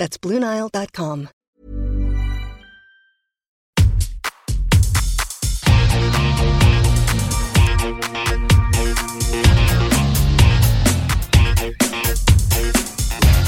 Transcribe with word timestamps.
That's 0.00 0.18
BlueNile.com. 0.18 1.26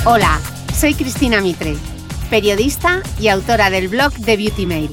Hola, 0.05 0.39
soy 0.75 0.93
Cristina 0.93 1.41
Mitre, 1.41 1.75
periodista 2.29 3.01
y 3.19 3.29
autora 3.29 3.71
del 3.71 3.89
blog 3.89 4.13
de 4.13 4.37
Beauty 4.37 4.67
Mail. 4.67 4.91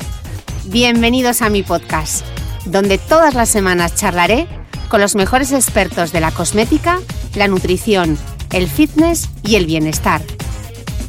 Bienvenidos 0.68 1.42
a 1.42 1.50
mi 1.50 1.64
podcast, 1.64 2.26
donde 2.68 2.98
todas 2.98 3.34
las 3.34 3.50
semanas 3.50 3.96
charlaré 3.96 4.48
con 4.88 5.02
los 5.02 5.16
mejores 5.16 5.52
expertos 5.52 6.14
de 6.14 6.22
la 6.22 6.32
cosmética, 6.32 7.02
la 7.36 7.50
nutrición, 7.50 8.18
el 8.54 8.70
fitness 8.70 9.28
y 9.44 9.56
el 9.56 9.66
bienestar, 9.66 10.22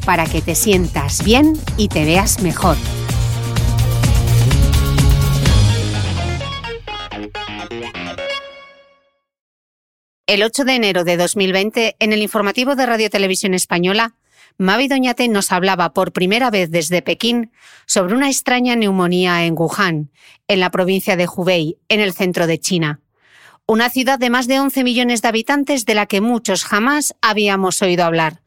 para 0.04 0.26
que 0.26 0.42
te 0.42 0.54
sientas 0.54 1.24
bien 1.24 1.54
y 1.76 1.88
te 1.88 2.04
veas 2.04 2.40
mejor. 2.42 2.76
El 10.26 10.44
8 10.44 10.64
de 10.64 10.74
enero 10.74 11.02
de 11.02 11.16
2020, 11.16 11.96
en 11.98 12.12
el 12.12 12.22
informativo 12.22 12.76
de 12.76 12.86
Radio 12.86 13.10
Televisión 13.10 13.52
Española, 13.52 14.14
Mavi 14.58 14.88
Doñate 14.88 15.26
nos 15.26 15.52
hablaba 15.52 15.92
por 15.92 16.12
primera 16.12 16.50
vez 16.50 16.70
desde 16.70 17.02
Pekín 17.02 17.50
sobre 17.86 18.14
una 18.14 18.28
extraña 18.28 18.76
neumonía 18.76 19.44
en 19.44 19.54
Wuhan, 19.54 20.10
en 20.48 20.60
la 20.60 20.70
provincia 20.70 21.16
de 21.16 21.26
Hubei, 21.26 21.78
en 21.88 22.00
el 22.00 22.12
centro 22.12 22.46
de 22.46 22.60
China. 22.60 23.00
Una 23.66 23.90
ciudad 23.90 24.18
de 24.18 24.30
más 24.30 24.46
de 24.46 24.60
11 24.60 24.84
millones 24.84 25.22
de 25.22 25.28
habitantes 25.28 25.84
de 25.86 25.94
la 25.94 26.06
que 26.06 26.20
muchos 26.20 26.64
jamás 26.64 27.14
habíamos 27.22 27.82
oído 27.82 28.04
hablar, 28.04 28.42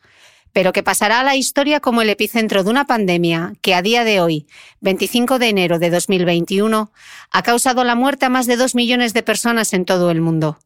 pero 0.54 0.72
que 0.72 0.84
pasará 0.84 1.20
a 1.20 1.24
la 1.24 1.36
historia 1.36 1.80
como 1.80 2.02
el 2.02 2.10
epicentro 2.10 2.64
de 2.64 2.70
una 2.70 2.86
pandemia 2.86 3.54
que 3.62 3.74
a 3.76 3.82
día 3.82 4.04
de 4.04 4.22
hoy, 4.22 4.48
25 4.82 5.40
de 5.40 5.50
enero 5.50 5.80
de 5.80 5.90
2021, 5.90 6.92
ha 7.32 7.44
causado 7.44 7.84
la 7.84 7.96
muerte 7.96 8.28
a 8.28 8.30
más 8.30 8.46
de 8.46 8.56
2 8.56 8.76
millones 8.76 9.14
de 9.14 9.24
personas 9.24 9.74
en 9.74 9.84
todo 9.84 10.12
el 10.12 10.22
mundo. 10.22 10.60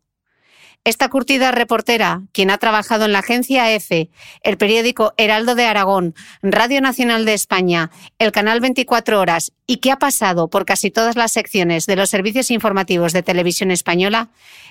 Esta 0.83 1.09
curtida 1.09 1.51
reportera, 1.51 2.21
quien 2.31 2.49
ha 2.49 2.57
trabajado 2.57 3.05
en 3.05 3.11
la 3.11 3.19
agencia 3.19 3.73
EFE, 3.73 4.09
el 4.41 4.57
periódico 4.57 5.13
Heraldo 5.17 5.53
de 5.53 5.65
Aragón, 5.65 6.15
Radio 6.41 6.79
Nacional 6.79 7.25
de 7.25 7.33
España, 7.33 7.91
el 8.19 8.31
canal 8.31 8.61
24 8.61 9.19
Horas 9.19 9.51
y 9.65 9.77
que 9.77 9.91
ha 9.91 9.99
pasado 9.99 10.49
por 10.49 10.63
casi 10.63 10.89
todas 10.89 11.17
las 11.17 11.33
secciones 11.33 11.87
de 11.87 11.97
los 11.97 12.09
servicios 12.09 12.51
informativos 12.51 13.11
de 13.11 13.23
televisión 13.23 13.71
española, 13.71 14.29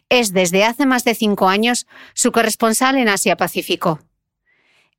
es 0.08 0.32
desde 0.32 0.64
hace 0.64 0.86
más 0.86 1.04
de 1.04 1.14
cinco 1.14 1.48
años 1.48 1.86
su 2.14 2.32
corresponsal 2.32 2.96
en 2.96 3.08
Asia-Pacífico. 3.08 4.00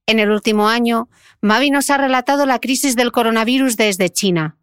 En 0.09 0.19
el 0.19 0.31
último 0.31 0.69
año, 0.69 1.09
Mavi 1.41 1.69
nos 1.69 1.89
ha 1.89 1.97
relatado 1.97 2.45
la 2.45 2.59
crisis 2.59 2.95
del 2.95 3.11
coronavirus 3.11 3.75
desde 3.75 4.09
China, 4.09 4.57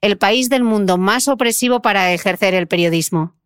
el 0.00 0.18
país 0.18 0.48
del 0.50 0.64
mundo 0.64 0.98
más 0.98 1.28
opresivo 1.28 1.80
para 1.80 2.12
ejercer 2.12 2.52
el 2.54 2.66
periodismo. 2.66 3.36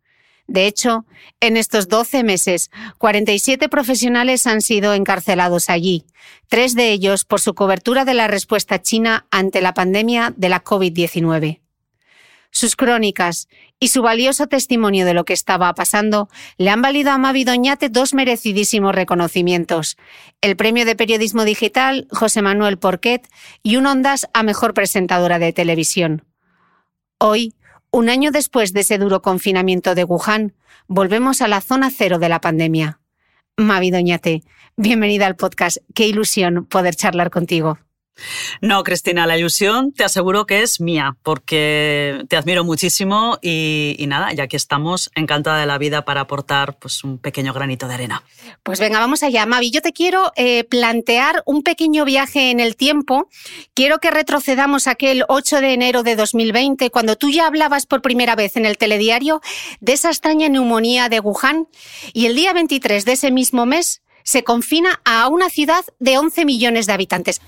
De 0.47 0.65
hecho, 0.65 1.05
en 1.39 1.55
estos 1.55 1.87
12 1.87 2.23
meses, 2.23 2.71
47 2.97 3.69
profesionales 3.69 4.47
han 4.47 4.61
sido 4.61 4.95
encarcelados 4.95 5.69
allí, 5.69 6.05
tres 6.47 6.73
de 6.73 6.91
ellos 6.91 7.23
por 7.23 7.39
su 7.39 7.53
cobertura 7.53 8.03
de 8.03 8.15
la 8.15 8.27
respuesta 8.27 8.81
china 8.81 9.27
ante 9.29 9.61
la 9.61 9.75
pandemia 9.75 10.33
de 10.35 10.49
la 10.49 10.63
COVID-19. 10.63 11.61
Sus 12.49 12.75
crónicas 12.75 13.47
y 13.83 13.89
su 13.89 14.01
valioso 14.01 14.47
testimonio 14.47 15.05
de 15.05 15.13
lo 15.13 15.25
que 15.25 15.33
estaba 15.33 15.73
pasando 15.73 16.29
le 16.57 16.69
han 16.69 16.81
valido 16.81 17.11
a 17.11 17.17
Mavi 17.17 17.43
Doñate 17.43 17.89
dos 17.89 18.13
merecidísimos 18.13 18.95
reconocimientos, 18.95 19.97
el 20.39 20.55
Premio 20.55 20.85
de 20.85 20.95
Periodismo 20.95 21.43
Digital 21.43 22.07
José 22.09 22.41
Manuel 22.41 22.77
Porquet 22.77 23.27
y 23.61 23.75
un 23.75 23.85
Ondas 23.85 24.29
a 24.33 24.41
Mejor 24.41 24.73
Presentadora 24.73 25.37
de 25.37 25.51
Televisión. 25.51 26.23
Hoy, 27.17 27.55
un 27.91 28.07
año 28.07 28.31
después 28.31 28.71
de 28.71 28.79
ese 28.79 28.97
duro 28.97 29.21
confinamiento 29.21 29.95
de 29.95 30.05
Wuhan, 30.05 30.53
volvemos 30.87 31.41
a 31.41 31.49
la 31.49 31.59
zona 31.59 31.91
cero 31.91 32.19
de 32.19 32.29
la 32.29 32.39
pandemia. 32.39 33.01
Mavi 33.57 33.91
Doñate, 33.91 34.43
bienvenida 34.77 35.25
al 35.25 35.35
podcast. 35.35 35.79
Qué 35.93 36.07
ilusión 36.07 36.67
poder 36.67 36.95
charlar 36.95 37.31
contigo. 37.31 37.79
No, 38.61 38.83
Cristina, 38.83 39.25
la 39.25 39.37
ilusión 39.37 39.91
te 39.91 40.03
aseguro 40.03 40.45
que 40.45 40.61
es 40.61 40.79
mía, 40.79 41.17
porque 41.23 42.23
te 42.29 42.37
admiro 42.37 42.63
muchísimo 42.63 43.39
y, 43.41 44.03
nada, 44.07 44.31
ya 44.33 44.47
que 44.47 44.57
estamos, 44.57 45.11
encantada 45.15 45.59
de 45.59 45.65
la 45.65 45.77
vida 45.77 46.05
para 46.05 46.21
aportar 46.21 46.77
pues, 46.77 47.03
un 47.03 47.17
pequeño 47.17 47.53
granito 47.53 47.87
de 47.87 47.95
arena. 47.95 48.23
Pues 48.61 48.79
venga, 48.79 48.99
vamos 48.99 49.23
allá. 49.23 49.45
Mavi, 49.45 49.71
yo 49.71 49.81
te 49.81 49.93
quiero 49.93 50.31
eh, 50.35 50.63
plantear 50.63 51.43
un 51.45 51.63
pequeño 51.63 52.05
viaje 52.05 52.51
en 52.51 52.59
el 52.59 52.75
tiempo. 52.75 53.29
Quiero 53.73 53.99
que 53.99 54.11
retrocedamos 54.11 54.87
aquel 54.87 55.25
8 55.27 55.61
de 55.61 55.73
enero 55.73 56.03
de 56.03 56.15
2020, 56.15 56.89
cuando 56.91 57.15
tú 57.15 57.29
ya 57.29 57.47
hablabas 57.47 57.85
por 57.85 58.01
primera 58.01 58.35
vez 58.35 58.55
en 58.55 58.65
el 58.65 58.77
telediario 58.77 59.41
de 59.79 59.93
esa 59.93 60.09
extraña 60.09 60.49
neumonía 60.49 61.09
de 61.09 61.19
Wuhan, 61.19 61.67
y 62.13 62.27
el 62.27 62.35
día 62.35 62.53
23 62.53 63.05
de 63.05 63.11
ese 63.13 63.31
mismo 63.31 63.65
mes 63.65 64.01
se 64.23 64.43
confina 64.43 65.01
a 65.05 65.27
una 65.27 65.49
ciudad 65.49 65.85
de 65.99 66.17
11 66.17 66.45
millones 66.45 66.87
de 66.87 66.93
habitantes. 66.93 67.41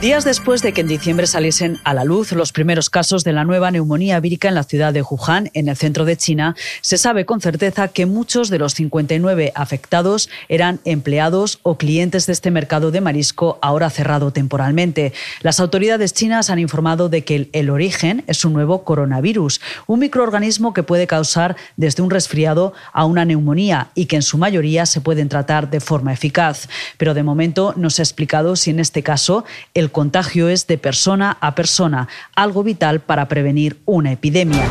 Días 0.00 0.24
después 0.24 0.60
de 0.60 0.74
que 0.74 0.82
en 0.82 0.88
diciembre 0.88 1.26
saliesen 1.26 1.78
a 1.82 1.94
la 1.94 2.04
luz 2.04 2.30
los 2.32 2.52
primeros 2.52 2.90
casos 2.90 3.24
de 3.24 3.32
la 3.32 3.44
nueva 3.44 3.70
neumonía 3.70 4.20
vírica 4.20 4.46
en 4.46 4.54
la 4.54 4.62
ciudad 4.62 4.92
de 4.92 5.00
Wuhan, 5.00 5.50
en 5.54 5.68
el 5.68 5.76
centro 5.76 6.04
de 6.04 6.18
China, 6.18 6.54
se 6.82 6.98
sabe 6.98 7.24
con 7.24 7.40
certeza 7.40 7.88
que 7.88 8.04
muchos 8.04 8.50
de 8.50 8.58
los 8.58 8.74
59 8.74 9.52
afectados 9.54 10.28
eran 10.50 10.80
empleados 10.84 11.60
o 11.62 11.78
clientes 11.78 12.26
de 12.26 12.34
este 12.34 12.50
mercado 12.50 12.90
de 12.90 13.00
marisco 13.00 13.58
ahora 13.62 13.88
cerrado 13.88 14.32
temporalmente. 14.34 15.14
Las 15.40 15.60
autoridades 15.60 16.12
chinas 16.12 16.50
han 16.50 16.58
informado 16.58 17.08
de 17.08 17.24
que 17.24 17.48
el, 17.50 17.70
origen 17.70 18.22
es 18.26 18.44
un 18.44 18.52
nuevo 18.52 18.84
coronavirus, 18.84 19.62
un 19.86 20.00
microorganismo 20.00 20.74
que 20.74 20.82
puede 20.82 21.06
causar 21.06 21.56
desde 21.78 22.02
un 22.02 22.10
resfriado 22.10 22.74
a 22.92 23.06
una 23.06 23.24
neumonía 23.24 23.88
y 23.94 24.06
que 24.06 24.16
en 24.16 24.22
su 24.22 24.36
mayoría 24.36 24.84
se 24.84 25.00
pueden 25.00 25.30
tratar 25.30 25.70
de 25.70 25.80
forma 25.80 26.12
eficaz. 26.12 26.68
Pero 26.98 27.14
de 27.14 27.22
momento 27.22 27.72
no 27.76 27.88
se 27.88 28.02
ha 28.02 28.04
explicado 28.04 28.56
si 28.56 28.70
en 28.70 28.80
este 28.80 29.02
caso 29.02 29.46
el 29.72 29.85
el 29.86 29.92
contagio 29.92 30.48
es 30.48 30.66
de 30.66 30.78
persona 30.78 31.38
a 31.40 31.54
persona, 31.54 32.08
algo 32.34 32.64
vital 32.64 32.98
para 32.98 33.28
prevenir 33.28 33.80
una 33.84 34.10
epidemia. 34.10 34.68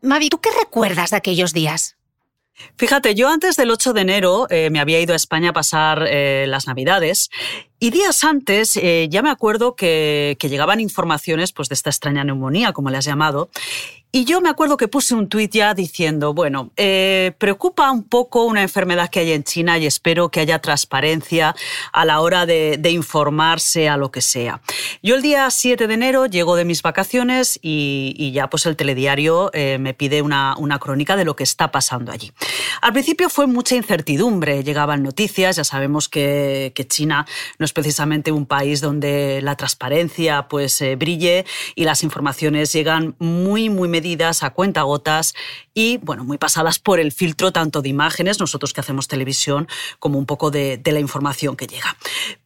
Mavi, 0.00 0.28
¿tú 0.28 0.40
qué 0.40 0.50
recuerdas 0.56 1.10
de 1.10 1.16
aquellos 1.16 1.52
días? 1.52 1.96
Fíjate, 2.76 3.16
yo 3.16 3.28
antes 3.28 3.56
del 3.56 3.70
8 3.70 3.92
de 3.92 4.00
enero 4.00 4.46
eh, 4.48 4.70
me 4.70 4.78
había 4.78 5.00
ido 5.00 5.12
a 5.12 5.16
España 5.16 5.50
a 5.50 5.52
pasar 5.52 6.04
eh, 6.08 6.46
las 6.48 6.66
Navidades 6.66 7.30
y 7.80 7.90
días 7.90 8.22
antes 8.24 8.76
eh, 8.76 9.08
ya 9.10 9.22
me 9.22 9.30
acuerdo 9.30 9.74
que, 9.74 10.36
llegaban 10.40 10.80
informaciones 10.80 11.52
pues, 11.52 11.68
de 11.68 11.74
esta 11.74 11.90
extraña 11.90 12.24
neumonía, 12.24 12.72
como 12.72 12.90
le 12.90 12.96
has 12.96 13.04
llamado, 13.04 13.50
y 14.10 14.24
yo 14.24 14.40
me 14.40 14.48
acuerdo 14.48 14.78
que 14.78 14.88
puse 14.88 15.14
un 15.14 15.28
tuit 15.28 15.52
ya 15.52 15.74
diciendo, 15.74 16.32
bueno, 16.32 16.70
eh, 16.78 17.32
preocupa 17.36 17.90
un 17.90 18.04
poco 18.04 18.44
una 18.44 18.62
enfermedad 18.62 19.10
que 19.10 19.20
hay 19.20 19.32
en 19.32 19.44
China 19.44 19.76
y 19.76 19.84
espero 19.84 20.30
que 20.30 20.40
haya 20.40 20.60
transparencia 20.60 21.54
a 21.92 22.04
la 22.06 22.20
hora 22.20 22.46
de, 22.46 22.80
informarse 22.88 23.86
a 23.86 23.98
lo 23.98 24.10
que 24.10 24.22
sea. 24.22 24.62
Yo 25.02 25.14
el 25.16 25.20
día 25.20 25.50
7 25.50 25.86
de 25.86 25.92
enero 25.92 26.24
llego 26.24 26.56
de 26.56 26.64
mis 26.64 26.80
vacaciones 26.80 27.58
y, 27.60 28.32
ya 28.32 28.48
pues 28.48 28.64
el 28.64 28.76
telediario 28.76 29.50
eh, 29.52 29.76
me 29.78 29.92
pide 29.92 30.22
una, 30.22 30.56
crónica 30.80 31.14
de 31.14 31.26
lo 31.26 31.36
que 31.36 31.44
está 31.44 31.70
pasando 31.70 32.10
allí. 32.10 32.32
Al 32.80 32.94
principio 32.94 33.28
fue 33.28 33.46
mucha 33.46 33.76
incertidumbre, 33.76 34.64
llegaban 34.64 35.02
noticias, 35.02 35.56
ya 35.56 35.64
sabemos 35.64 36.08
que, 36.08 36.72
China 36.88 37.26
no 37.58 37.66
es 37.66 37.72
precisamente 37.74 38.32
un 38.32 38.46
país 38.46 38.80
donde 38.80 39.42
la 39.42 39.56
transparencia 39.56 40.48
pues 40.48 40.80
eh, 40.80 40.96
brille 40.96 41.44
y 41.74 41.84
las 41.84 42.02
informaciones 42.02 42.72
llegan 42.72 43.14
muy, 43.18 43.68
muy 43.68 43.88
medidas 43.98 44.44
a 44.44 44.50
cuentagotas 44.50 45.34
y, 45.74 45.96
bueno, 45.98 46.22
muy 46.22 46.38
pasadas 46.38 46.78
por 46.78 47.00
el 47.00 47.10
filtro 47.10 47.50
tanto 47.50 47.82
de 47.82 47.88
imágenes, 47.88 48.38
nosotros 48.38 48.72
que 48.72 48.80
hacemos 48.80 49.08
televisión, 49.08 49.66
como 49.98 50.18
un 50.18 50.26
poco 50.26 50.52
de, 50.52 50.80
la 50.84 51.00
información 51.00 51.56
que 51.56 51.66
llega. 51.66 51.96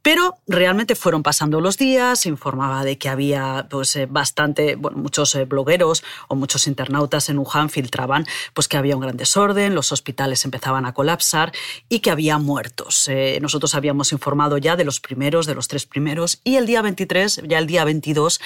Pero 0.02 0.38
realmente 0.48 0.96
fueron 0.96 1.22
pasando 1.22 1.60
los 1.60 1.78
días, 1.78 2.18
se 2.18 2.28
informaba 2.28 2.82
de 2.82 2.98
que 2.98 3.08
había 3.08 3.68
pues, 3.70 3.94
eh, 3.94 4.06
bastante, 4.06 4.74
bueno, 4.74 4.98
muchos 4.98 5.32
eh, 5.36 5.44
blogueros 5.44 6.02
o 6.26 6.34
muchos 6.34 6.66
internautas 6.66 7.28
en 7.28 7.38
Wuhan 7.38 7.70
filtraban 7.70 8.26
pues, 8.52 8.66
que 8.66 8.76
había 8.76 8.96
un 8.96 9.02
gran 9.02 9.16
desorden, 9.16 9.76
los 9.76 9.92
hospitales 9.92 10.44
empezaban 10.44 10.86
a 10.86 10.92
colapsar 10.92 11.52
y 11.88 12.00
que 12.00 12.10
había 12.10 12.38
muertos. 12.38 13.06
Eh, 13.06 13.38
nosotros 13.40 13.76
habíamos 13.76 14.10
informado 14.10 14.58
ya 14.58 14.74
de 14.74 14.84
los 14.84 14.98
primeros, 14.98 15.46
de 15.46 15.54
los 15.54 15.68
tres 15.68 15.86
primeros, 15.86 16.40
y 16.42 16.56
el 16.56 16.66
día 16.66 16.82
23, 16.82 17.42
ya 17.46 17.58
el 17.58 17.68
día 17.68 17.84
22, 17.84 18.40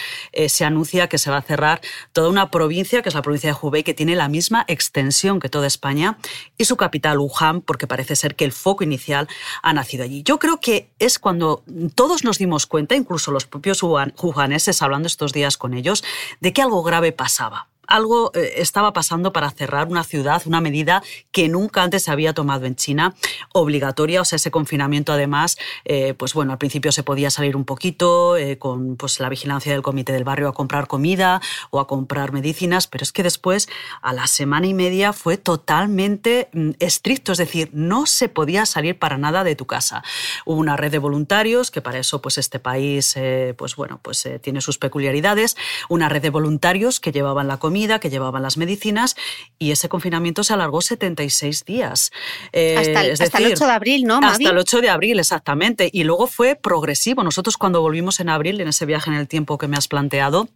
se 0.48 0.64
anuncia 0.64 1.08
que 1.08 1.16
se 1.16 1.30
va 1.30 1.38
a 1.38 1.42
cerrar 1.42 1.80
toda 2.12 2.28
una 2.28 2.50
provincia, 2.50 3.00
que 3.00 3.08
es 3.08 3.14
la 3.14 3.22
provincia 3.22 3.50
de 3.50 3.58
Hubei, 3.60 3.82
que 3.82 3.94
tiene 3.94 4.14
la 4.14 4.28
misma 4.28 4.64
extensión 4.68 5.40
que 5.40 5.48
toda 5.48 5.66
España, 5.66 6.18
y 6.58 6.66
su 6.66 6.76
capital, 6.76 7.18
Wuhan, 7.18 7.62
porque 7.62 7.86
parece 7.86 8.14
ser 8.16 8.36
que 8.36 8.44
el 8.44 8.52
foco 8.52 8.84
inicial 8.84 9.28
ha 9.62 9.72
nacido 9.72 10.04
allí. 10.04 10.22
Yo 10.22 10.38
creo 10.38 10.60
que 10.60 10.90
es 10.98 11.18
cuando 11.18 11.45
todos 11.94 12.24
nos 12.24 12.38
dimos 12.38 12.66
cuenta, 12.66 12.94
incluso 12.94 13.30
los 13.30 13.46
propios 13.46 13.82
wuhaneses, 13.82 14.82
hablando 14.82 15.06
estos 15.06 15.32
días 15.32 15.56
con 15.56 15.74
ellos, 15.74 16.04
de 16.40 16.52
que 16.52 16.62
algo 16.62 16.82
grave 16.82 17.12
pasaba 17.12 17.68
algo 17.86 18.32
eh, 18.34 18.54
estaba 18.56 18.92
pasando 18.92 19.32
para 19.32 19.50
cerrar 19.50 19.88
una 19.88 20.04
ciudad, 20.04 20.42
una 20.46 20.60
medida 20.60 21.02
que 21.32 21.48
nunca 21.48 21.82
antes 21.82 22.04
se 22.04 22.10
había 22.10 22.32
tomado 22.34 22.66
en 22.66 22.76
China, 22.76 23.14
obligatoria, 23.52 24.20
o 24.20 24.24
sea, 24.24 24.36
ese 24.36 24.50
confinamiento 24.50 25.12
además, 25.12 25.58
eh, 25.84 26.14
pues 26.14 26.34
bueno, 26.34 26.52
al 26.52 26.58
principio 26.58 26.92
se 26.92 27.02
podía 27.02 27.30
salir 27.30 27.56
un 27.56 27.64
poquito 27.64 28.36
eh, 28.36 28.58
con 28.58 28.96
pues, 28.96 29.20
la 29.20 29.28
vigilancia 29.28 29.72
del 29.72 29.82
comité 29.82 30.12
del 30.12 30.24
barrio 30.24 30.48
a 30.48 30.52
comprar 30.52 30.86
comida 30.86 31.40
o 31.70 31.80
a 31.80 31.86
comprar 31.86 32.32
medicinas, 32.32 32.86
pero 32.86 33.02
es 33.02 33.12
que 33.12 33.22
después, 33.22 33.68
a 34.02 34.12
la 34.12 34.26
semana 34.26 34.66
y 34.66 34.74
media, 34.74 35.12
fue 35.12 35.36
totalmente 35.36 36.48
mm, 36.52 36.70
estricto, 36.80 37.32
es 37.32 37.38
decir, 37.38 37.70
no 37.72 38.06
se 38.06 38.28
podía 38.28 38.66
salir 38.66 38.98
para 38.98 39.18
nada 39.18 39.44
de 39.44 39.56
tu 39.56 39.66
casa. 39.66 40.02
Hubo 40.44 40.58
una 40.58 40.76
red 40.76 40.90
de 40.90 40.98
voluntarios, 40.98 41.70
que 41.70 41.82
para 41.82 41.98
eso 41.98 42.20
pues 42.20 42.38
este 42.38 42.58
país, 42.58 43.14
pues 43.56 43.76
bueno, 43.76 44.00
pues 44.02 44.28
tiene 44.42 44.60
sus 44.60 44.78
peculiaridades, 44.78 45.56
una 45.88 46.08
red 46.08 46.22
de 46.22 46.30
voluntarios 46.30 47.00
que 47.00 47.12
llevaban 47.12 47.48
la 47.48 47.58
comida, 47.58 47.75
que 48.00 48.10
llevaban 48.10 48.42
las 48.42 48.56
medicinas 48.56 49.16
y 49.58 49.70
ese 49.70 49.88
confinamiento 49.88 50.42
se 50.44 50.54
alargó 50.54 50.80
76 50.80 51.64
días. 51.64 52.10
Eh, 52.52 52.76
hasta, 52.76 53.04
el, 53.04 53.12
hasta 53.12 53.38
el 53.38 53.52
8 53.52 53.66
de 53.66 53.72
abril, 53.72 54.04
¿no? 54.04 54.20
Hasta 54.22 54.50
el 54.50 54.58
8 54.58 54.80
de 54.80 54.90
abril, 54.90 55.18
exactamente. 55.18 55.90
Y 55.92 56.04
luego 56.04 56.26
fue 56.26 56.56
progresivo. 56.56 57.22
Nosotros 57.22 57.56
cuando 57.56 57.80
volvimos 57.80 58.20
en 58.20 58.28
abril, 58.28 58.60
en 58.60 58.68
ese 58.68 58.86
viaje 58.86 59.10
en 59.10 59.16
el 59.16 59.28
tiempo 59.28 59.58
que 59.58 59.68
me 59.68 59.76
has 59.76 59.88
planteado, 59.88 60.48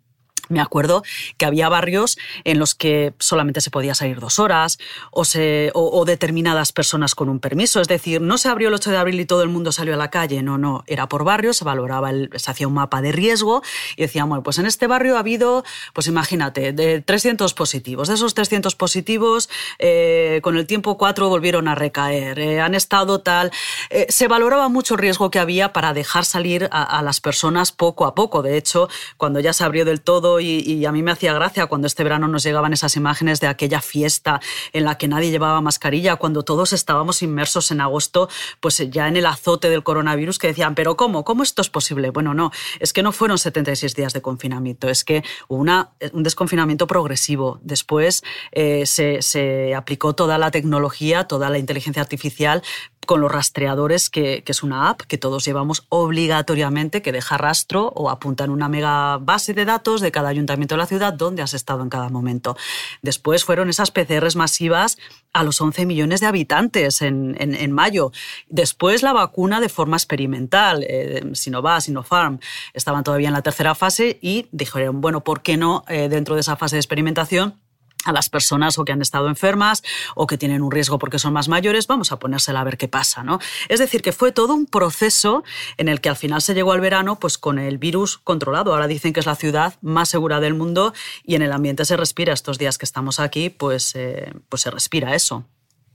me 0.50 0.60
acuerdo 0.60 1.02
que 1.38 1.46
había 1.46 1.68
barrios 1.68 2.18
en 2.44 2.58
los 2.58 2.74
que 2.74 3.14
solamente 3.18 3.60
se 3.60 3.70
podía 3.70 3.94
salir 3.94 4.20
dos 4.20 4.38
horas 4.38 4.78
o, 5.10 5.24
se, 5.24 5.70
o, 5.74 6.04
determinadas 6.04 6.72
personas 6.72 7.14
con 7.14 7.28
un 7.28 7.40
permiso. 7.40 7.80
Es 7.80 7.88
decir, 7.88 8.20
no 8.20 8.36
se 8.36 8.48
abrió 8.48 8.68
el 8.68 8.74
8 8.74 8.90
de 8.90 8.96
abril 8.96 9.20
y 9.20 9.24
todo 9.24 9.42
el 9.42 9.48
mundo 9.48 9.72
salió 9.72 9.94
a 9.94 9.96
la 9.96 10.10
calle. 10.10 10.42
No, 10.42 10.58
no. 10.58 10.84
Era 10.86 11.08
por 11.08 11.24
barrios, 11.24 11.56
se 11.56 11.64
valoraba, 11.64 12.10
el, 12.10 12.30
se 12.34 12.50
hacía 12.50 12.66
un 12.66 12.74
mapa 12.74 13.00
de 13.00 13.12
riesgo 13.12 13.62
y 13.96 14.02
decían, 14.02 14.28
bueno, 14.28 14.42
pues 14.42 14.58
en 14.58 14.66
este 14.66 14.86
barrio 14.86 15.16
ha 15.16 15.20
habido, 15.20 15.64
pues 15.94 16.08
imagínate, 16.08 16.72
de 16.72 17.00
300 17.00 17.54
positivos. 17.54 18.08
De 18.08 18.14
esos 18.14 18.34
300 18.34 18.74
positivos, 18.74 19.48
eh, 19.78 20.40
con 20.42 20.56
el 20.56 20.66
tiempo 20.66 20.98
cuatro 20.98 21.28
volvieron 21.28 21.68
a 21.68 21.74
recaer. 21.74 22.38
Eh, 22.38 22.60
han 22.60 22.74
estado 22.74 23.20
tal. 23.20 23.52
Eh, 23.90 24.06
se 24.08 24.26
valoraba 24.26 24.68
mucho 24.68 24.94
el 24.94 25.00
riesgo 25.00 25.30
que 25.30 25.38
había 25.38 25.72
para 25.72 25.94
dejar 25.94 26.24
salir 26.24 26.68
a 26.72 27.02
las 27.02 27.20
personas 27.20 27.72
poco 27.72 28.04
a 28.04 28.14
poco. 28.14 28.42
De 28.42 28.56
hecho, 28.56 28.88
cuando 29.16 29.40
ya 29.40 29.52
se 29.52 29.64
abrió 29.64 29.84
del 29.84 30.00
todo 30.00 30.39
y, 30.40 30.84
a 30.84 30.92
mí 30.92 31.02
me 31.02 31.10
hacía 31.10 31.32
gracia 31.32 31.66
cuando 31.66 31.86
este 31.86 32.02
verano 32.02 32.28
nos 32.28 32.42
llegaban 32.42 32.72
esas 32.72 32.96
imágenes 32.96 33.40
de 33.40 33.46
aquella 33.46 33.80
fiesta 33.80 34.40
en 34.72 34.84
la 34.84 34.98
que 34.98 35.08
nadie 35.08 35.30
llevaba 35.30 35.60
mascarilla, 35.60 36.16
cuando 36.16 36.42
todos 36.42 36.72
estábamos 36.72 37.22
inmersos 37.22 37.70
en 37.70 37.80
agosto, 37.80 38.28
pues 38.60 38.78
ya 38.90 39.08
en 39.08 39.16
el 39.16 39.26
azote 39.26 39.70
del 39.70 39.82
coronavirus, 39.82 40.38
que 40.38 40.48
decían, 40.48 40.74
pero 40.74 40.96
¿cómo? 40.96 41.24
¿Cómo 41.24 41.42
esto 41.42 41.62
es 41.62 41.70
posible? 41.70 42.10
Bueno, 42.10 42.34
no, 42.34 42.50
es 42.78 42.92
que 42.92 43.02
no 43.02 43.12
fueron 43.12 43.38
76 43.38 43.94
días 43.94 44.12
de 44.12 44.22
confinamiento, 44.22 44.88
es 44.88 45.04
que 45.04 45.22
hubo 45.48 45.60
una, 45.60 45.90
un 46.12 46.22
desconfinamiento 46.22 46.86
progresivo. 46.86 47.58
Después 47.62 48.22
eh, 48.52 48.86
se, 48.86 49.22
se 49.22 49.74
aplicó 49.74 50.14
toda 50.14 50.38
la 50.38 50.50
tecnología, 50.50 51.24
toda 51.24 51.50
la 51.50 51.58
inteligencia 51.58 52.02
artificial 52.02 52.62
con 53.06 53.20
los 53.20 53.32
rastreadores, 53.32 54.10
que, 54.10 54.44
es 54.46 54.62
una 54.62 54.90
app 54.90 55.02
que 55.02 55.18
todos 55.18 55.44
llevamos 55.44 55.86
obligatoriamente, 55.88 57.02
que 57.02 57.12
deja 57.12 57.38
rastro 57.38 57.92
o 57.94 58.10
apunta 58.10 58.44
en 58.44 58.50
una 58.50 58.68
mega 58.68 59.18
base 59.18 59.54
de 59.54 59.64
datos 59.64 60.00
de 60.00 60.12
cada 60.12 60.28
ayuntamiento 60.28 60.74
de 60.74 60.78
la 60.78 60.86
ciudad 60.86 61.12
donde 61.12 61.42
has 61.42 61.54
estado 61.54 61.82
en 61.82 61.88
cada 61.88 62.08
momento. 62.08 62.56
Después 63.02 63.44
fueron 63.44 63.68
esas 63.68 63.90
PCRs 63.90 64.36
masivas 64.36 64.98
a 65.32 65.44
los 65.44 65.60
11 65.60 65.86
millones 65.86 66.20
de 66.20 66.26
habitantes 66.26 67.02
en, 67.02 67.72
mayo. 67.72 68.12
Después 68.48 69.02
la 69.02 69.12
vacuna 69.12 69.60
de 69.60 69.68
forma 69.68 69.96
experimental, 69.96 70.84
eh, 70.88 71.22
Sinovac, 71.34 71.82
Sinopharm, 71.82 72.40
estaban 72.74 73.04
todavía 73.04 73.28
en 73.28 73.34
la 73.34 73.42
tercera 73.42 73.74
fase 73.74 74.18
y 74.20 74.48
dijeron, 74.50 75.00
bueno, 75.00 75.22
¿por 75.22 75.42
qué 75.42 75.56
no 75.56 75.84
eh, 75.88 76.08
dentro 76.08 76.34
de 76.34 76.40
esa 76.40 76.56
fase 76.56 76.76
de 76.76 76.80
experimentación? 76.80 77.60
A 78.04 78.12
las 78.12 78.28
personas 78.28 78.78
o 78.78 78.84
que 78.84 78.92
han 78.92 79.02
estado 79.02 79.28
enfermas 79.28 79.82
o 80.14 80.26
que 80.26 80.38
tienen 80.38 80.62
un 80.62 80.70
riesgo 80.70 80.98
porque 80.98 81.18
son 81.18 81.32
más 81.32 81.48
mayores, 81.48 81.86
vamos 81.86 82.12
a 82.12 82.18
ponérsela 82.18 82.60
a 82.60 82.64
ver 82.64 82.78
qué 82.78 82.88
pasa, 82.88 83.22
¿no? 83.22 83.38
Es 83.68 83.78
decir, 83.78 84.02
que 84.02 84.12
fue 84.12 84.32
todo 84.32 84.54
un 84.54 84.66
proceso 84.66 85.44
en 85.76 85.88
el 85.88 86.00
que 86.00 86.08
al 86.08 86.16
final 86.16 86.42
se 86.42 86.54
llegó 86.54 86.72
al 86.72 86.80
verano 86.80 87.18
pues 87.18 87.38
con 87.38 87.58
el 87.58 87.78
virus 87.78 88.18
controlado. 88.18 88.72
Ahora 88.72 88.86
dicen 88.86 89.12
que 89.12 89.20
es 89.20 89.26
la 89.26 89.36
ciudad 89.36 89.74
más 89.82 90.08
segura 90.08 90.40
del 90.40 90.54
mundo 90.54 90.94
y 91.24 91.34
en 91.34 91.42
el 91.42 91.52
ambiente 91.52 91.84
se 91.84 91.96
respira. 91.96 92.32
Estos 92.32 92.58
días 92.58 92.78
que 92.78 92.86
estamos 92.86 93.20
aquí, 93.20 93.50
pues, 93.50 93.94
eh, 93.94 94.32
pues 94.48 94.62
se 94.62 94.70
respira 94.70 95.14
eso. 95.14 95.44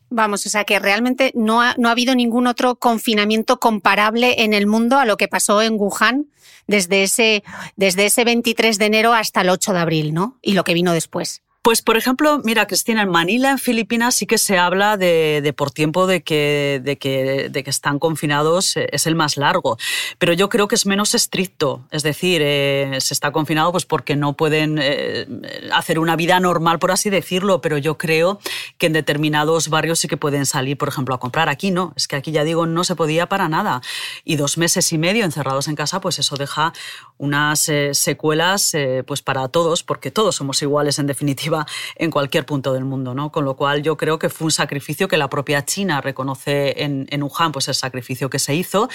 Vamos, 0.10 0.46
o 0.46 0.50
sea 0.50 0.66
que 0.66 0.78
realmente 0.80 1.32
no 1.34 1.62
ha, 1.62 1.74
no 1.78 1.90
ha 1.90 1.92
habido 1.92 2.14
ningún 2.14 2.46
otro 2.46 2.76
confinamiento 2.76 3.60
comparable 3.60 4.44
en 4.44 4.54
el 4.54 4.68
mundo 4.68 5.00
a 5.00 5.06
lo 5.06 5.18
que 5.18 5.28
pasó 5.28 5.62
en 5.64 5.74
Wuhan 5.74 6.28
desde 6.68 7.04
ese, 7.04 7.44
desde 7.76 8.06
ese 8.06 8.24
23 8.24 8.78
de 8.78 8.86
enero 8.86 9.14
hasta 9.14 9.42
el 9.42 9.50
8 9.50 9.74
de 9.74 9.80
abril, 9.80 10.14
¿no? 10.14 10.38
Y 10.42 10.54
lo 10.54 10.64
que 10.64 10.74
vino 10.74 10.94
después. 10.94 11.42
Pues, 11.66 11.82
por 11.82 11.98
ejemplo, 11.98 12.42
mira, 12.44 12.68
Cristina, 12.68 13.02
en 13.02 13.10
Manila, 13.10 13.50
en 13.50 13.58
Filipinas, 13.58 14.14
sí 14.14 14.28
que 14.28 14.38
se 14.38 14.60
habla 14.60 14.98
de, 14.98 15.52
por 15.58 15.72
tiempo 15.72 16.06
de 16.06 16.22
que, 16.22 16.80
de, 16.84 17.00
que, 17.00 17.50
de 17.50 17.64
que 17.64 17.70
están 17.72 17.98
confinados, 17.98 18.78
eh, 18.78 18.88
es 18.92 19.08
el 19.08 19.16
más 19.16 19.36
largo. 19.36 19.76
Pero 20.20 20.34
yo 20.34 20.48
creo 20.48 20.68
que 20.68 20.76
es 20.76 20.86
menos 20.86 21.16
estricto. 21.16 21.82
Es 21.90 22.04
decir, 22.04 22.44
eh, 22.46 22.98
se 23.00 23.16
está 23.16 23.32
confinado 23.32 23.72
pues 23.72 23.84
porque 23.84 24.16
no 24.16 24.34
pueden 24.34 24.78
eh, 24.80 25.26
hacer 25.74 25.98
una 25.98 26.16
vida 26.16 26.40
normal, 26.40 26.78
por 26.78 26.92
así 26.92 27.10
decirlo. 27.10 27.62
Pero 27.62 27.80
yo 27.80 27.98
creo 27.98 28.40
que 28.78 28.86
en 28.86 28.94
determinados 28.94 29.70
barrios 29.70 29.98
sí 29.98 30.08
que 30.08 30.18
pueden 30.18 30.46
salir, 30.46 30.78
por 30.78 30.90
ejemplo, 30.90 31.16
a 31.16 31.20
comprar. 31.20 31.50
Aquí 31.50 31.72
no. 31.72 31.94
Es 31.96 32.08
que 32.08 32.16
aquí 32.16 32.32
ya 32.32 32.44
digo, 32.44 32.68
no 32.68 32.84
se 32.84 32.96
podía 32.96 33.28
para 33.28 33.50
nada. 33.50 33.82
Y 34.24 34.36
dos 34.36 34.60
meses 34.60 34.94
y 34.94 35.00
medio 35.00 35.26
encerrados 35.26 35.68
en 35.68 35.76
casa, 35.76 36.00
pues 36.00 36.20
eso 36.20 36.36
deja 36.36 36.74
unas 37.18 37.72
secuelas 37.94 38.74
pues 39.08 39.24
para 39.24 39.48
todos, 39.48 39.82
porque 39.82 40.12
todos 40.12 40.36
somos 40.36 40.62
iguales 40.62 41.00
en 41.00 41.08
definitiva 41.08 41.55
en 41.96 42.12
cualquier 42.12 42.46
punto 42.46 42.74
del 42.74 42.86
mundo, 42.86 43.14
¿no? 43.14 43.32
Con 43.32 43.46
lo 43.46 43.56
cual 43.56 43.84
yo 43.84 43.98
creo 43.98 44.20
que 44.20 44.30
fue 44.30 44.46
un 44.46 44.52
sacrificio 44.52 45.08
que 45.08 45.18
la 45.18 45.30
propia 45.30 45.66
China 45.66 46.02
reconoce 46.02 46.84
en, 46.84 47.08
en 47.10 47.24
Wuhan, 47.24 47.52
pues 47.52 47.68
el 47.68 47.76
sacrificio 47.76 48.30
que 48.30 48.40
se 48.40 48.56
hizo 48.56 48.90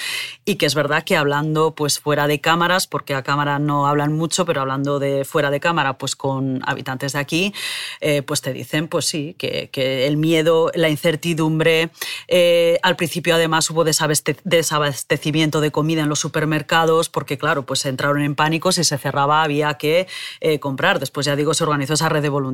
y 0.45 0.55
que 0.55 0.65
es 0.65 0.75
verdad 0.75 1.03
que 1.03 1.17
hablando 1.17 1.73
pues 1.75 1.99
fuera 1.99 2.27
de 2.27 2.41
cámaras, 2.41 2.87
porque 2.87 3.15
a 3.15 3.23
cámara 3.23 3.59
no 3.59 3.87
hablan 3.87 4.13
mucho, 4.13 4.45
pero 4.45 4.61
hablando 4.61 4.99
de 4.99 5.25
fuera 5.25 5.49
de 5.49 5.59
cámara, 5.59 5.97
pues 5.97 6.15
con 6.15 6.61
habitantes 6.65 7.13
de 7.13 7.19
aquí, 7.19 7.53
eh, 7.99 8.21
pues 8.21 8.41
te 8.41 8.53
dicen, 8.53 8.87
pues 8.87 9.05
sí, 9.05 9.35
que, 9.37 9.69
que 9.71 10.07
el 10.07 10.17
miedo, 10.17 10.71
la 10.75 10.89
incertidumbre, 10.89 11.89
eh, 12.27 12.79
al 12.83 12.95
principio 12.95 13.35
además 13.35 13.69
hubo 13.69 13.83
desabastecimiento 13.83 15.61
de 15.61 15.71
comida 15.71 16.01
en 16.01 16.09
los 16.09 16.19
supermercados, 16.19 17.09
porque 17.09 17.37
claro, 17.37 17.65
pues 17.65 17.85
entraron 17.85 18.21
en 18.21 18.35
pánico, 18.35 18.71
si 18.71 18.83
se 18.83 18.97
cerraba 18.97 19.43
había 19.43 19.75
que 19.75 20.07
eh, 20.39 20.59
comprar. 20.59 20.99
Después 20.99 21.25
ya 21.25 21.35
digo, 21.35 21.53
se 21.53 21.63
organizó 21.63 21.93
esa 21.93 22.09
red 22.09 22.21
de 22.21 22.29
voluntarios 22.29 22.50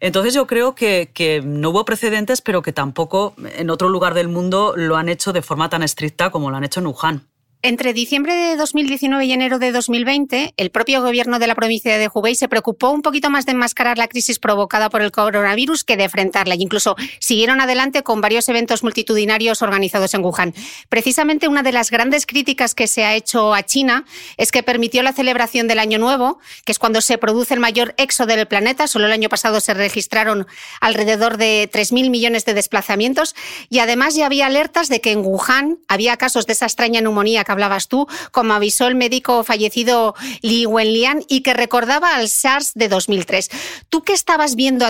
entonces 0.00 0.34
yo 0.34 0.46
creo 0.46 0.74
que, 0.74 1.10
que 1.12 1.42
no 1.42 1.70
hubo 1.70 1.84
precedentes, 1.84 2.40
pero 2.40 2.62
que 2.62 2.72
tampoco 2.72 3.34
en 3.56 3.70
otro 3.70 3.88
lugar 3.88 4.14
del 4.14 4.28
mundo 4.28 4.74
lo 4.76 4.96
han 4.96 5.08
hecho 5.08 5.32
de 5.32 5.42
forma 5.42 5.68
tan 5.68 5.82
estricta 5.82 6.30
como 6.30 6.50
lo 6.50 6.56
han 6.56 6.64
hecho 6.64 6.80
en 6.80 6.86
Wuhan. 6.86 7.26
Entre 7.66 7.92
diciembre 7.92 8.36
de 8.36 8.54
2019 8.54 9.24
y 9.24 9.32
enero 9.32 9.58
de 9.58 9.72
2020, 9.72 10.54
el 10.56 10.70
propio 10.70 11.02
gobierno 11.02 11.40
de 11.40 11.48
la 11.48 11.56
provincia 11.56 11.98
de 11.98 12.08
Hubei 12.14 12.36
se 12.36 12.48
preocupó 12.48 12.90
un 12.90 13.02
poquito 13.02 13.28
más 13.28 13.44
de 13.44 13.50
enmascarar 13.50 13.98
la 13.98 14.06
crisis 14.06 14.38
provocada 14.38 14.88
por 14.88 15.02
el 15.02 15.10
coronavirus 15.10 15.82
que 15.82 15.96
de 15.96 16.04
enfrentarla. 16.04 16.54
Y 16.54 16.62
incluso 16.62 16.94
siguieron 17.18 17.60
adelante 17.60 18.04
con 18.04 18.20
varios 18.20 18.48
eventos 18.48 18.84
multitudinarios 18.84 19.62
organizados 19.62 20.14
en 20.14 20.22
Wuhan. 20.22 20.54
Precisamente 20.88 21.48
una 21.48 21.64
de 21.64 21.72
las 21.72 21.90
grandes 21.90 22.24
críticas 22.24 22.76
que 22.76 22.86
se 22.86 23.04
ha 23.04 23.16
hecho 23.16 23.52
a 23.52 23.64
China 23.64 24.04
es 24.36 24.52
que 24.52 24.62
permitió 24.62 25.02
la 25.02 25.12
celebración 25.12 25.66
del 25.66 25.80
Año 25.80 25.98
Nuevo, 25.98 26.38
que 26.64 26.70
es 26.70 26.78
cuando 26.78 27.00
se 27.00 27.18
produce 27.18 27.54
el 27.54 27.58
mayor 27.58 27.96
éxodo 27.98 28.28
del 28.28 28.46
planeta. 28.46 28.86
Solo 28.86 29.06
el 29.06 29.12
año 29.12 29.28
pasado 29.28 29.58
se 29.58 29.74
registraron 29.74 30.46
alrededor 30.80 31.36
de 31.36 31.68
3.000 31.72 32.10
millones 32.10 32.44
de 32.44 32.54
desplazamientos. 32.54 33.34
Y 33.70 33.80
además 33.80 34.14
ya 34.14 34.26
había 34.26 34.46
alertas 34.46 34.88
de 34.88 35.00
que 35.00 35.10
en 35.10 35.24
Wuhan 35.24 35.80
había 35.88 36.16
casos 36.16 36.46
de 36.46 36.52
esa 36.52 36.66
extraña 36.66 37.00
neumonía 37.00 37.42
que 37.42 37.55
hablabas 37.56 37.88
tú, 37.88 38.06
como 38.30 38.54
avisó 38.54 38.86
el 38.86 38.94
médico 38.94 39.42
fallecido 39.44 40.14
Li 40.42 40.66
Wenlian 40.66 41.24
y 41.28 41.40
que 41.40 41.54
recordaba 41.54 42.14
al 42.14 42.28
SARS 42.28 42.74
de 42.74 42.88
2003. 42.88 43.50
Tú 43.88 44.02
que 44.02 44.12
estabas 44.12 44.54
viendo 44.54 44.86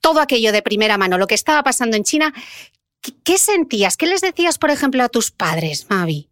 todo 0.00 0.20
aquello 0.20 0.52
de 0.52 0.62
primera 0.62 0.96
mano, 0.98 1.18
lo 1.18 1.26
que 1.26 1.34
estaba 1.34 1.62
pasando 1.62 1.96
en 1.96 2.04
China, 2.04 2.32
¿qué 3.24 3.38
sentías? 3.38 3.96
¿Qué 3.96 4.06
les 4.06 4.20
decías, 4.20 4.58
por 4.58 4.70
ejemplo, 4.70 5.02
a 5.02 5.08
tus 5.08 5.30
padres, 5.30 5.86
Mavi? 5.88 6.29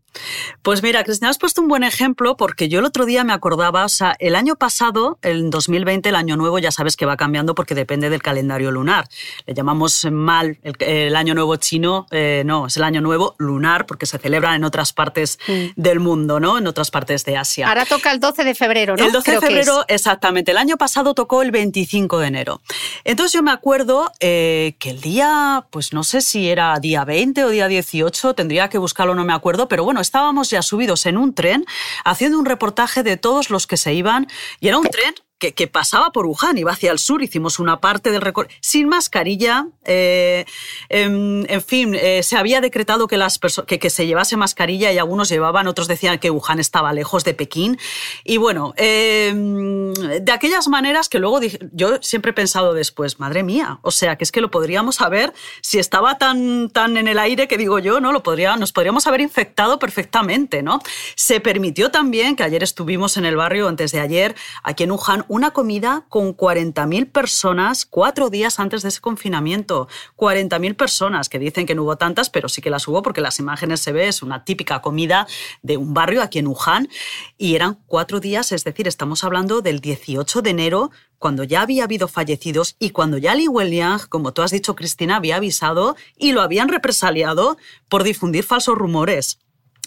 Pues 0.63 0.83
mira, 0.83 1.05
Cristina, 1.05 1.31
has 1.31 1.39
puesto 1.39 1.61
un 1.61 1.69
buen 1.69 1.85
ejemplo 1.85 2.37
porque 2.37 2.69
yo 2.69 2.81
el 2.81 2.85
otro 2.85 3.07
día 3.07 3.25
me 3.25 3.33
acordaba, 3.33 3.85
o 3.85 3.89
sea, 3.89 4.17
el 4.19 4.35
año 4.35 4.57
pasado, 4.57 5.19
el 5.23 5.51
2020, 5.51 6.09
el 6.09 6.15
año 6.15 6.37
nuevo, 6.37 6.59
ya 6.59 6.71
sabes 6.71 6.97
que 6.97 7.07
va 7.07 7.17
cambiando 7.17 7.55
porque 7.55 7.75
depende 7.75 8.11
del 8.11 8.23
calendario 8.23 8.71
lunar. 8.71 9.09
Le 9.47 9.55
llamamos 9.55 10.07
mal 10.11 10.59
el, 10.63 11.17
año 11.17 11.35
nuevo 11.35 11.57
chino, 11.57 12.07
eh, 12.11 12.43
no, 12.45 12.67
es 12.67 12.77
el 12.77 12.83
año 12.83 13.01
nuevo 13.01 13.35
lunar 13.39 13.87
porque 13.87 14.07
se 14.07 14.19
celebra 14.19 14.55
en 14.55 14.65
otras 14.65 14.93
partes 14.93 15.39
mm. 15.47 15.67
del 15.77 16.01
mundo, 16.01 16.41
¿no? 16.41 16.59
En 16.59 16.67
otras 16.67 16.91
partes 16.91 17.25
de 17.25 17.37
Asia. 17.37 17.69
Ahora 17.69 17.85
toca 17.85 18.11
el 18.11 18.21
12 18.21 18.45
de 18.45 18.55
febrero, 18.55 18.97
¿no? 18.97 19.05
El 19.05 19.13
12 19.13 19.33
de 19.33 19.41
febrero, 19.41 19.85
exactamente. 19.89 20.51
El 20.51 20.59
año 20.59 20.77
pasado 20.77 21.15
tocó 21.15 21.43
el 21.43 21.51
25 21.51 22.19
de 22.19 22.27
enero. 22.27 22.61
Entonces 23.05 23.33
yo 23.33 23.43
me 23.43 23.51
acuerdo 23.51 24.13
eh, 24.21 24.77
que 24.79 24.91
el 24.91 25.01
día, 25.01 25.67
pues 25.71 25.93
no 25.93 26.05
sé 26.05 26.21
si 26.21 26.49
era 26.49 26.79
día 26.81 27.05
20 27.05 27.45
o 27.45 27.49
día 27.49 27.69
18, 27.69 28.35
tendría 28.35 28.69
que 28.69 28.79
buscarlo, 28.79 29.15
no 29.15 29.25
me 29.25 29.33
acuerdo, 29.33 29.69
pero 29.69 29.85
bueno, 29.85 30.01
estábamos 30.09 30.49
ya 30.49 30.63
subidos 30.63 31.05
en 31.05 31.19
un 31.19 31.35
tren 31.35 31.67
haciendo 32.03 32.39
un 32.39 32.47
reportaje 32.47 33.03
de 33.03 33.19
todos 33.19 33.51
los 33.51 33.67
que 33.67 33.77
se 33.77 33.93
iban 33.93 34.27
y 34.59 34.69
era 34.69 34.79
un 34.79 34.89
tren 34.89 35.15
que, 35.39 35.69
pasaba 35.69 36.11
por 36.11 36.27
Wuhan, 36.27 36.59
iba 36.59 36.73
hacia 36.73 36.91
el 36.91 36.99
sur, 36.99 37.23
hicimos 37.23 37.59
una 37.59 37.81
parte 37.81 38.11
del 38.11 38.21
recorrido 38.21 38.55
sin 38.61 38.89
mascarilla. 38.89 39.69
Eh, 39.85 40.45
em, 40.89 41.45
en, 41.49 41.63
fin, 41.63 41.95
eh, 41.95 42.23
se 42.23 42.37
había 42.37 42.61
decretado 42.61 43.07
que, 43.07 43.17
las 43.17 43.39
que, 43.67 43.79
que, 43.79 43.91
se 43.91 44.07
llevase 44.07 44.37
mascarilla 44.37 44.93
y 44.93 44.99
algunos 44.99 45.29
llevaban, 45.29 45.69
otros 45.69 45.87
decían 45.87 46.19
que 46.19 46.31
Wuhan 46.31 46.59
estaba 46.59 46.93
lejos 46.93 47.25
de 47.25 47.35
Pekín. 47.35 47.79
Y 48.25 48.37
bueno, 48.39 48.75
em, 48.77 49.93
de 49.95 50.33
aquellas 50.33 50.67
maneras 50.67 51.09
que 51.09 51.21
luego 51.21 51.41
yo 51.73 51.99
siempre 52.03 52.31
he 52.31 52.35
pensado 52.35 52.75
después, 52.75 53.21
madre 53.21 53.45
mía, 53.45 53.79
o 53.83 53.93
sea, 53.93 54.17
que 54.17 54.25
es 54.25 54.33
que 54.33 54.41
lo 54.41 54.51
podríamos 54.51 54.97
saber 54.97 55.33
si 55.61 55.79
estaba 55.79 56.19
tan, 56.19 56.69
tan 56.71 56.97
en 56.97 57.07
el 57.07 57.19
aire 57.19 57.47
que 57.47 57.57
digo 57.57 57.79
yo, 57.79 58.01
¿no? 58.01 58.13
Lo 58.13 58.25
podría, 58.25 58.57
nos 58.57 58.73
podríamos 58.73 59.07
haber 59.07 59.21
infectado 59.21 59.79
perfectamente, 59.79 60.63
¿no? 60.63 60.81
Se 61.15 61.41
permitió 61.41 61.91
también, 61.91 62.35
que 62.35 62.43
ayer 62.43 62.63
estuvimos 62.65 63.17
en 63.17 63.25
el 63.25 63.37
barrio, 63.37 63.69
antes 63.69 63.93
de 63.93 64.01
ayer, 64.01 64.35
aquí 64.65 64.83
en 64.83 64.91
Wuhan, 64.91 65.25
una 65.29 65.53
comida 65.53 66.05
con 66.09 66.37
40.000 66.37 67.11
personas 67.11 67.87
cuatro 67.87 68.31
días 68.31 68.59
antes 68.59 68.83
de 68.83 68.89
ese 68.89 69.01
confinamiento. 69.01 69.89
40.000 70.17 70.77
personas, 70.77 71.29
que 71.29 71.39
dicen 71.39 71.67
que 71.67 71.75
no 71.75 71.85
hubo 71.85 71.97
tantas, 71.97 72.31
pero 72.31 72.49
sí 72.49 72.61
que 72.61 72.71
las 72.71 72.89
hubo 72.89 73.03
porque 73.03 73.21
las 73.21 73.39
imágenes 73.39 73.81
se 73.81 73.93
ve, 73.93 74.09
es 74.09 74.23
una 74.23 74.45
típica 74.45 74.81
comida 74.81 75.27
de 75.63 75.77
un 75.77 75.95
barrio 75.95 76.23
aquí 76.23 76.39
en 76.39 76.49
Wuhan, 76.49 76.89
y 77.37 77.55
eran 77.55 77.79
cuatro 77.87 78.21
días, 78.21 78.53
es 78.53 78.65
decir, 78.65 78.89
estamos 78.89 79.25
hablando 79.25 79.61
del 79.61 79.81
18 79.81 80.43
de 80.43 80.51
enero, 80.51 80.91
cuando 81.19 81.45
ya 81.45 81.63
había 81.63 81.85
habido 81.85 82.09
fallecidos 82.09 82.77
y 82.79 82.91
cuando 82.91 83.19
ya 83.19 83.35
Li 83.35 83.49
Wenliang, 83.49 84.09
como 84.09 84.33
tú 84.33 84.43
has 84.43 84.53
dicho, 84.53 84.77
Cristina, 84.77 85.17
había 85.17 85.37
avisado 85.37 85.97
y 86.17 86.33
lo 86.33 86.43
habían 86.43 86.69
represaliado 86.69 87.57
por 87.89 88.05
difundir 88.05 88.45
falsos 88.45 88.77
rumores 88.77 89.39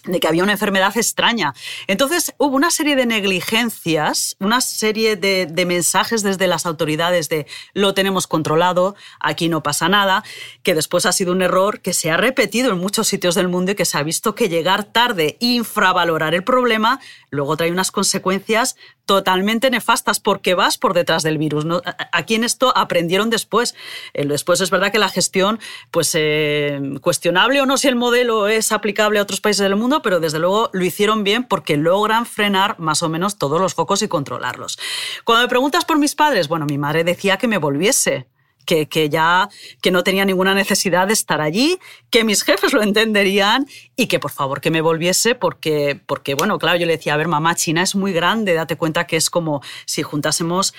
de 0.05 0.19
que 0.19 0.27
había 0.27 0.43
una 0.43 0.53
enfermedad 0.53 0.95
extraña. 0.97 1.53
Entonces 1.87 2.33
hubo 2.37 2.55
una 2.55 2.71
serie 2.71 2.95
de 2.95 3.05
negligencias, 3.05 4.35
una 4.39 4.61
serie 4.61 5.15
de, 5.15 5.65
mensajes 5.65 6.23
desde 6.23 6.47
las 6.47 6.65
autoridades 6.65 7.29
de 7.29 7.45
lo 7.73 7.93
tenemos 7.93 8.25
controlado, 8.25 8.95
aquí 9.19 9.47
no 9.47 9.61
pasa 9.61 9.89
nada, 9.89 10.23
que 10.63 10.73
después 10.73 11.05
ha 11.05 11.11
sido 11.11 11.31
un 11.31 11.41
error 11.43 11.81
que 11.81 11.93
se 11.93 12.09
ha 12.09 12.17
repetido 12.17 12.71
en 12.71 12.79
muchos 12.79 13.07
sitios 13.07 13.35
del 13.35 13.47
mundo 13.47 13.71
y 13.71 13.75
que 13.75 13.85
se 13.85 13.97
ha 13.97 14.03
visto 14.03 14.33
que 14.33 14.49
llegar 14.49 14.85
tarde, 14.85 15.37
infravalorar 15.39 16.33
el 16.33 16.43
problema, 16.43 16.99
luego 17.29 17.55
trae 17.55 17.71
unas 17.71 17.91
consecuencias 17.91 18.75
totalmente 19.05 19.69
nefastas 19.69 20.19
porque 20.19 20.53
vas 20.53 20.77
por 20.77 20.93
detrás 20.93 21.23
del 21.23 21.37
virus. 21.37 21.65
¿no? 21.65 21.81
Aquí 22.11 22.35
en 22.35 22.43
esto 22.43 22.73
aprendieron 22.75 23.29
después. 23.29 23.75
Eh, 24.13 24.25
después 24.25 24.61
es 24.61 24.69
verdad 24.69 24.91
que 24.91 24.99
la 24.99 25.09
gestión, 25.09 25.59
pues 25.91 26.11
eh, 26.15 26.79
cuestionable 27.01 27.61
o 27.61 27.65
no 27.65 27.77
si 27.77 27.87
el 27.87 27.95
modelo 27.95 28.47
es 28.47 28.71
aplicable 28.71 29.19
a 29.19 29.23
otros 29.23 29.41
países 29.41 29.63
del 29.63 29.75
mundo, 29.75 30.01
pero 30.01 30.19
desde 30.19 30.39
luego 30.39 30.69
lo 30.73 30.83
hicieron 30.83 31.23
bien 31.23 31.43
porque 31.43 31.77
logran 31.77 32.25
frenar 32.25 32.79
más 32.79 33.03
o 33.03 33.09
menos 33.09 33.37
todos 33.37 33.59
los 33.59 33.73
focos 33.73 34.01
y 34.01 34.07
controlarlos. 34.07 34.79
Cuando 35.23 35.43
me 35.43 35.49
preguntas 35.49 35.85
por 35.85 35.97
mis 35.97 36.15
padres, 36.15 36.47
bueno, 36.47 36.65
mi 36.65 36.77
madre 36.77 37.03
decía 37.03 37.37
que 37.37 37.47
me 37.47 37.57
volviese 37.57 38.27
que, 38.65 39.09
ya 39.09 39.49
que 39.81 39.91
no 39.91 40.03
tenía 40.03 40.25
ninguna 40.25 40.53
necesidad 40.53 41.07
de 41.07 41.13
estar 41.13 41.41
allí, 41.41 41.79
que 42.09 42.23
mis 42.23 42.43
jefes 42.43 42.73
lo 42.73 42.81
entenderían 42.81 43.67
y 43.95 44.07
que 44.07 44.19
por 44.19 44.31
favor 44.31 44.61
que 44.61 44.71
me 44.71 44.81
volviese 44.81 45.35
porque, 45.35 45.99
porque 46.05 46.35
bueno, 46.35 46.59
claro, 46.59 46.77
yo 46.79 46.85
le 46.85 46.97
decía, 46.97 47.13
a 47.13 47.17
ver, 47.17 47.27
mamá, 47.27 47.55
China 47.55 47.81
es 47.81 47.95
muy 47.95 48.13
grande, 48.13 48.53
date 48.53 48.77
cuenta 48.77 49.07
que 49.07 49.17
es 49.17 49.29
como 49.29 49.61
si 49.85 50.03
juntásemos 50.03 50.73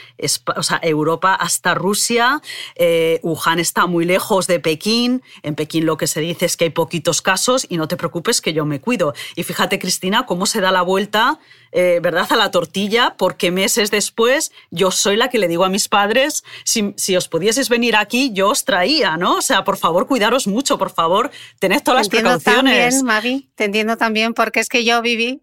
o 0.56 0.62
sea, 0.62 0.80
Europa 0.82 1.34
hasta 1.34 1.74
Rusia, 1.74 2.40
eh, 2.76 3.20
Wuhan 3.22 3.58
está 3.58 3.86
muy 3.86 4.04
lejos 4.04 4.46
de 4.46 4.60
Pekín, 4.60 5.22
en 5.42 5.54
Pekín 5.54 5.86
lo 5.86 5.96
que 5.96 6.06
se 6.06 6.20
dice 6.20 6.46
es 6.46 6.56
que 6.56 6.64
hay 6.64 6.70
poquitos 6.70 7.22
casos 7.22 7.66
y 7.68 7.76
no 7.76 7.88
te 7.88 7.96
preocupes 7.96 8.40
que 8.40 8.52
yo 8.52 8.64
me 8.64 8.80
cuido. 8.80 9.14
Y 9.36 9.42
fíjate, 9.42 9.78
Cristina, 9.78 10.26
cómo 10.26 10.46
se 10.46 10.60
da 10.60 10.72
la 10.72 10.82
vuelta, 10.82 11.38
eh, 11.72 12.00
¿verdad?, 12.02 12.26
a 12.30 12.36
la 12.36 12.50
tortilla, 12.50 13.14
porque 13.16 13.50
meses 13.50 13.90
después 13.90 14.52
yo 14.70 14.90
soy 14.90 15.16
la 15.16 15.28
que 15.28 15.38
le 15.38 15.48
digo 15.48 15.64
a 15.64 15.68
mis 15.68 15.88
padres, 15.88 16.44
si, 16.64 16.94
si 16.96 17.16
os 17.16 17.28
pudieseis 17.28 17.68
venir 17.68 17.96
aquí, 17.96 18.32
yo 18.32 18.50
os 18.50 18.64
traía, 18.64 19.16
¿no? 19.16 19.36
O 19.36 19.42
sea, 19.42 19.64
por 19.64 19.76
favor, 19.76 20.06
cuidaros 20.06 20.46
mucho, 20.46 20.78
por 20.78 20.92
favor, 20.92 21.30
tened 21.58 21.82
todas 21.82 22.00
las 22.00 22.08
precauciones. 22.08 22.94
También, 22.94 23.04
Mavi, 23.04 23.50
te 23.54 23.64
entiendo 23.64 23.96
también, 23.96 24.34
porque 24.34 24.60
es 24.60 24.68
que 24.68 24.84
yo 24.84 25.02
viví 25.02 25.42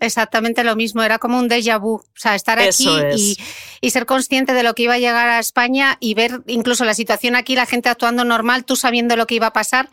exactamente 0.00 0.64
lo 0.64 0.76
mismo, 0.76 1.02
era 1.02 1.18
como 1.18 1.38
un 1.38 1.48
déjà 1.48 1.78
vu, 1.78 1.94
o 1.94 2.04
sea, 2.14 2.34
estar 2.34 2.58
aquí 2.58 2.88
y, 3.16 3.36
y, 3.80 3.90
ser 3.90 4.06
consciente 4.06 4.52
de 4.52 4.62
lo 4.62 4.74
que 4.74 4.84
iba 4.84 4.94
a 4.94 4.98
llegar 4.98 5.28
a 5.28 5.38
España 5.38 5.96
y 6.00 6.14
ver 6.14 6.42
incluso 6.46 6.84
la 6.84 6.94
situación 6.94 7.36
aquí, 7.36 7.54
la 7.54 7.66
gente 7.66 7.88
actuando 7.88 8.24
normal, 8.24 8.64
tú 8.64 8.76
sabiendo 8.76 9.16
lo 9.16 9.26
que 9.26 9.36
iba 9.36 9.48
a 9.48 9.52
pasar 9.52 9.88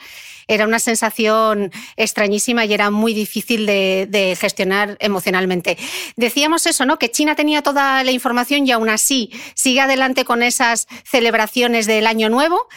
era 0.48 0.66
una 0.66 0.80
sensación 0.80 1.72
extrañísima 1.96 2.66
y 2.66 2.74
era 2.74 2.92
muy 2.92 3.14
difícil 3.14 3.66
de, 3.66 4.38
gestionar 4.40 4.98
emocionalmente. 5.00 5.78
Decíamos 6.16 6.66
eso, 6.66 6.86
¿no? 6.86 7.00
Que 7.00 7.10
China 7.10 7.36
tenía 7.36 7.62
toda 7.62 8.04
la 8.04 8.12
información 8.12 8.68
y 8.68 8.72
aún 8.72 8.90
así 8.90 9.32
sigue 9.54 9.82
adelante 9.82 10.26
con 10.26 10.44
esas 10.44 10.88
celebraciones 11.04 11.86
del 11.86 12.08
Año 12.08 12.30
Nuevo. 12.30 12.68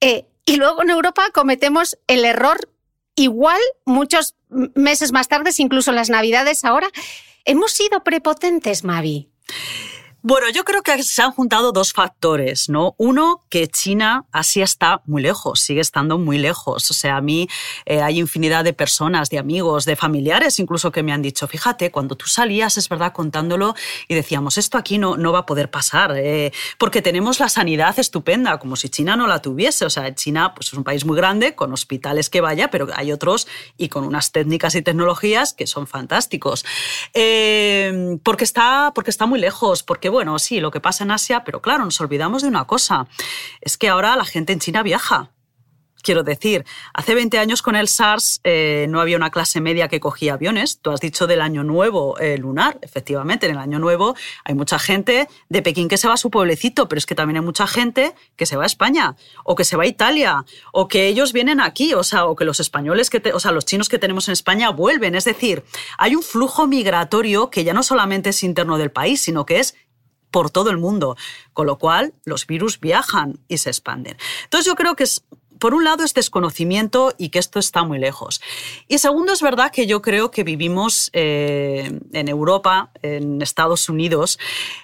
Eh, 0.00 0.26
y 0.46 0.56
luego 0.56 0.82
en 0.82 0.90
Europa 0.90 1.24
cometemos 1.32 1.96
el 2.06 2.24
error 2.24 2.68
igual 3.14 3.60
muchos 3.84 4.36
meses 4.74 5.12
más 5.12 5.28
tarde, 5.28 5.50
incluso 5.58 5.92
las 5.92 6.10
Navidades 6.10 6.64
ahora. 6.64 6.88
Hemos 7.44 7.72
sido 7.72 8.02
prepotentes, 8.02 8.84
Mavi. 8.84 9.30
Bueno, 10.26 10.48
yo 10.48 10.64
creo 10.64 10.80
que 10.80 11.02
se 11.02 11.20
han 11.20 11.32
juntado 11.32 11.70
dos 11.70 11.92
factores, 11.92 12.70
¿no? 12.70 12.94
Uno, 12.96 13.42
que 13.50 13.68
China 13.68 14.24
así 14.32 14.62
está 14.62 15.02
muy 15.04 15.20
lejos, 15.20 15.60
sigue 15.60 15.82
estando 15.82 16.16
muy 16.16 16.38
lejos. 16.38 16.90
O 16.90 16.94
sea, 16.94 17.18
a 17.18 17.20
mí 17.20 17.46
eh, 17.84 18.00
hay 18.00 18.20
infinidad 18.20 18.64
de 18.64 18.72
personas, 18.72 19.28
de 19.28 19.38
amigos, 19.38 19.84
de 19.84 19.96
familiares 19.96 20.58
incluso 20.58 20.90
que 20.92 21.02
me 21.02 21.12
han 21.12 21.20
dicho, 21.20 21.46
fíjate, 21.46 21.90
cuando 21.90 22.16
tú 22.16 22.26
salías, 22.26 22.78
es 22.78 22.88
verdad, 22.88 23.12
contándolo 23.12 23.74
y 24.08 24.14
decíamos, 24.14 24.56
esto 24.56 24.78
aquí 24.78 24.96
no, 24.96 25.18
no 25.18 25.30
va 25.30 25.40
a 25.40 25.46
poder 25.46 25.70
pasar, 25.70 26.14
eh, 26.16 26.54
porque 26.78 27.02
tenemos 27.02 27.38
la 27.38 27.50
sanidad 27.50 27.98
estupenda, 27.98 28.58
como 28.58 28.76
si 28.76 28.88
China 28.88 29.16
no 29.16 29.26
la 29.26 29.42
tuviese. 29.42 29.84
O 29.84 29.90
sea, 29.90 30.14
China 30.14 30.54
pues, 30.54 30.68
es 30.68 30.72
un 30.72 30.84
país 30.84 31.04
muy 31.04 31.18
grande, 31.18 31.54
con 31.54 31.70
hospitales 31.70 32.30
que 32.30 32.40
vaya, 32.40 32.70
pero 32.70 32.88
hay 32.94 33.12
otros 33.12 33.46
y 33.76 33.90
con 33.90 34.04
unas 34.04 34.32
técnicas 34.32 34.74
y 34.74 34.80
tecnologías 34.80 35.52
que 35.52 35.66
son 35.66 35.86
fantásticos. 35.86 36.64
Eh, 37.12 38.16
porque, 38.22 38.44
está, 38.44 38.92
porque 38.94 39.10
está 39.10 39.26
muy 39.26 39.38
lejos, 39.38 39.82
porque 39.82 40.13
bueno, 40.14 40.38
sí, 40.38 40.60
lo 40.60 40.70
que 40.70 40.78
pasa 40.78 41.02
en 41.02 41.10
Asia, 41.10 41.42
pero 41.42 41.60
claro, 41.60 41.84
nos 41.84 42.00
olvidamos 42.00 42.42
de 42.42 42.48
una 42.48 42.66
cosa, 42.66 43.08
es 43.60 43.76
que 43.76 43.88
ahora 43.88 44.14
la 44.14 44.24
gente 44.24 44.52
en 44.52 44.60
China 44.60 44.84
viaja. 44.84 45.32
Quiero 46.04 46.22
decir, 46.22 46.66
hace 46.92 47.14
20 47.14 47.38
años 47.38 47.62
con 47.62 47.76
el 47.76 47.88
SARS 47.88 48.40
eh, 48.44 48.84
no 48.90 49.00
había 49.00 49.16
una 49.16 49.30
clase 49.30 49.62
media 49.62 49.88
que 49.88 50.00
cogía 50.00 50.34
aviones. 50.34 50.78
Tú 50.82 50.90
has 50.90 51.00
dicho 51.00 51.26
del 51.26 51.40
año 51.40 51.64
nuevo 51.64 52.18
eh, 52.18 52.36
lunar. 52.36 52.78
Efectivamente, 52.82 53.46
en 53.46 53.52
el 53.52 53.58
año 53.58 53.78
nuevo 53.78 54.14
hay 54.44 54.54
mucha 54.54 54.78
gente 54.78 55.30
de 55.48 55.62
Pekín 55.62 55.88
que 55.88 55.96
se 55.96 56.06
va 56.06 56.12
a 56.12 56.18
su 56.18 56.30
pueblecito, 56.30 56.88
pero 56.88 56.98
es 56.98 57.06
que 57.06 57.14
también 57.14 57.38
hay 57.38 57.42
mucha 57.42 57.66
gente 57.66 58.14
que 58.36 58.44
se 58.44 58.58
va 58.58 58.64
a 58.64 58.66
España 58.66 59.16
o 59.44 59.54
que 59.54 59.64
se 59.64 59.78
va 59.78 59.84
a 59.84 59.86
Italia 59.86 60.44
o 60.72 60.88
que 60.88 61.06
ellos 61.06 61.32
vienen 61.32 61.58
aquí, 61.58 61.94
o 61.94 62.04
sea, 62.04 62.26
o 62.26 62.36
que 62.36 62.44
los 62.44 62.60
españoles, 62.60 63.10
o 63.32 63.40
sea, 63.40 63.52
los 63.52 63.64
chinos 63.64 63.88
que 63.88 63.98
tenemos 63.98 64.28
en 64.28 64.32
España 64.32 64.68
vuelven. 64.68 65.14
Es 65.14 65.24
decir, 65.24 65.64
hay 65.96 66.14
un 66.16 66.22
flujo 66.22 66.66
migratorio 66.66 67.48
que 67.48 67.64
ya 67.64 67.72
no 67.72 67.82
solamente 67.82 68.28
es 68.28 68.42
interno 68.42 68.76
del 68.76 68.90
país, 68.90 69.22
sino 69.22 69.46
que 69.46 69.58
es 69.58 69.74
por 70.34 70.50
todo 70.50 70.70
el 70.70 70.78
mundo, 70.78 71.16
con 71.52 71.68
lo 71.68 71.78
cual 71.78 72.12
los 72.24 72.48
virus 72.48 72.80
viajan 72.80 73.38
y 73.46 73.58
se 73.58 73.70
expanden. 73.70 74.16
Entonces 74.42 74.66
yo 74.66 74.74
creo 74.74 74.96
que 74.96 75.04
es 75.04 75.22
por 75.58 75.74
un 75.74 75.84
lado 75.84 76.04
es 76.04 76.12
desconocimiento 76.12 77.14
y 77.16 77.28
que 77.28 77.38
esto 77.38 77.58
está 77.58 77.84
muy 77.84 77.98
lejos. 77.98 78.42
Y 78.88 78.98
segundo, 78.98 79.32
es 79.32 79.40
verdad 79.40 79.70
que 79.72 79.86
yo 79.86 80.02
creo 80.02 80.30
que 80.30 80.44
vivimos 80.44 81.10
eh, 81.12 82.00
en 82.12 82.28
Europa, 82.28 82.90
en 83.02 83.40
Estados 83.40 83.88
Unidos, 83.88 84.38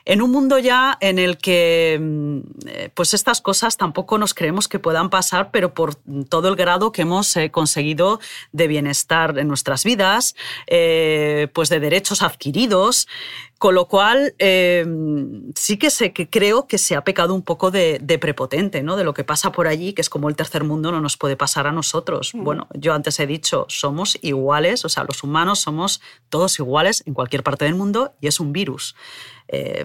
en 0.04 0.23
un 0.23 0.30
mundo 0.30 0.59
ya 0.59 0.97
en 1.00 1.19
el 1.19 1.37
que 1.37 1.99
mm, 2.00 2.38
eh, 2.66 2.90
pues 2.95 3.12
estas 3.12 3.40
cosas 3.40 3.76
tampoco 3.76 4.16
nos 4.16 4.33
creemos 4.33 4.69
que 4.69 4.78
puedan 4.78 5.11
pasar, 5.11 5.50
pero 5.50 5.75
por 5.75 5.97
todo 6.28 6.49
el 6.49 6.57
grado 6.57 6.92
que 6.92 7.02
hemos 7.02 7.37
eh, 7.37 7.50
conseguido 7.50 8.21
de 8.52 8.69
bienestar 8.69 9.38
en 9.38 9.49
nuestras 9.49 9.85
vidas, 9.85 10.35
pues 10.66 11.69
de 11.69 11.80
derechos 11.80 12.23
adquiridos, 12.23 13.09
con 13.60 13.74
lo 13.74 13.88
cual, 13.88 14.34
eh, 14.38 14.86
sí 15.54 15.76
que, 15.76 15.90
sé, 15.90 16.14
que 16.14 16.30
creo 16.30 16.66
que 16.66 16.78
se 16.78 16.96
ha 16.96 17.04
pecado 17.04 17.34
un 17.34 17.42
poco 17.42 17.70
de, 17.70 18.00
prepotente, 18.18 18.82
¿no? 18.82 18.96
De 18.96 19.04
lo 19.04 19.12
que 19.12 19.22
pasa 19.22 19.52
por 19.52 19.66
allí, 19.66 19.92
que 19.92 20.00
es 20.00 20.08
como 20.08 20.30
el 20.30 20.34
tercer 20.34 20.64
mundo 20.64 20.90
no 20.90 21.02
nos 21.02 21.18
puede 21.18 21.36
pasar 21.36 21.66
a 21.66 21.72
nosotros. 21.72 22.32
Bueno, 22.32 22.68
yo 22.72 22.94
antes 22.94 23.20
he 23.20 23.26
dicho, 23.26 23.66
somos 23.68 24.18
iguales, 24.22 24.86
o 24.86 24.88
sea, 24.88 25.04
los 25.04 25.22
humanos 25.22 25.58
somos 25.58 26.00
todos 26.30 26.58
iguales 26.58 27.02
en 27.04 27.12
cualquier 27.12 27.42
parte 27.42 27.66
del 27.66 27.74
mundo 27.74 28.14
y 28.18 28.28
es 28.28 28.40
un 28.40 28.54
virus. 28.54 28.96
Eh, 29.48 29.84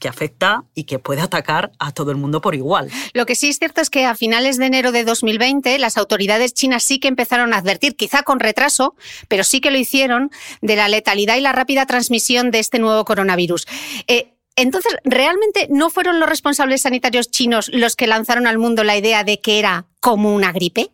que 0.00 0.08
afecta 0.08 0.64
y 0.74 0.84
que 0.84 0.98
puede 0.98 1.20
atacar 1.20 1.72
a 1.78 1.92
todo 1.92 2.10
el 2.10 2.16
mundo 2.16 2.40
por 2.40 2.54
igual. 2.54 2.90
Lo 3.12 3.26
que 3.26 3.34
sí 3.34 3.48
es 3.48 3.58
cierto 3.58 3.80
es 3.80 3.90
que 3.90 4.04
a 4.04 4.14
finales 4.14 4.56
de 4.56 4.66
enero 4.66 4.92
de 4.92 5.04
2020 5.04 5.78
las 5.78 5.96
autoridades 5.96 6.54
chinas 6.54 6.82
sí 6.82 6.98
que 6.98 7.08
empezaron 7.08 7.52
a 7.52 7.58
advertir, 7.58 7.96
quizá 7.96 8.22
con 8.22 8.40
retraso, 8.40 8.94
pero 9.28 9.44
sí 9.44 9.60
que 9.60 9.70
lo 9.70 9.78
hicieron, 9.78 10.30
de 10.60 10.76
la 10.76 10.88
letalidad 10.88 11.36
y 11.36 11.40
la 11.40 11.52
rápida 11.52 11.86
transmisión 11.86 12.50
de 12.50 12.60
este 12.60 12.78
nuevo 12.78 13.04
coronavirus. 13.04 13.66
Eh, 14.06 14.34
entonces, 14.56 14.96
¿realmente 15.04 15.68
no 15.70 15.88
fueron 15.88 16.18
los 16.18 16.28
responsables 16.28 16.82
sanitarios 16.82 17.30
chinos 17.30 17.70
los 17.72 17.94
que 17.94 18.08
lanzaron 18.08 18.46
al 18.48 18.58
mundo 18.58 18.82
la 18.82 18.96
idea 18.96 19.22
de 19.22 19.40
que 19.40 19.60
era 19.60 19.86
como 20.00 20.34
una 20.34 20.50
gripe? 20.50 20.90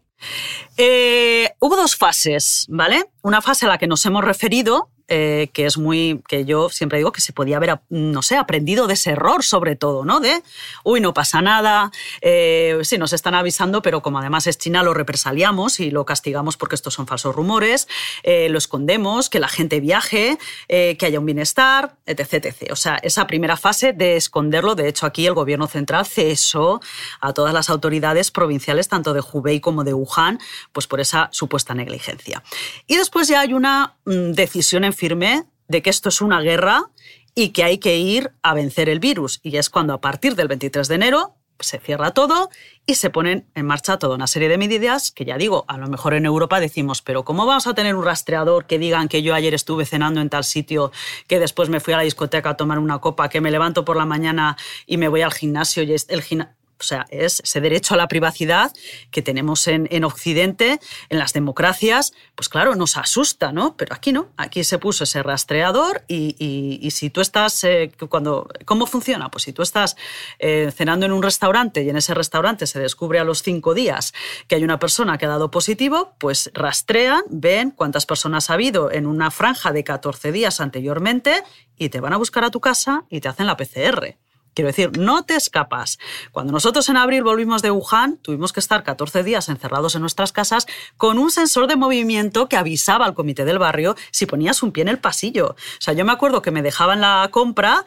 Eh, 0.76 1.50
hubo 1.60 1.76
dos 1.76 1.96
fases, 1.96 2.66
¿vale? 2.68 3.06
Una 3.22 3.40
fase 3.40 3.66
a 3.66 3.68
la 3.68 3.78
que 3.78 3.86
nos 3.86 4.04
hemos 4.06 4.24
referido, 4.24 4.90
eh, 5.08 5.50
que 5.52 5.66
es 5.66 5.76
muy, 5.76 6.22
que 6.28 6.46
yo 6.46 6.70
siempre 6.70 6.96
digo 6.96 7.12
que 7.12 7.20
se 7.20 7.34
podía 7.34 7.58
haber, 7.58 7.78
no 7.90 8.22
sé, 8.22 8.36
aprendido 8.36 8.86
de 8.86 8.94
ese 8.94 9.10
error 9.10 9.44
sobre 9.44 9.76
todo, 9.76 10.06
¿no? 10.06 10.18
De, 10.18 10.42
uy, 10.82 11.02
no 11.02 11.12
pasa 11.12 11.42
nada, 11.42 11.92
eh, 12.22 12.78
sí, 12.84 12.96
nos 12.96 13.12
están 13.12 13.34
avisando, 13.34 13.82
pero 13.82 14.00
como 14.00 14.18
además 14.18 14.46
es 14.46 14.56
China, 14.56 14.82
lo 14.82 14.94
represaliamos 14.94 15.78
y 15.78 15.90
lo 15.90 16.06
castigamos 16.06 16.56
porque 16.56 16.74
estos 16.74 16.94
son 16.94 17.06
falsos 17.06 17.34
rumores, 17.34 17.86
eh, 18.22 18.48
lo 18.48 18.56
escondemos, 18.56 19.28
que 19.28 19.40
la 19.40 19.48
gente 19.48 19.78
viaje, 19.80 20.38
que 20.68 20.98
haya 21.02 21.20
un 21.20 21.26
bienestar, 21.26 21.96
etc, 22.06 22.46
etc. 22.46 22.72
O 22.72 22.76
sea, 22.76 22.96
esa 22.96 23.26
primera 23.26 23.58
fase 23.58 23.92
de 23.92 24.16
esconderlo, 24.16 24.74
de 24.74 24.88
hecho 24.88 25.04
aquí 25.04 25.26
el 25.26 25.34
gobierno 25.34 25.66
central 25.66 26.06
cesó 26.06 26.80
a 27.20 27.34
todas 27.34 27.52
las 27.52 27.68
autoridades 27.68 28.30
provinciales, 28.30 28.88
tanto 28.88 29.12
de 29.12 29.20
Hubei 29.20 29.60
como 29.60 29.84
de 29.84 29.92
Wuhan, 29.92 30.38
pues 30.72 30.86
por 30.86 31.00
esa 31.00 31.28
supuesta 31.30 31.74
negligencia. 31.74 32.42
Y 32.86 32.96
después 32.96 33.28
ya 33.28 33.40
hay 33.40 33.52
una 33.52 33.96
mm, 34.06 34.32
decisión 34.32 34.84
en 34.84 34.93
firme 34.94 35.44
de 35.68 35.82
que 35.82 35.90
esto 35.90 36.08
es 36.08 36.20
una 36.20 36.40
guerra 36.40 36.90
y 37.34 37.50
que 37.50 37.64
hay 37.64 37.78
que 37.78 37.98
ir 37.98 38.32
a 38.42 38.54
vencer 38.54 38.88
el 38.88 39.00
virus. 39.00 39.40
Y 39.42 39.56
es 39.56 39.70
cuando 39.70 39.92
a 39.92 40.00
partir 40.00 40.36
del 40.36 40.48
23 40.48 40.88
de 40.88 40.94
enero 40.94 41.34
se 41.60 41.78
cierra 41.78 42.10
todo 42.12 42.50
y 42.84 42.96
se 42.96 43.10
ponen 43.10 43.46
en 43.54 43.66
marcha 43.66 43.98
toda 43.98 44.16
una 44.16 44.26
serie 44.26 44.48
de 44.48 44.58
medidas 44.58 45.12
que 45.12 45.24
ya 45.24 45.38
digo, 45.38 45.64
a 45.68 45.78
lo 45.78 45.86
mejor 45.86 46.14
en 46.14 46.26
Europa 46.26 46.60
decimos, 46.60 47.00
pero 47.00 47.24
¿cómo 47.24 47.46
vamos 47.46 47.66
a 47.66 47.74
tener 47.74 47.94
un 47.94 48.04
rastreador 48.04 48.66
que 48.66 48.78
digan 48.78 49.08
que 49.08 49.22
yo 49.22 49.34
ayer 49.34 49.54
estuve 49.54 49.86
cenando 49.86 50.20
en 50.20 50.30
tal 50.30 50.44
sitio, 50.44 50.90
que 51.28 51.38
después 51.38 51.68
me 51.68 51.80
fui 51.80 51.94
a 51.94 51.98
la 51.98 52.02
discoteca 52.02 52.50
a 52.50 52.56
tomar 52.56 52.78
una 52.78 52.98
copa, 52.98 53.28
que 53.28 53.40
me 53.40 53.50
levanto 53.50 53.84
por 53.84 53.96
la 53.96 54.04
mañana 54.04 54.56
y 54.86 54.96
me 54.96 55.08
voy 55.08 55.22
al 55.22 55.32
gimnasio 55.32 55.82
y 55.84 55.92
el 55.92 56.22
gimnasio 56.22 56.63
o 56.78 56.82
sea, 56.82 57.06
es 57.10 57.40
ese 57.40 57.60
derecho 57.60 57.94
a 57.94 57.96
la 57.96 58.08
privacidad 58.08 58.72
que 59.10 59.22
tenemos 59.22 59.66
en, 59.68 60.04
Occidente, 60.04 60.80
en 61.08 61.18
las 61.18 61.32
democracias, 61.32 62.12
pues 62.34 62.48
claro, 62.48 62.74
nos 62.74 62.96
asusta, 62.96 63.52
¿no? 63.52 63.76
Pero 63.76 63.94
aquí 63.94 64.12
no, 64.12 64.28
aquí 64.36 64.64
se 64.64 64.78
puso 64.78 65.04
ese 65.04 65.22
rastreador 65.22 66.04
y, 66.08 66.88
si 66.90 67.10
tú 67.10 67.20
estás, 67.20 67.64
eh, 67.64 67.92
cuando, 68.08 68.48
¿cómo 68.64 68.86
funciona? 68.86 69.30
Pues 69.30 69.44
si 69.44 69.52
tú 69.52 69.62
estás 69.62 69.96
eh, 70.38 70.72
cenando 70.74 71.06
en 71.06 71.12
un 71.12 71.22
restaurante 71.22 71.82
y 71.82 71.90
en 71.90 71.96
ese 71.96 72.14
restaurante 72.14 72.66
se 72.66 72.80
descubre 72.80 73.18
a 73.18 73.24
los 73.24 73.42
cinco 73.42 73.74
días 73.74 74.12
que 74.48 74.56
hay 74.56 74.64
una 74.64 74.78
persona 74.78 75.16
que 75.18 75.26
ha 75.26 75.30
dado 75.30 75.50
positivo, 75.50 76.14
pues 76.18 76.50
rastrean, 76.54 77.22
ven 77.28 77.70
cuántas 77.70 78.06
personas 78.06 78.50
ha 78.50 78.54
habido 78.54 78.90
en 78.90 79.06
una 79.06 79.30
franja 79.30 79.72
de 79.72 79.84
14 79.84 80.32
días 80.32 80.60
anteriormente 80.60 81.42
y 81.76 81.88
te 81.88 82.00
van 82.00 82.12
a 82.12 82.16
buscar 82.16 82.44
a 82.44 82.50
tu 82.50 82.60
casa 82.60 83.04
y 83.08 83.20
te 83.20 83.28
hacen 83.28 83.46
la 83.46 83.56
PCR. 83.56 84.23
Quiero 84.54 84.68
decir, 84.68 84.96
no 84.96 85.24
te 85.24 85.34
escapas. 85.34 85.98
Cuando 86.30 86.52
nosotros 86.52 86.88
en 86.88 86.96
abril 86.96 87.24
volvimos 87.24 87.60
de 87.60 87.72
Wuhan, 87.72 88.18
tuvimos 88.18 88.52
que 88.52 88.60
estar 88.60 88.84
14 88.84 89.24
días 89.24 89.48
encerrados 89.48 89.96
en 89.96 90.00
nuestras 90.00 90.32
casas 90.32 90.66
con 90.96 91.18
un 91.18 91.30
sensor 91.30 91.66
de 91.66 91.76
movimiento 91.76 92.48
que 92.48 92.56
avisaba 92.56 93.04
al 93.04 93.14
comité 93.14 93.44
del 93.44 93.58
barrio 93.58 93.96
si 94.12 94.26
ponías 94.26 94.62
un 94.62 94.70
pie 94.70 94.82
en 94.82 94.88
el 94.88 94.98
pasillo. 94.98 95.48
O 95.48 95.80
sea, 95.80 95.94
yo 95.94 96.04
me 96.04 96.12
acuerdo 96.12 96.40
que 96.40 96.52
me 96.52 96.62
dejaban 96.62 97.00
la 97.00 97.28
compra 97.32 97.84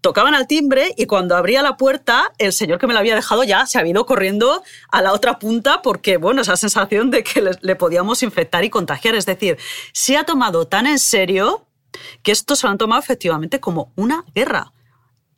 tocaban 0.00 0.34
al 0.34 0.46
timbre 0.46 0.94
y 0.96 1.04
cuando 1.04 1.36
abría 1.36 1.62
la 1.62 1.76
puerta, 1.76 2.32
el 2.38 2.54
señor 2.54 2.78
que 2.78 2.86
me 2.86 2.94
la 2.94 3.00
había 3.00 3.14
dejado 3.14 3.44
ya 3.44 3.66
se 3.66 3.78
había 3.78 3.90
ido 3.90 4.06
corriendo 4.06 4.62
a 4.90 5.02
la 5.02 5.12
otra 5.12 5.38
punta 5.38 5.82
porque, 5.82 6.16
bueno, 6.16 6.40
esa 6.40 6.56
sensación 6.56 7.10
de 7.10 7.22
que 7.22 7.42
le, 7.42 7.50
le 7.60 7.76
podíamos 7.76 8.22
infectar 8.22 8.64
y 8.64 8.70
contagiar. 8.70 9.14
Es 9.14 9.26
decir, 9.26 9.58
se 9.92 10.16
ha 10.16 10.24
tomado 10.24 10.66
tan 10.66 10.86
en 10.86 10.98
serio 10.98 11.66
que 12.22 12.32
esto 12.32 12.56
se 12.56 12.66
lo 12.66 12.70
han 12.70 12.78
tomado 12.78 13.00
efectivamente 13.00 13.60
como 13.60 13.92
una 13.94 14.24
guerra 14.34 14.72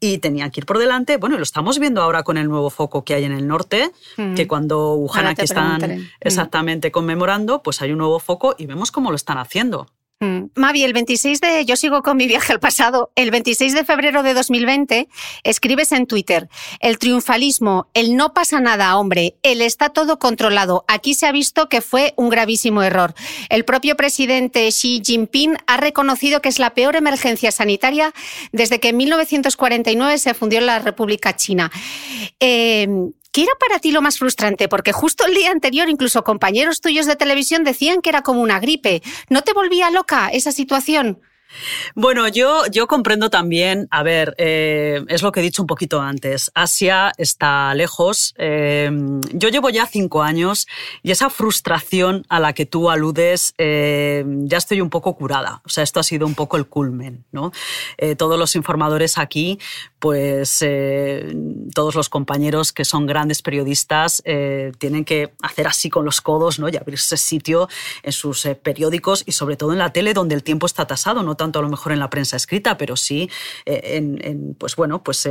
y 0.02 0.18
tenían 0.18 0.50
que 0.50 0.58
ir 0.60 0.66
por 0.66 0.78
delante. 0.78 1.16
Bueno, 1.16 1.36
lo 1.36 1.44
estamos 1.44 1.78
viendo 1.78 2.02
ahora 2.02 2.24
con 2.24 2.36
el 2.36 2.48
nuevo 2.48 2.70
foco 2.70 3.04
que 3.04 3.14
hay 3.14 3.22
en 3.22 3.30
el 3.30 3.46
norte, 3.46 3.92
mm. 4.16 4.34
que 4.34 4.48
cuando 4.48 4.94
Wuhan 4.94 5.28
aquí 5.28 5.42
están 5.44 5.80
mm. 5.80 6.08
exactamente 6.20 6.90
conmemorando, 6.90 7.62
pues 7.62 7.80
hay 7.82 7.92
un 7.92 7.98
nuevo 7.98 8.18
foco 8.18 8.56
y 8.58 8.66
vemos 8.66 8.90
cómo 8.90 9.10
lo 9.10 9.16
están 9.16 9.38
haciendo. 9.38 9.86
Mm. 10.22 10.50
Mavi, 10.54 10.84
el 10.84 10.92
26 10.92 11.40
de. 11.40 11.64
Yo 11.64 11.74
sigo 11.74 12.02
con 12.02 12.16
mi 12.16 12.28
viaje 12.28 12.52
al 12.52 12.60
pasado. 12.60 13.10
El 13.16 13.32
26 13.32 13.74
de 13.74 13.84
febrero 13.84 14.22
de 14.22 14.34
2020 14.34 15.08
escribes 15.42 15.90
en 15.90 16.06
Twitter: 16.06 16.48
el 16.78 16.98
triunfalismo, 16.98 17.88
el 17.92 18.16
no 18.16 18.32
pasa 18.32 18.60
nada, 18.60 18.96
hombre, 18.96 19.34
el 19.42 19.60
está 19.60 19.88
todo 19.88 20.20
controlado. 20.20 20.84
Aquí 20.86 21.14
se 21.14 21.26
ha 21.26 21.32
visto 21.32 21.68
que 21.68 21.80
fue 21.80 22.14
un 22.16 22.28
gravísimo 22.28 22.84
error. 22.84 23.14
El 23.48 23.64
propio 23.64 23.96
presidente 23.96 24.68
Xi 24.68 25.02
Jinping 25.04 25.56
ha 25.66 25.76
reconocido 25.76 26.40
que 26.40 26.50
es 26.50 26.60
la 26.60 26.72
peor 26.72 26.94
emergencia 26.94 27.50
sanitaria 27.50 28.12
desde 28.52 28.78
que 28.78 28.90
en 28.90 28.98
1949 28.98 30.18
se 30.18 30.34
fundió 30.34 30.60
la 30.60 30.78
República 30.78 31.34
China. 31.34 31.72
Eh, 32.38 32.86
¿Qué 33.32 33.44
era 33.44 33.52
para 33.58 33.78
ti 33.78 33.92
lo 33.92 34.02
más 34.02 34.18
frustrante? 34.18 34.68
Porque 34.68 34.92
justo 34.92 35.24
el 35.26 35.32
día 35.32 35.50
anterior 35.50 35.88
incluso 35.88 36.22
compañeros 36.22 36.82
tuyos 36.82 37.06
de 37.06 37.16
televisión 37.16 37.64
decían 37.64 38.02
que 38.02 38.10
era 38.10 38.20
como 38.20 38.42
una 38.42 38.60
gripe. 38.60 39.02
¿No 39.30 39.40
te 39.40 39.54
volvía 39.54 39.90
loca 39.90 40.28
esa 40.28 40.52
situación? 40.52 41.18
Bueno, 41.94 42.28
yo, 42.28 42.66
yo 42.70 42.86
comprendo 42.86 43.30
también, 43.30 43.88
a 43.90 44.02
ver, 44.02 44.34
eh, 44.38 45.04
es 45.08 45.22
lo 45.22 45.32
que 45.32 45.40
he 45.40 45.42
dicho 45.42 45.62
un 45.62 45.66
poquito 45.66 46.00
antes, 46.00 46.50
Asia 46.54 47.12
está 47.18 47.74
lejos. 47.74 48.34
Eh, 48.38 48.90
yo 49.32 49.48
llevo 49.48 49.70
ya 49.70 49.86
cinco 49.86 50.22
años 50.22 50.66
y 51.02 51.10
esa 51.10 51.30
frustración 51.30 52.24
a 52.28 52.40
la 52.40 52.52
que 52.52 52.66
tú 52.66 52.90
aludes, 52.90 53.54
eh, 53.58 54.24
ya 54.26 54.58
estoy 54.58 54.80
un 54.80 54.90
poco 54.90 55.14
curada. 55.14 55.62
O 55.64 55.68
sea, 55.68 55.84
esto 55.84 56.00
ha 56.00 56.04
sido 56.04 56.26
un 56.26 56.34
poco 56.34 56.56
el 56.56 56.66
culmen, 56.66 57.24
¿no? 57.32 57.52
todos 58.16 58.38
los 58.38 58.56
informadores 58.56 59.18
aquí, 59.18 59.58
pues 60.02 60.64
todos 61.72 61.94
los 61.94 62.08
compañeros 62.08 62.72
que 62.72 62.84
son 62.84 63.06
grandes 63.06 63.40
periodistas 63.40 64.20
tienen 64.78 65.04
que 65.04 65.32
hacer 65.40 65.68
así 65.68 65.90
con 65.90 66.04
los 66.04 66.20
codos, 66.20 66.58
¿no? 66.58 66.68
Y 66.68 66.76
abrirse 66.76 67.16
sitio 67.16 67.68
en 68.02 68.10
sus 68.10 68.48
periódicos 68.64 69.22
y 69.26 69.32
sobre 69.32 69.56
todo 69.56 69.72
en 69.72 69.78
la 69.78 69.92
tele 69.92 70.12
donde 70.12 70.34
el 70.34 70.42
tiempo 70.42 70.66
está 70.66 70.86
tasado, 70.86 71.22
¿no? 71.22 71.36
tanto 71.36 71.58
a 71.58 71.62
lo 71.62 71.68
mejor 71.68 71.92
en 71.92 71.98
la 71.98 72.10
prensa 72.10 72.36
escrita, 72.36 72.76
pero 72.76 72.96
sí 72.96 73.30
eh, 73.64 73.96
en, 73.96 74.56
pues 74.58 74.74
bueno, 74.74 75.02
pues 75.02 75.28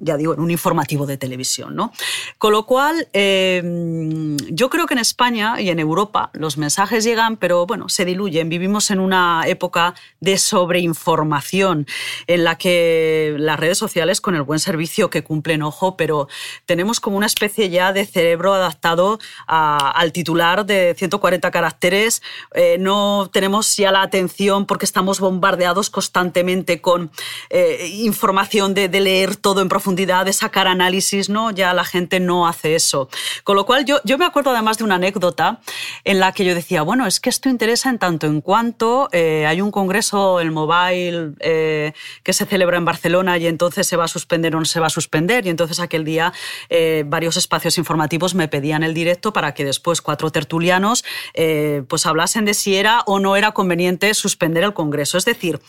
ya 0.00 0.16
digo, 0.16 0.34
en 0.34 0.40
un 0.40 0.50
informativo 0.50 1.06
de 1.06 1.16
televisión. 1.18 1.76
¿no? 1.76 1.92
Con 2.38 2.52
lo 2.52 2.64
cual, 2.66 3.08
yo 3.12 4.70
creo 4.70 4.86
que 4.86 4.94
en 4.94 5.00
España 5.00 5.60
y 5.60 5.70
en 5.70 5.78
Europa 5.78 6.30
los 6.32 6.56
mensajes 6.56 7.04
llegan, 7.04 7.36
pero 7.36 7.66
bueno, 7.66 7.88
se 7.88 8.04
diluyen. 8.04 8.48
Vivimos 8.48 8.90
en 8.90 9.00
una 9.00 9.44
época 9.46 9.94
de 10.20 10.38
sobreinformación 10.38 11.86
en 12.26 12.44
la 12.44 12.56
que 12.56 13.34
las 13.38 13.58
redes 13.58 13.78
sociales, 13.78 14.05
con 14.20 14.34
el 14.34 14.42
buen 14.42 14.60
servicio 14.60 15.10
que 15.10 15.24
cumplen, 15.24 15.62
ojo, 15.62 15.96
pero 15.96 16.28
tenemos 16.64 17.00
como 17.00 17.16
una 17.16 17.26
especie 17.26 17.68
ya 17.68 17.92
de 17.92 18.06
cerebro 18.06 18.54
adaptado 18.54 19.18
al 19.46 20.12
titular 20.12 20.64
de 20.64 20.94
140 20.96 21.50
caracteres. 21.50 22.22
Eh, 22.54 22.76
no 22.78 23.28
tenemos 23.32 23.76
ya 23.76 23.90
la 23.90 24.02
atención 24.02 24.66
porque 24.66 24.84
estamos 24.84 25.20
bombardeados 25.20 25.90
constantemente 25.90 26.80
con 26.80 27.10
eh, 27.50 27.90
información 28.02 28.74
de, 28.74 28.88
leer 28.96 29.36
todo 29.36 29.60
en 29.60 29.68
profundidad, 29.68 30.24
de 30.24 30.32
sacar 30.32 30.68
análisis, 30.68 31.28
¿no? 31.28 31.50
Ya 31.50 31.74
la 31.74 31.84
gente 31.84 32.20
no 32.20 32.46
hace 32.46 32.74
eso. 32.74 33.08
Con 33.44 33.56
lo 33.56 33.66
cual 33.66 33.84
yo, 33.84 33.98
yo 34.04 34.16
me 34.16 34.24
acuerdo 34.24 34.50
además 34.50 34.78
de 34.78 34.84
una 34.84 34.94
anécdota 34.94 35.60
en 36.04 36.20
la 36.20 36.32
que 36.32 36.44
yo 36.44 36.54
decía, 36.54 36.82
bueno, 36.82 37.06
es 37.06 37.20
que 37.20 37.28
esto 37.28 37.48
interesa 37.48 37.90
en 37.90 37.98
tanto 37.98 38.26
en 38.26 38.40
cuanto 38.40 39.08
eh, 39.12 39.46
hay 39.46 39.60
un 39.60 39.70
congreso, 39.70 40.40
el 40.40 40.50
Mobile, 40.50 41.32
eh, 41.40 41.92
que 42.22 42.32
se 42.32 42.46
celebra 42.46 42.76
en 42.78 42.84
Barcelona 42.84 43.38
y 43.38 43.46
entonces 43.46 43.86
se 43.86 43.95
va 43.96 44.04
a 44.04 44.08
suspender 44.08 44.54
o 44.54 44.58
no 44.58 44.64
se 44.64 44.80
va 44.80 44.86
a 44.86 44.90
suspender. 44.90 45.46
Y 45.46 45.50
entonces 45.50 45.80
aquel 45.80 46.04
día 46.04 46.32
eh, 46.68 47.04
varios 47.06 47.36
espacios 47.36 47.78
informativos 47.78 48.34
me 48.34 48.48
pedían 48.48 48.82
el 48.82 48.94
directo 48.94 49.32
para 49.32 49.54
que 49.54 49.64
después 49.64 50.00
cuatro 50.00 50.30
tertulianos 50.30 51.04
eh, 51.34 51.82
pues 51.88 52.06
hablasen 52.06 52.44
de 52.44 52.54
si 52.54 52.76
era 52.76 53.02
o 53.06 53.18
no 53.18 53.36
era 53.36 53.52
conveniente 53.52 54.12
suspender 54.14 54.64
el 54.64 54.74
Congreso. 54.74 55.18
Es 55.18 55.24
decir, 55.24 55.60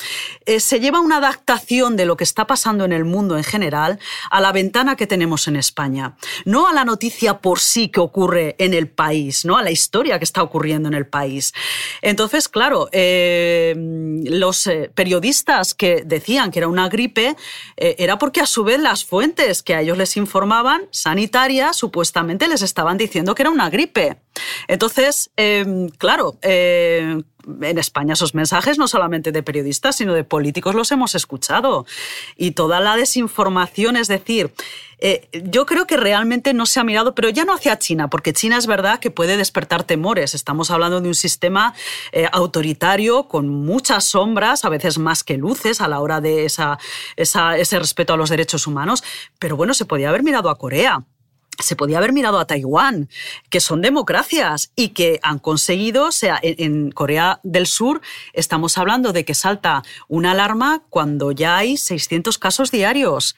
eh, 0.46 0.60
se 0.60 0.80
lleva 0.80 1.00
una 1.00 1.18
adaptación 1.18 1.96
de 1.96 2.06
lo 2.06 2.18
que 2.18 2.24
está 2.24 2.48
pasando 2.48 2.86
en 2.86 2.94
el 2.94 3.06
mundo 3.06 3.38
en 3.38 3.44
general 3.44 4.00
a 4.30 4.42
la 4.42 4.52
ventana 4.52 4.96
que 4.96 5.08
tenemos 5.08 5.48
en 5.48 5.56
España. 5.56 6.16
No 6.46 6.68
a 6.68 6.74
la 6.74 6.86
noticia 6.86 7.40
por 7.40 7.60
sí 7.60 7.90
que 7.90 8.00
ocurre 8.00 8.56
en 8.60 8.74
el 8.74 8.88
país, 8.88 9.46
no 9.46 9.58
a 9.58 9.64
la 9.64 9.72
historia 9.72 10.18
que 10.18 10.26
está 10.26 10.44
ocurriendo 10.44 10.88
en 10.88 10.94
el 10.94 11.08
país. 11.08 11.54
Entonces, 12.02 12.48
claro, 12.48 12.90
los 12.92 14.70
periodistas 14.94 15.74
que 15.74 16.04
decían 16.06 16.52
que 16.52 16.60
era 16.60 16.68
una 16.68 16.90
gripe, 16.90 17.36
era 17.76 18.17
porque 18.18 18.42
a 18.42 18.46
su 18.46 18.64
vez 18.64 18.80
las 18.80 19.06
fuentes 19.06 19.64
que 19.64 19.74
a 19.76 19.82
ellos 19.82 19.98
les 19.98 20.18
informaban, 20.18 20.88
sanitarias, 20.92 21.76
supuestamente 21.76 22.48
les 22.48 22.62
estaban 22.62 22.98
diciendo 22.98 23.36
que 23.36 23.44
era 23.44 23.50
una 23.50 23.70
gripe. 23.70 24.18
Entonces, 24.68 25.30
em, 25.36 25.90
claro, 25.90 26.38
em, 26.42 27.24
en 27.62 27.78
España 27.78 28.14
esos 28.14 28.36
mensajes 28.36 28.78
no 28.78 28.88
solamente 28.88 29.32
de 29.32 29.44
periodistas, 29.44 29.96
sino 29.96 30.14
de 30.14 30.24
políticos 30.24 30.76
los 30.76 30.92
hemos 30.92 31.16
escuchado. 31.16 31.86
Y 32.36 32.52
toda 32.52 32.80
la 32.80 32.96
desinformación, 32.96 33.96
es 33.96 34.08
decir, 34.08 34.52
eh, 35.00 35.30
yo 35.44 35.66
creo 35.66 35.86
que 35.86 35.96
realmente 35.96 36.54
no 36.54 36.66
se 36.66 36.80
ha 36.80 36.84
mirado, 36.84 37.14
pero 37.14 37.30
ya 37.30 37.46
no 37.46 37.54
hacia 37.54 37.78
China, 37.78 38.10
porque 38.10 38.34
China 38.34 38.58
es 38.58 38.68
verdad 38.68 39.00
que 39.00 39.12
puede 39.12 39.38
despertar 39.38 39.84
temores. 39.84 40.34
Estamos 40.34 40.72
hablando 40.72 41.00
de 41.02 41.08
un 41.08 41.16
sistema 41.16 41.74
eh, 42.12 42.28
autoritario 42.32 43.28
con 43.28 43.48
muchas 43.48 44.06
sombras, 44.06 44.66
a 44.66 44.70
veces 44.70 44.98
más 44.98 45.24
que 45.24 45.38
luces 45.38 45.82
a 45.82 45.88
la 45.88 46.00
hora 46.00 46.20
de 46.20 46.46
ese 46.46 47.80
respeto 47.80 48.14
a 48.14 48.18
los 48.18 48.30
derechos 48.30 48.68
humanos. 48.68 49.04
Pero 49.40 49.56
bueno, 49.56 49.74
se 49.74 49.86
podía 49.86 50.10
haber 50.10 50.24
mirado 50.24 50.50
a 50.50 50.58
Corea 50.58 51.06
se 51.60 51.76
podía 51.76 51.98
haber 51.98 52.14
mirado 52.14 52.40
a 52.40 52.46
Taiwán, 52.46 53.10
que 53.50 53.60
son 53.60 53.82
democracias 53.82 54.72
y 54.76 54.90
que 54.90 55.20
han 55.24 55.40
conseguido, 55.40 56.08
o 56.08 56.12
sea, 56.12 56.40
en, 56.42 56.92
Corea 56.92 57.40
del 57.44 57.68
Sur 57.68 58.02
estamos 58.34 58.78
hablando 58.78 59.14
de 59.14 59.26
que 59.26 59.34
salta 59.34 59.84
una 60.08 60.32
alarma 60.32 60.84
cuando 60.90 61.32
ya 61.32 61.58
hay 61.58 61.78
600 61.78 62.38
casos 62.38 62.72
diarios 62.72 63.36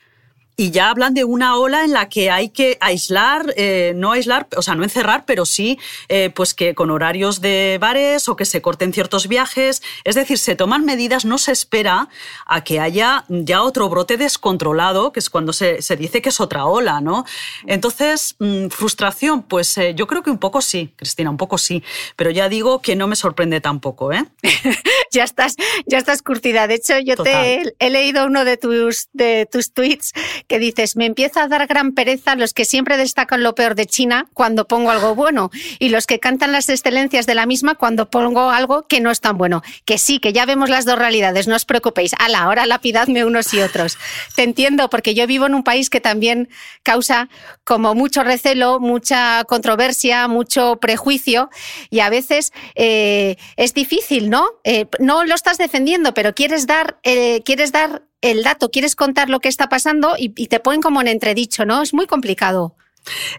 y 0.60 0.72
ya 0.72 0.90
hablan 0.90 1.14
de 1.14 1.24
una 1.24 1.56
ola 1.56 1.86
en 1.86 1.94
la 1.94 2.10
que 2.10 2.30
hay 2.30 2.50
que 2.50 2.78
aislar, 2.82 3.54
eh, 3.56 3.94
no 3.96 4.12
aislar, 4.12 4.46
o 4.58 4.62
sea, 4.62 4.76
no 4.76 4.84
encerrar, 4.84 5.24
pero 5.26 5.46
sí, 5.46 5.80
eh, 6.10 6.32
pues 6.36 6.54
que 6.54 6.76
con 6.76 6.92
horarios 6.92 7.40
de 7.40 7.78
bares 7.80 8.28
o 8.28 8.36
que 8.36 8.44
se 8.44 8.62
corten 8.62 8.92
ciertos 8.92 9.30
viajes. 9.30 9.82
Es 10.04 10.16
decir, 10.16 10.38
se 10.38 10.58
toman 10.58 10.84
medidas, 10.84 11.24
no 11.24 11.38
se 11.38 11.54
espera 11.54 12.10
a 12.46 12.62
que 12.66 12.82
haya 12.82 13.24
ya 13.30 13.64
otro 13.64 13.88
brote 13.88 14.18
descontrolado, 14.18 15.14
que 15.14 15.22
es 15.22 15.30
cuando 15.30 15.54
se, 15.54 15.82
se 15.82 15.96
dice 15.96 16.22
que 16.22 16.28
es 16.28 16.42
otra 16.42 16.66
ola, 16.66 17.00
¿no? 17.00 17.24
Entonces, 17.66 18.36
mm, 18.40 18.68
frustración, 18.68 19.44
pues 19.44 19.78
eh, 19.78 19.94
yo 19.96 20.08
creo 20.08 20.24
que 20.24 20.30
un 20.30 20.40
poco 20.40 20.62
sí, 20.62 20.92
Cristina, 20.98 21.30
un 21.30 21.38
poco 21.38 21.58
sí, 21.58 21.86
pero 22.18 22.32
ya 22.32 22.50
digo 22.50 22.82
que 22.82 22.98
no 22.98 23.08
me 23.08 23.16
sorprende 23.16 23.62
tampoco, 23.62 24.12
¿eh? 24.12 24.26
ya 25.14 25.24
estás, 25.24 25.56
ya 25.86 26.00
estás 26.00 26.22
curtida. 26.22 26.68
De 26.68 26.74
hecho, 26.74 27.00
yo 27.00 27.16
te 27.16 27.54
he, 27.54 27.74
he, 27.80 27.90
leído 27.90 28.26
uno 28.26 28.44
de 28.44 28.58
tus, 28.58 29.08
de 29.14 29.48
tus 29.50 29.72
tweets 29.72 30.12
que 30.50 30.60
dices, 30.60 30.98
me 30.98 31.06
empieza 31.06 31.44
a 31.44 31.48
dar 31.48 31.68
gran 31.68 31.94
pereza 31.94 32.36
los 32.36 32.54
que 32.54 32.66
siempre 32.66 32.98
destacan 32.98 33.44
lo 33.44 33.56
peor 33.56 33.76
de 33.76 33.86
China 33.86 34.28
cuando 34.34 34.68
pongo 34.68 34.92
algo 34.92 35.16
bueno 35.16 35.52
y 35.78 35.90
los 35.90 36.08
que 36.08 36.20
cantan 36.20 36.52
las 36.52 36.68
excelencias 36.70 37.26
de 37.28 37.36
la 37.36 37.46
misma 37.46 37.76
cuando 37.76 38.10
pongo 38.10 38.50
algo 38.50 38.88
que 38.88 39.00
no 39.00 39.12
es 39.12 39.22
tan 39.22 39.38
bueno. 39.38 39.62
Que 39.86 39.98
sí, 39.98 40.20
que 40.20 40.34
ya 40.34 40.46
vemos 40.46 40.70
las 40.70 40.86
dos 40.86 40.98
realidades, 40.98 41.48
no 41.48 41.56
os 41.56 41.66
preocupéis. 41.66 42.14
A 42.18 42.28
la 42.28 42.50
hora 42.50 42.66
lapidadme 42.66 43.24
unos 43.24 43.54
y 43.54 43.62
otros. 43.62 43.98
Te 44.36 44.44
entiendo, 44.44 44.90
porque 44.90 45.14
yo 45.14 45.28
vivo 45.28 45.46
en 45.46 45.54
un 45.54 45.64
país 45.64 45.90
que 45.90 46.02
también 46.02 46.50
causa 46.84 47.30
como 47.64 47.94
mucho 47.94 48.24
recelo, 48.24 48.80
mucha 48.80 49.44
controversia, 49.46 50.28
mucho 50.28 50.78
prejuicio 50.78 51.52
y 51.92 52.00
a 52.00 52.10
veces 52.10 52.52
eh, 52.74 53.38
es 53.56 53.76
difícil, 53.76 54.32
¿no? 54.32 54.48
Eh, 54.64 54.88
no 54.98 55.26
lo 55.26 55.36
estás 55.36 55.60
defendiendo, 55.60 56.16
pero 56.16 56.34
quieres 56.34 56.66
dar, 56.66 56.98
eh, 57.04 57.44
quieres 57.46 57.72
dar 57.72 58.09
el 58.22 58.44
dato, 58.44 58.70
quieres 58.70 58.96
contar 58.96 59.30
lo 59.30 59.40
que 59.40 59.50
está 59.50 59.70
pasando 59.70 60.16
y, 60.18 60.30
te 60.30 60.60
ponen 60.60 60.82
como 60.82 61.02
en 61.02 61.08
entredicho, 61.08 61.66
¿no? 61.66 61.82
Es 61.82 61.94
muy 61.94 62.08
complicado. 62.08 62.76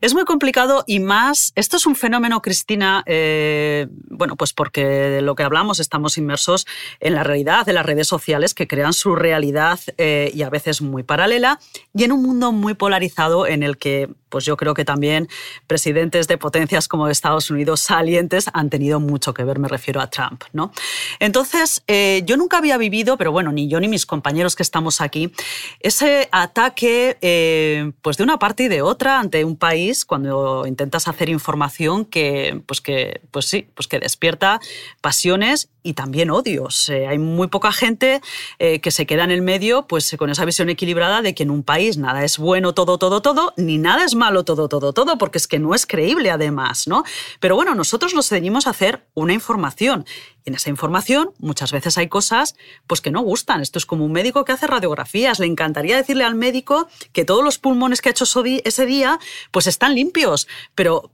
Es 0.00 0.14
muy 0.14 0.24
complicado 0.24 0.84
y 0.86 1.00
más, 1.00 1.52
esto 1.54 1.76
es 1.76 1.84
un 1.84 1.94
fenómeno, 1.94 2.40
Cristina, 2.40 3.04
eh, 3.06 3.88
bueno, 4.08 4.34
pues 4.34 4.54
porque 4.54 4.84
de 4.84 5.22
lo 5.22 5.34
que 5.34 5.42
hablamos 5.42 5.80
estamos 5.80 6.16
inmersos 6.16 6.66
en 6.98 7.14
la 7.14 7.22
realidad 7.22 7.66
de 7.66 7.74
las 7.74 7.84
redes 7.84 8.08
sociales 8.08 8.54
que 8.54 8.66
crean 8.66 8.94
su 8.94 9.14
realidad 9.14 9.78
eh, 9.98 10.30
y 10.34 10.42
a 10.42 10.50
veces 10.50 10.80
muy 10.80 11.02
paralela 11.02 11.60
y 11.94 12.04
en 12.04 12.12
un 12.12 12.22
mundo 12.22 12.52
muy 12.52 12.72
polarizado 12.74 13.46
en 13.46 13.62
el 13.62 13.76
que 13.76 14.08
pues 14.30 14.46
yo 14.46 14.56
creo 14.56 14.72
que 14.72 14.86
también 14.86 15.28
presidentes 15.66 16.26
de 16.28 16.38
potencias 16.38 16.88
como 16.88 17.08
Estados 17.08 17.50
Unidos 17.50 17.80
salientes 17.80 18.46
han 18.54 18.70
tenido 18.70 19.00
mucho 19.00 19.34
que 19.34 19.44
ver, 19.44 19.58
me 19.58 19.68
refiero 19.68 20.00
a 20.00 20.08
Trump. 20.08 20.44
¿no? 20.52 20.72
Entonces, 21.18 21.82
eh, 21.86 22.22
yo 22.24 22.36
nunca 22.36 22.58
había 22.58 22.78
vivido, 22.78 23.16
pero 23.16 23.32
bueno, 23.32 23.52
ni 23.52 23.68
yo 23.68 23.80
ni 23.80 23.88
mis 23.88 24.06
compañeros 24.06 24.56
que 24.56 24.62
estamos 24.62 25.00
aquí, 25.00 25.32
ese 25.80 26.28
ataque 26.32 27.18
eh, 27.20 27.92
pues 28.02 28.16
de 28.16 28.24
una 28.24 28.38
parte 28.38 28.64
y 28.64 28.68
de 28.68 28.82
otra 28.82 29.20
ante 29.20 29.44
un 29.44 29.56
país 29.56 30.04
cuando 30.04 30.66
intentas 30.66 31.08
hacer 31.08 31.28
información 31.28 32.04
que, 32.04 32.62
pues 32.66 32.80
que, 32.80 33.20
pues 33.30 33.46
sí, 33.46 33.68
pues 33.74 33.88
que 33.88 33.98
despierta 33.98 34.60
pasiones 35.00 35.68
y 35.82 35.94
también 35.94 36.30
odios. 36.30 36.88
Eh, 36.88 37.06
hay 37.06 37.18
muy 37.18 37.48
poca 37.48 37.72
gente 37.72 38.20
que 38.58 38.90
se 38.90 39.06
queda 39.06 39.24
en 39.24 39.30
el 39.30 39.42
medio 39.42 39.86
pues 39.86 40.14
con 40.18 40.30
esa 40.30 40.44
visión 40.44 40.68
equilibrada 40.68 41.22
de 41.22 41.34
que 41.34 41.42
en 41.42 41.50
un 41.50 41.62
país 41.62 41.96
nada 41.96 42.24
es 42.24 42.38
bueno 42.38 42.74
todo, 42.74 42.98
todo, 42.98 43.22
todo, 43.22 43.54
ni 43.56 43.78
nada 43.78 44.04
es 44.04 44.14
malo 44.14 44.44
todo, 44.44 44.68
todo, 44.68 44.92
todo, 44.92 45.18
porque 45.18 45.38
es 45.38 45.46
que 45.46 45.58
no 45.58 45.74
es 45.74 45.86
creíble 45.86 46.30
además, 46.30 46.86
¿no? 46.86 47.04
Pero 47.40 47.56
bueno, 47.56 47.74
nosotros 47.74 48.14
nos 48.14 48.28
ceñimos 48.28 48.66
a 48.66 48.70
hacer 48.70 49.06
una 49.14 49.32
información. 49.32 50.04
Y 50.44 50.50
en 50.50 50.54
esa 50.54 50.70
información 50.70 51.32
muchas 51.38 51.72
veces 51.72 51.98
hay 51.98 52.08
cosas 52.08 52.56
pues 52.86 53.00
que 53.00 53.10
no 53.10 53.20
gustan. 53.20 53.60
Esto 53.60 53.78
es 53.78 53.86
como 53.86 54.04
un 54.04 54.12
médico 54.12 54.44
que 54.44 54.52
hace 54.52 54.66
radiografías. 54.66 55.38
Le 55.38 55.46
encantaría 55.46 55.96
decirle 55.96 56.24
al 56.24 56.34
médico 56.34 56.88
que 57.12 57.24
todos 57.24 57.44
los 57.44 57.58
pulmones 57.58 58.00
que 58.00 58.08
ha 58.08 58.12
hecho 58.12 58.24
ese 58.64 58.86
día 58.86 59.18
pues 59.50 59.66
están 59.66 59.94
limpios, 59.94 60.48
pero 60.74 61.10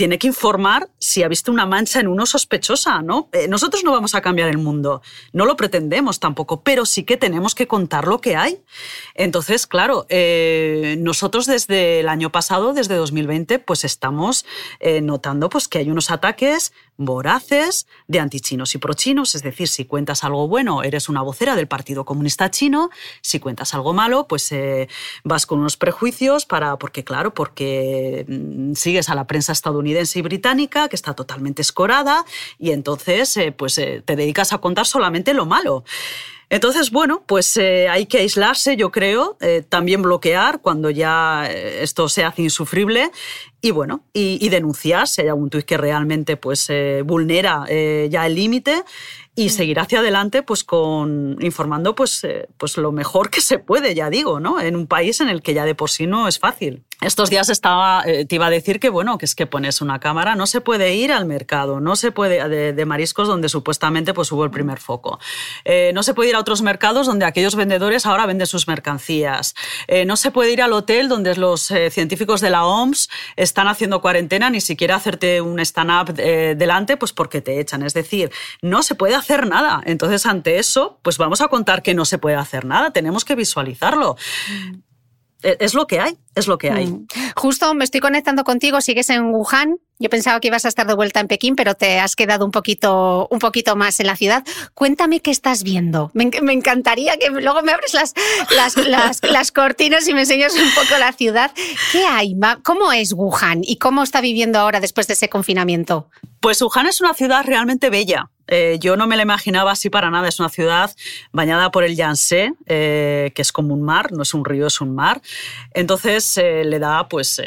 tiene 0.00 0.18
que 0.18 0.28
informar 0.28 0.88
si 0.98 1.22
ha 1.22 1.28
visto 1.28 1.52
una 1.52 1.66
mancha 1.66 2.00
en 2.00 2.08
uno 2.08 2.24
sospechosa, 2.24 3.02
¿no? 3.02 3.28
Eh, 3.32 3.48
nosotros 3.48 3.84
no 3.84 3.92
vamos 3.92 4.14
a 4.14 4.22
cambiar 4.22 4.48
el 4.48 4.56
mundo, 4.56 5.02
no 5.34 5.44
lo 5.44 5.58
pretendemos 5.58 6.20
tampoco, 6.20 6.62
pero 6.62 6.86
sí 6.86 7.04
que 7.04 7.18
tenemos 7.18 7.54
que 7.54 7.66
contar 7.68 8.08
lo 8.08 8.18
que 8.22 8.34
hay. 8.34 8.62
Entonces, 9.14 9.66
claro, 9.66 10.06
eh, 10.08 10.96
nosotros 11.00 11.44
desde 11.44 12.00
el 12.00 12.08
año 12.08 12.32
pasado, 12.32 12.72
desde 12.72 12.94
2020, 12.94 13.58
pues 13.58 13.84
estamos 13.84 14.46
eh, 14.78 15.02
notando 15.02 15.50
pues, 15.50 15.68
que 15.68 15.76
hay 15.76 15.90
unos 15.90 16.10
ataques 16.10 16.72
voraces 17.00 17.86
de 18.08 18.20
antichinos 18.20 18.74
y 18.74 18.78
prochinos, 18.78 19.34
es 19.34 19.42
decir, 19.42 19.68
si 19.68 19.86
cuentas 19.86 20.22
algo 20.22 20.46
bueno, 20.48 20.82
eres 20.82 21.08
una 21.08 21.22
vocera 21.22 21.56
del 21.56 21.66
Partido 21.66 22.04
Comunista 22.04 22.50
Chino, 22.50 22.90
si 23.22 23.40
cuentas 23.40 23.72
algo 23.72 23.94
malo, 23.94 24.28
pues 24.28 24.52
eh, 24.52 24.86
vas 25.24 25.46
con 25.46 25.60
unos 25.60 25.78
prejuicios 25.78 26.44
para, 26.44 26.76
porque 26.76 27.02
claro, 27.02 27.32
porque 27.32 28.26
mm, 28.28 28.74
sigues 28.74 29.08
a 29.08 29.14
la 29.14 29.26
prensa 29.26 29.52
estadounidense 29.52 30.18
y 30.18 30.22
británica, 30.22 30.88
que 30.90 30.96
está 30.96 31.14
totalmente 31.14 31.62
escorada, 31.62 32.26
y 32.58 32.72
entonces 32.72 33.34
eh, 33.38 33.50
pues 33.50 33.78
eh, 33.78 34.02
te 34.04 34.14
dedicas 34.14 34.52
a 34.52 34.58
contar 34.58 34.86
solamente 34.86 35.32
lo 35.32 35.46
malo. 35.46 35.84
Entonces, 36.52 36.90
bueno, 36.90 37.22
pues 37.26 37.56
hay 37.56 38.06
que 38.06 38.18
aislarse, 38.18 38.76
yo 38.76 38.90
creo, 38.90 39.38
también 39.68 40.02
bloquear 40.02 40.60
cuando 40.60 40.90
ya 40.90 41.48
esto 41.48 42.08
se 42.08 42.24
hace 42.24 42.42
insufrible 42.42 43.12
y 43.62 43.70
bueno, 43.72 44.04
y, 44.12 44.48
denunciar 44.48 45.06
si 45.06 45.20
hay 45.20 45.28
algún 45.28 45.50
tuit 45.50 45.66
que 45.66 45.76
realmente 45.76 46.36
pues, 46.36 46.68
eh, 46.70 47.02
vulnera 47.04 47.64
eh, 47.68 48.08
ya 48.10 48.26
el 48.26 48.34
límite 48.34 48.84
y 49.34 49.50
seguir 49.50 49.78
hacia 49.78 50.00
adelante 50.00 50.42
pues 50.42 50.64
con 50.64 51.36
informando 51.40 51.94
pues, 51.94 52.24
eh, 52.24 52.48
pues 52.56 52.76
lo 52.78 52.90
mejor 52.92 53.30
que 53.30 53.40
se 53.40 53.58
puede, 53.58 53.94
ya 53.94 54.10
digo, 54.10 54.40
¿no? 54.40 54.60
En 54.60 54.76
un 54.76 54.86
país 54.86 55.20
en 55.20 55.28
el 55.28 55.42
que 55.42 55.54
ya 55.54 55.64
de 55.64 55.74
por 55.74 55.90
sí 55.90 56.06
no 56.06 56.26
es 56.26 56.38
fácil. 56.38 56.84
Estos 57.00 57.30
días 57.30 57.48
estaba, 57.48 58.02
eh, 58.04 58.26
te 58.26 58.34
iba 58.34 58.46
a 58.46 58.50
decir 58.50 58.78
que, 58.78 58.90
bueno, 58.90 59.16
que 59.16 59.24
es 59.24 59.34
que 59.34 59.46
pones 59.46 59.80
una 59.80 60.00
cámara, 60.00 60.34
no 60.36 60.46
se 60.46 60.60
puede 60.60 60.94
ir 60.94 61.12
al 61.12 61.24
mercado, 61.24 61.80
no 61.80 61.96
se 61.96 62.12
puede, 62.12 62.46
de, 62.74 62.84
mariscos 62.84 63.26
donde 63.26 63.48
supuestamente 63.48 64.12
pues, 64.12 64.30
hubo 64.32 64.44
el 64.44 64.50
primer 64.50 64.80
foco. 64.80 65.18
Eh, 65.64 65.92
no 65.94 66.02
se 66.02 66.12
puede 66.12 66.28
ir 66.28 66.36
a 66.36 66.40
otros 66.40 66.60
mercados 66.60 67.06
donde 67.06 67.24
aquellos 67.24 67.56
vendedores 67.56 68.04
ahora 68.04 68.26
venden 68.26 68.46
sus 68.46 68.68
mercancías. 68.68 69.54
Eh, 69.88 70.04
no 70.04 70.16
se 70.18 70.30
puede 70.30 70.52
ir 70.52 70.60
al 70.60 70.74
hotel 70.74 71.08
donde 71.08 71.34
los 71.36 71.72
científicos 71.90 72.42
de 72.42 72.50
la 72.50 72.66
OMS 72.66 73.08
están 73.50 73.68
haciendo 73.68 74.00
cuarentena, 74.00 74.48
ni 74.48 74.60
siquiera 74.60 74.94
hacerte 74.94 75.40
un 75.40 75.58
stand-up 75.60 76.14
delante, 76.14 76.96
pues 76.96 77.12
porque 77.12 77.40
te 77.40 77.60
echan. 77.60 77.82
Es 77.82 77.94
decir, 77.94 78.30
no 78.62 78.82
se 78.82 78.94
puede 78.94 79.14
hacer 79.14 79.46
nada. 79.46 79.82
Entonces, 79.84 80.24
ante 80.24 80.58
eso, 80.58 80.98
pues 81.02 81.18
vamos 81.18 81.40
a 81.40 81.48
contar 81.48 81.82
que 81.82 81.94
no 81.94 82.04
se 82.04 82.18
puede 82.18 82.36
hacer 82.36 82.64
nada, 82.64 82.92
tenemos 82.92 83.24
que 83.24 83.34
visualizarlo. 83.34 84.16
e, 85.42 85.56
es 85.60 85.74
lo 85.74 85.86
que 85.86 86.00
hay, 86.00 86.16
es 86.34 86.46
lo 86.46 86.58
que 86.58 86.70
hay. 86.70 86.86
Mm. 86.86 87.06
Justo 87.36 87.74
me 87.74 87.84
estoy 87.84 88.00
conectando 88.00 88.44
contigo, 88.44 88.80
sigues 88.80 89.10
en 89.10 89.24
Wuhan. 89.26 89.78
Yo 90.00 90.08
pensaba 90.08 90.40
que 90.40 90.48
ibas 90.48 90.64
a 90.64 90.68
estar 90.68 90.86
de 90.86 90.94
vuelta 90.94 91.20
en 91.20 91.28
Pekín, 91.28 91.56
pero 91.56 91.74
te 91.74 92.00
has 92.00 92.16
quedado 92.16 92.46
un 92.46 92.50
poquito, 92.50 93.28
un 93.30 93.38
poquito 93.38 93.76
más 93.76 94.00
en 94.00 94.06
la 94.06 94.16
ciudad. 94.16 94.42
Cuéntame 94.72 95.20
qué 95.20 95.30
estás 95.30 95.62
viendo. 95.62 96.10
Me, 96.14 96.24
encantaría 96.24 97.18
que 97.18 97.28
luego 97.28 97.60
me 97.60 97.72
abres 97.72 97.92
las, 97.92 98.14
las, 98.56 99.20
las, 99.22 99.52
cortinas 99.52 100.08
y 100.08 100.14
me 100.14 100.20
enseñas 100.20 100.54
un 100.54 100.70
poco 100.74 100.98
la 100.98 101.12
ciudad. 101.12 101.52
¿Qué 101.92 102.06
hay? 102.06 102.34
¿Cómo 102.62 102.92
es 102.92 103.12
Wuhan 103.12 103.60
y 103.62 103.76
cómo 103.76 104.02
está 104.02 104.22
viviendo 104.22 104.58
ahora 104.58 104.80
después 104.80 105.06
de 105.06 105.12
ese 105.12 105.28
confinamiento? 105.28 106.08
Pues 106.40 106.62
Wuhan 106.62 106.86
es 106.86 107.02
una 107.02 107.12
ciudad 107.12 107.44
realmente 107.44 107.90
bella. 107.90 108.30
Eh, 108.50 108.78
yo 108.80 108.96
no 108.96 109.06
me 109.06 109.16
la 109.16 109.22
imaginaba 109.22 109.70
así 109.70 109.90
para 109.90 110.10
nada. 110.10 110.28
Es 110.28 110.40
una 110.40 110.48
ciudad 110.48 110.94
bañada 111.32 111.70
por 111.70 111.84
el 111.84 111.94
Yangtze, 111.94 112.52
eh, 112.66 113.30
que 113.34 113.42
es 113.42 113.52
como 113.52 113.72
un 113.72 113.82
mar, 113.82 114.12
no 114.12 114.22
es 114.22 114.34
un 114.34 114.44
río, 114.44 114.66
es 114.66 114.80
un 114.80 114.94
mar. 114.94 115.22
Entonces 115.72 116.36
eh, 116.36 116.64
le 116.64 116.80
da 116.80 117.08
pues, 117.08 117.40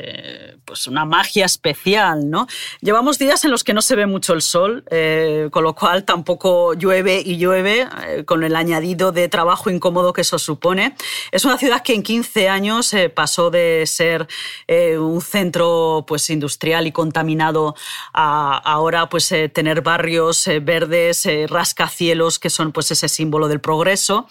pues 0.63 0.87
una 0.87 1.03
magia 1.03 1.45
especial. 1.45 2.29
¿no? 2.29 2.47
Llevamos 2.79 3.19
días 3.19 3.43
en 3.43 3.51
los 3.51 3.63
que 3.63 3.73
no 3.73 3.81
se 3.81 3.95
ve 3.95 4.05
mucho 4.05 4.33
el 4.33 4.41
sol, 4.41 4.85
con 5.51 5.63
lo 5.63 5.75
cual 5.75 6.05
tampoco 6.05 6.73
llueve 6.73 7.21
y 7.23 7.37
llueve, 7.37 7.87
con 8.25 8.43
el 8.43 8.55
añadido 8.55 9.11
de 9.11 9.27
trabajo 9.27 9.69
incómodo 9.69 10.13
que 10.13 10.21
eso 10.21 10.39
supone. 10.39 10.95
Es 11.31 11.43
una 11.43 11.57
ciudad 11.57 11.83
que 11.83 11.93
en 11.93 12.03
15 12.03 12.47
años 12.47 12.95
pasó 13.13 13.51
de 13.51 13.83
ser 13.85 14.27
un 14.69 15.21
centro 15.21 16.05
pues, 16.07 16.29
industrial 16.29 16.87
y 16.87 16.91
contaminado 16.93 17.75
a 18.13 18.57
ahora 18.57 19.09
pues, 19.09 19.33
tener 19.53 19.81
barrios 19.81 20.47
verdes 20.61 20.92
eh, 20.93 21.47
rascacielos 21.47 22.39
que 22.39 22.49
son 22.49 22.71
pues 22.71 22.91
ese 22.91 23.09
símbolo 23.09 23.47
del 23.47 23.59
progreso. 23.59 24.27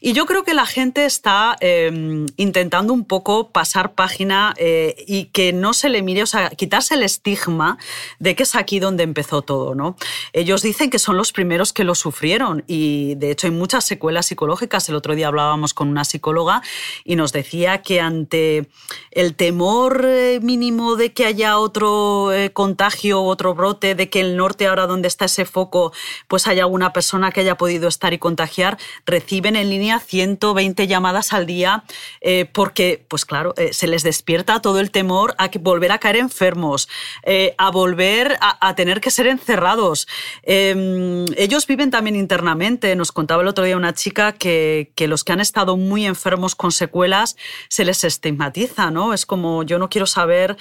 Y 0.00 0.12
yo 0.12 0.26
creo 0.26 0.44
que 0.44 0.54
la 0.54 0.66
gente 0.66 1.04
está 1.04 1.56
em, 1.60 2.26
intentando 2.36 2.92
un 2.92 3.04
poco 3.04 3.50
pasar 3.50 3.94
página 3.94 4.54
eh, 4.56 4.94
y 5.06 5.26
que 5.26 5.52
no 5.52 5.74
se 5.74 5.88
le 5.88 6.02
mire, 6.02 6.22
o 6.22 6.26
sea, 6.26 6.50
quitarse 6.50 6.94
el 6.94 7.02
estigma 7.02 7.78
de 8.18 8.34
que 8.34 8.44
es 8.44 8.54
aquí 8.54 8.78
donde 8.78 9.02
empezó 9.02 9.42
todo, 9.42 9.74
¿no? 9.74 9.96
Ellos 10.32 10.62
dicen 10.62 10.90
que 10.90 10.98
son 10.98 11.16
los 11.16 11.32
primeros 11.32 11.72
que 11.72 11.84
lo 11.84 11.94
sufrieron 11.94 12.64
y 12.66 13.14
de 13.16 13.30
hecho 13.30 13.46
hay 13.46 13.52
muchas 13.52 13.84
secuelas 13.84 14.26
psicológicas. 14.26 14.88
El 14.88 14.94
otro 14.94 15.14
día 15.14 15.28
hablábamos 15.28 15.74
con 15.74 15.88
una 15.88 16.04
psicóloga 16.04 16.62
y 17.04 17.16
nos 17.16 17.32
decía 17.32 17.82
que 17.82 18.00
ante 18.00 18.68
el 19.10 19.34
temor 19.34 20.04
eh, 20.04 20.40
mínimo 20.42 20.96
de 20.96 21.12
que 21.12 21.26
haya 21.26 21.58
otro 21.58 22.30
contagio, 22.52 23.22
otro 23.22 23.54
brote, 23.54 23.94
de 23.94 24.08
que 24.08 24.20
el 24.20 24.36
norte 24.36 24.66
ahora 24.66 24.86
donde 24.86 25.08
está 25.08 25.26
ese 25.26 25.44
foco 25.44 25.92
pues 26.28 26.46
haya 26.46 26.62
alguna 26.62 26.92
persona 26.92 27.32
que 27.32 27.40
haya 27.40 27.56
podido 27.56 27.88
estar 27.88 28.12
y 28.12 28.18
contagiar, 28.18 28.78
reciben 29.04 29.56
en 29.56 29.70
línea 29.70 30.00
120 30.00 30.86
llamadas 30.86 31.32
al 31.32 31.46
día 31.46 31.84
eh, 32.20 32.46
porque, 32.52 33.04
pues 33.08 33.24
claro, 33.24 33.54
eh, 33.56 33.72
se 33.72 33.86
les 33.86 34.02
despierta 34.02 34.60
todo 34.60 34.80
el 34.80 34.90
temor 34.90 35.34
a 35.38 35.50
que 35.50 35.58
volver 35.58 35.92
a 35.92 35.98
caer 35.98 36.16
enfermos, 36.16 36.88
eh, 37.22 37.54
a 37.58 37.70
volver 37.70 38.36
a, 38.40 38.74
tener 38.74 39.00
que 39.00 39.10
ser 39.10 39.26
encerrados. 39.26 40.06
Em, 40.42 41.24
ellos 41.36 41.66
viven 41.66 41.90
también 41.90 42.16
internamente. 42.16 42.94
Nos 42.96 43.12
contaba 43.12 43.42
el 43.42 43.48
otro 43.48 43.64
día 43.64 43.76
una 43.76 43.94
chica 43.94 44.32
que, 44.32 44.92
que 44.94 45.08
los 45.08 45.24
que 45.24 45.32
han 45.32 45.40
estado 45.40 45.76
muy 45.76 46.04
enfermos 46.04 46.54
con 46.54 46.72
secuelas 46.72 47.36
se 47.68 47.84
les 47.84 48.04
estigmatiza, 48.04 48.90
¿no? 48.90 49.14
Es 49.14 49.24
como 49.24 49.62
yo 49.62 49.78
no 49.78 49.88
quiero 49.88 50.06
saber 50.06 50.56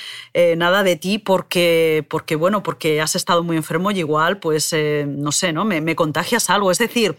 nada 0.58 0.84
de 0.84 0.96
ti 0.96 1.18
porque, 1.18 2.06
porque, 2.10 2.36
bueno, 2.36 2.64
porque 2.64 3.02
has 3.02 3.16
estado 3.16 3.44
muy 3.44 3.58
enfermo 3.58 3.92
y 3.92 4.00
igual, 4.00 4.38
pues, 4.38 4.74
no 5.08 5.32
sé, 5.36 5.54
¿no? 5.54 5.66
Me, 5.66 5.96
contagias 5.96 6.50
algo. 6.50 6.72
Es 6.72 6.80
decir, 6.80 7.16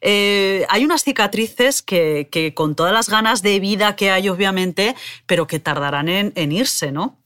eh, 0.00 0.64
hay 0.70 0.84
unas 0.86 1.04
cicatrices 1.04 1.82
que, 1.82 2.52
con 2.54 2.74
todas 2.74 2.94
las 2.94 3.10
ganas 3.10 3.42
de 3.42 3.60
vida 3.60 3.94
que 3.96 4.10
hay, 4.10 4.30
obviamente, 4.30 4.96
pero 5.26 5.46
que 5.46 5.60
tardarán 5.60 6.08
en, 6.08 6.32
en 6.34 6.52
irse, 6.52 6.90
¿no? 6.92 7.18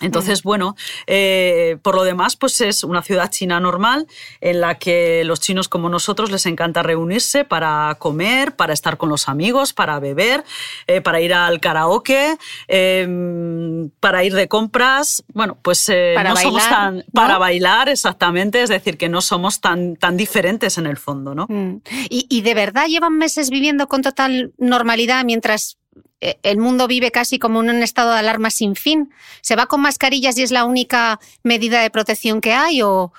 Entonces, 0.00 0.42
bueno, 0.42 0.76
eh, 1.06 1.78
por 1.82 1.94
lo 1.94 2.04
demás, 2.04 2.36
pues 2.36 2.60
es 2.60 2.84
una 2.84 3.02
ciudad 3.02 3.30
china 3.30 3.58
normal 3.58 4.06
en 4.40 4.60
la 4.60 4.76
que 4.76 5.24
los 5.24 5.40
chinos 5.40 5.68
como 5.68 5.88
nosotros 5.88 6.30
les 6.30 6.46
encanta 6.46 6.82
reunirse 6.82 7.44
para 7.44 7.96
comer, 7.98 8.54
para 8.54 8.72
estar 8.72 8.96
con 8.96 9.08
los 9.08 9.28
amigos, 9.28 9.72
para 9.72 9.98
beber, 9.98 10.44
eh, 10.86 11.00
para 11.00 11.20
ir 11.20 11.34
al 11.34 11.60
karaoke, 11.60 12.38
em, 12.68 13.90
para 14.00 14.22
ir 14.24 14.34
de 14.34 14.46
compras. 14.46 15.24
Bueno, 15.32 15.58
pues 15.62 15.88
eh, 15.88 16.12
para 16.14 16.30
no 16.30 16.34
bailar, 16.36 16.52
somos 16.52 16.68
tan 16.68 17.04
para 17.12 17.38
bailar 17.38 17.88
exactamente, 17.88 18.62
es 18.62 18.68
decir, 18.68 18.98
que 18.98 19.08
no 19.08 19.20
somos 19.20 19.60
tan 19.60 19.96
tan 19.96 20.16
diferentes 20.16 20.78
en 20.78 20.86
el 20.86 20.96
fondo, 20.96 21.34
¿no? 21.34 21.46
Mm. 21.48 21.82
¿Y, 22.08 22.26
y 22.28 22.42
de 22.42 22.54
verdad 22.54 22.86
llevan 22.86 23.18
meses 23.18 23.50
viviendo 23.50 23.88
con 23.88 24.02
total 24.02 24.52
normalidad 24.58 25.24
mientras 25.24 25.77
eh, 25.77 25.77
el 26.20 26.58
mundo 26.58 26.88
vive 26.88 27.10
casi 27.10 27.38
como 27.38 27.62
en 27.62 27.70
un 27.70 27.82
estado 27.82 28.12
de 28.12 28.18
alarma 28.18 28.50
sin 28.50 28.74
fin. 28.74 29.10
¿Se 29.40 29.56
va 29.56 29.66
con 29.66 29.80
mascarillas 29.80 30.36
y 30.38 30.42
es 30.42 30.50
la 30.50 30.64
única 30.64 31.20
medida 31.42 31.80
de 31.80 31.90
protección 31.90 32.40
que 32.40 32.52
hay 32.52 32.82
o, 32.82 33.12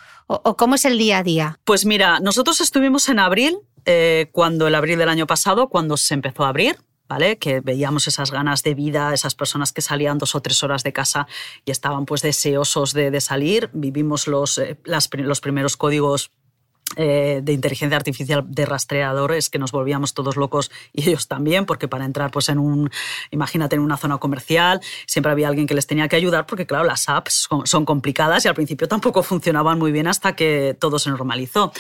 cómo 0.58 0.76
es 0.76 0.86
el 0.86 0.98
día 0.98 1.20
a 1.20 1.24
día? 1.24 1.60
Pues 1.64 1.86
mira, 1.86 2.20
nosotros 2.20 2.62
estuvimos 2.62 3.10
en 3.10 3.20
abril, 3.20 3.58
eh, 3.86 4.30
cuando 4.32 4.68
el 4.68 4.76
abril 4.76 5.00
del 5.00 5.10
año 5.10 5.28
pasado, 5.28 5.70
cuando 5.70 5.98
se 5.98 6.14
empezó 6.14 6.44
a 6.46 6.50
abrir. 6.50 6.78
¿Vale? 7.08 7.40
que 7.40 7.60
veíamos 7.60 8.08
esas 8.08 8.30
ganas 8.30 8.62
de 8.62 8.76
vida, 8.76 9.16
esas 9.16 9.34
personas 9.34 9.74
que 9.74 9.82
salían 9.82 10.20
dos 10.20 10.36
o 10.36 10.44
tres 10.44 10.62
horas 10.62 10.84
de 10.84 10.94
casa 10.94 11.26
y 11.66 11.72
estaban 11.72 12.06
pues 12.06 12.22
deseosos 12.22 12.94
de, 12.94 13.20
salir. 13.20 13.72
Vivimos 13.74 14.28
los, 14.28 14.60
eh, 14.60 14.78
los 14.86 15.42
primeros 15.42 15.76
códigos 15.76 16.30
eh, 16.96 17.42
de 17.44 17.54
inteligencia 17.54 17.96
artificial 17.96 18.44
de 18.48 18.66
rastreadores 18.66 19.50
que 19.50 19.60
nos 19.60 19.72
volvíamos 19.72 20.14
todos 20.14 20.38
locos 20.38 20.72
y 20.94 21.08
ellos 21.10 21.28
también, 21.28 21.66
porque 21.66 21.88
para 21.88 22.06
entrar 22.06 22.32
pues 22.32 22.50
en 22.50 22.58
un, 22.58 22.90
imagínate, 23.32 23.76
en 23.76 23.82
una 23.82 23.98
zona 23.98 24.18
comercial, 24.18 24.82
siempre 25.06 25.32
había 25.32 25.48
alguien 25.48 25.68
que 25.68 25.74
les 25.74 25.88
tenía 25.88 26.08
que 26.08 26.16
ayudar 26.16 26.46
porque 26.46 26.66
claro, 26.66 26.86
las 26.86 27.10
apps 27.10 27.48
son, 27.66 27.86
complicadas 27.86 28.46
y 28.46 28.48
al 28.48 28.56
principio 28.56 28.88
tampoco 28.88 29.24
funcionaban 29.24 29.78
muy 29.80 29.92
bien 29.92 30.08
hasta 30.08 30.36
que 30.36 30.76
todo 30.80 31.00
se 31.00 31.10
normalizó. 31.10 31.72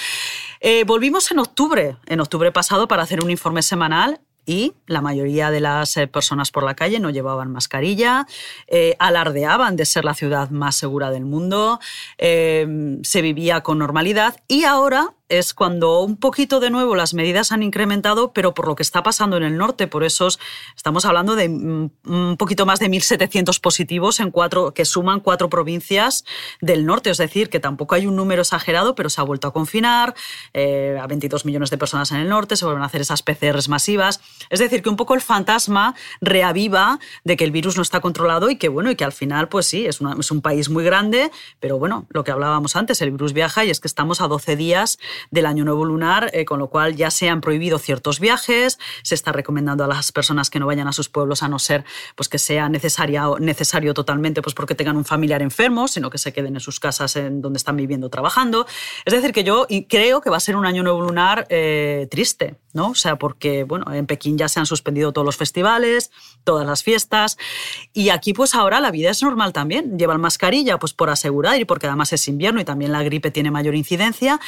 Eh, 0.60 0.84
volvimos 0.86 1.32
en 1.32 1.40
octubre, 1.40 1.98
en 2.06 2.20
octubre 2.20 2.52
pasado, 2.52 2.88
para 2.88 3.04
hacer 3.04 3.24
un 3.24 3.32
informe 3.32 3.62
semanal 3.62 4.22
y 4.50 4.74
la 4.88 5.02
mayoría 5.02 5.52
de 5.52 5.60
las 5.60 5.96
eh, 5.96 6.08
personas 6.08 6.50
por 6.50 6.64
la 6.64 6.74
calle 6.74 7.00
no 7.00 7.12
llevaban 7.12 7.52
mascarilla, 7.52 8.26
eh, 8.66 8.96
alardeaban 8.98 9.76
de 9.76 9.86
ser 9.86 10.06
la 10.06 10.16
ciudad 10.16 10.50
más 10.50 10.76
segura 10.76 11.12
del 11.12 11.24
mundo, 11.24 11.80
eh, 12.18 12.98
se 13.04 13.22
vivía 13.22 13.62
con 13.62 13.78
normalidad 13.78 14.38
y 14.48 14.64
ahora 14.64 15.14
es 15.30 15.54
cuando 15.54 16.02
un 16.02 16.18
poquito 16.18 16.60
de 16.60 16.72
nuevo 16.72 16.96
las 16.96 17.14
medidas 17.14 17.52
han 17.52 17.62
incrementado, 17.62 18.34
pero 18.34 18.54
por 18.56 18.68
lo 18.68 18.76
que 18.76 18.84
está 18.84 19.04
pasando 19.04 19.38
en 19.38 19.44
el 19.44 19.58
norte. 19.58 19.88
Por 19.88 20.04
eso 20.04 20.28
estamos 20.76 21.06
hablando 21.06 21.36
de 21.36 21.48
mm, 21.48 21.90
un 22.06 22.36
poquito 22.38 22.66
más 22.66 22.80
de 22.80 22.90
1.700 22.90 23.62
positivos 23.62 24.20
en 24.20 24.32
cuatro, 24.32 24.74
que 24.74 24.86
suman 24.86 25.20
cuatro 25.20 25.50
provincias 25.50 26.26
del 26.62 26.86
norte. 26.86 27.12
Es 27.12 27.20
decir, 27.20 27.50
que 27.50 27.60
tampoco 27.60 27.96
hay 27.96 28.08
un 28.08 28.16
número 28.16 28.42
exagerado, 28.42 28.96
pero 28.96 29.10
se 29.10 29.22
ha 29.22 29.24
vuelto 29.24 29.48
a 29.48 29.54
confinar 29.54 30.16
eh, 30.54 30.98
a 31.00 31.06
22 31.06 31.46
millones 31.46 31.70
de 31.70 31.78
personas 31.78 32.12
en 32.12 32.18
el 32.18 32.30
norte, 32.30 32.56
se 32.56 32.66
vuelven 32.66 32.84
a 32.84 32.88
hacer 32.88 33.02
esas 33.02 33.22
PCRs 33.22 33.70
masivas. 33.70 34.22
Es 34.50 34.60
decir, 34.60 34.82
que 34.82 34.90
un 34.90 34.98
poco 34.98 35.14
el 35.14 35.22
fantasma 35.22 35.96
reaviva 36.22 37.00
de 37.24 37.38
que 37.38 37.44
el 37.44 37.52
virus 37.52 37.76
no 37.76 37.84
está 37.84 38.00
controlado 38.02 38.50
y 38.50 38.56
que, 38.56 38.68
bueno, 38.68 38.90
y 38.90 38.96
que 38.96 39.04
al 39.04 39.14
final, 39.14 39.48
pues 39.48 39.68
sí, 39.68 39.86
es, 39.86 40.00
es 40.20 40.32
un 40.32 40.42
país 40.42 40.70
muy 40.70 40.84
grande, 40.84 41.32
pero 41.60 41.78
bueno, 41.78 42.08
lo 42.10 42.24
que 42.24 42.32
hablábamos 42.32 42.76
antes, 42.76 43.02
el 43.04 43.12
virus 43.12 43.34
viaja 43.34 43.64
y 43.64 43.70
es 43.70 43.80
que 43.80 43.88
estamos 43.88 44.22
a 44.22 44.28
12 44.28 44.56
días 44.56 44.98
del 45.32 45.46
Año 45.46 45.66
Nuevo 45.66 45.86
Lunar, 45.86 46.30
eh, 46.34 46.46
con 46.46 46.60
lo 46.60 46.70
cual 46.70 46.96
ya 46.96 47.12
se 47.12 47.30
han 47.30 47.42
prohibido 47.42 47.80
ciertos 47.80 48.20
viajes, 48.20 48.80
se 49.04 49.16
está 49.16 49.32
recomendando 49.32 49.84
a 49.84 49.88
las 49.88 50.12
personas 50.12 50.50
que 50.50 50.60
no 50.60 50.68
vayan 50.68 50.88
a 50.88 50.94
sus 50.94 51.10
pueblos 51.10 51.44
a 51.44 51.48
no 51.48 51.60
ser 51.60 51.86
pues, 52.16 52.30
que 52.30 52.40
sea 52.40 52.70
necesaria, 52.70 53.26
necesario 53.40 53.94
totalmente 53.94 54.42
pues, 54.42 54.56
porque 54.56 54.76
tengan 54.76 54.98
un 54.98 55.06
familiar 55.06 55.42
enfermo, 55.42 55.88
sino 55.88 56.10
que 56.10 56.18
se 56.18 56.34
queden 56.34 56.56
en 56.56 56.62
sus 56.62 56.80
casas 56.80 57.16
en 57.16 57.42
donde 57.42 57.58
están 57.58 57.76
viviendo, 57.78 58.10
trabajando. 58.10 58.66
Es 59.06 59.14
decir, 59.14 59.32
que 59.32 59.44
yo 59.44 59.68
creo 59.88 60.22
que 60.22 60.30
va 60.30 60.38
a 60.38 60.42
ser 60.42 60.56
un 60.56 60.66
Año 60.66 60.84
Nuevo 60.84 61.02
Lunar 61.02 61.46
eh, 61.50 62.08
triste, 62.10 62.56
¿no? 62.74 62.90
O 62.90 62.96
sea, 62.96 63.18
porque 63.18 63.64
bueno, 63.64 63.92
en 63.94 64.06
Pekín 64.06 64.38
ya 64.38 64.48
se 64.48 64.60
han 64.60 64.66
suspendido 64.66 65.12
todos 65.12 65.26
los 65.26 65.38
festivales, 65.38 66.12
todas 66.44 66.66
las 66.66 66.84
fiestas, 66.84 67.38
y 67.94 68.10
aquí 68.10 68.34
pues 68.34 68.56
ahora 68.56 68.80
la 68.80 68.92
vida 68.92 69.10
es 69.10 69.22
normal 69.24 69.54
también. 69.54 69.98
Llevan 69.98 70.22
mascarilla 70.22 70.80
pues 70.80 70.94
por 70.94 71.10
asegurar 71.10 71.60
y 71.60 71.66
porque 71.66 71.88
además 71.88 72.14
es 72.14 72.28
invierno 72.28 72.62
y 72.62 72.66
también 72.66 72.92
la 72.92 73.04
gripe 73.04 73.32
tiene 73.32 73.52
mayor 73.52 73.76
incidencia, 73.76 74.40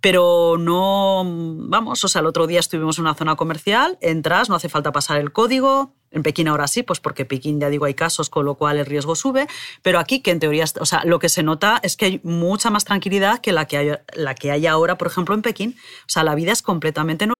pero 0.00 0.56
no, 0.58 1.24
vamos, 1.24 2.04
o 2.04 2.08
sea, 2.08 2.20
el 2.20 2.26
otro 2.26 2.46
día 2.46 2.60
estuvimos 2.60 2.98
en 2.98 3.02
una 3.02 3.14
zona 3.14 3.36
comercial, 3.36 3.98
entras, 4.00 4.48
no 4.48 4.54
hace 4.54 4.68
falta 4.68 4.92
pasar 4.92 5.18
el 5.18 5.32
código. 5.32 5.94
En 6.12 6.24
Pekín 6.24 6.48
ahora 6.48 6.66
sí, 6.66 6.82
pues 6.82 6.98
porque 6.98 7.24
Pekín, 7.24 7.60
ya 7.60 7.68
digo, 7.68 7.84
hay 7.84 7.94
casos, 7.94 8.30
con 8.30 8.44
lo 8.44 8.56
cual 8.56 8.78
el 8.78 8.86
riesgo 8.86 9.14
sube. 9.14 9.46
Pero 9.82 10.00
aquí, 10.00 10.20
que 10.20 10.32
en 10.32 10.40
teoría, 10.40 10.64
o 10.80 10.86
sea, 10.86 11.04
lo 11.04 11.20
que 11.20 11.28
se 11.28 11.44
nota 11.44 11.78
es 11.84 11.96
que 11.96 12.06
hay 12.06 12.20
mucha 12.24 12.68
más 12.70 12.84
tranquilidad 12.84 13.40
que 13.40 13.52
la 13.52 13.66
que 13.66 13.76
hay, 13.76 13.92
la 14.14 14.34
que 14.34 14.50
hay 14.50 14.66
ahora, 14.66 14.98
por 14.98 15.06
ejemplo, 15.06 15.36
en 15.36 15.42
Pekín. 15.42 15.76
O 16.00 16.08
sea, 16.08 16.24
la 16.24 16.34
vida 16.34 16.50
es 16.50 16.62
completamente 16.62 17.26
normal. 17.26 17.39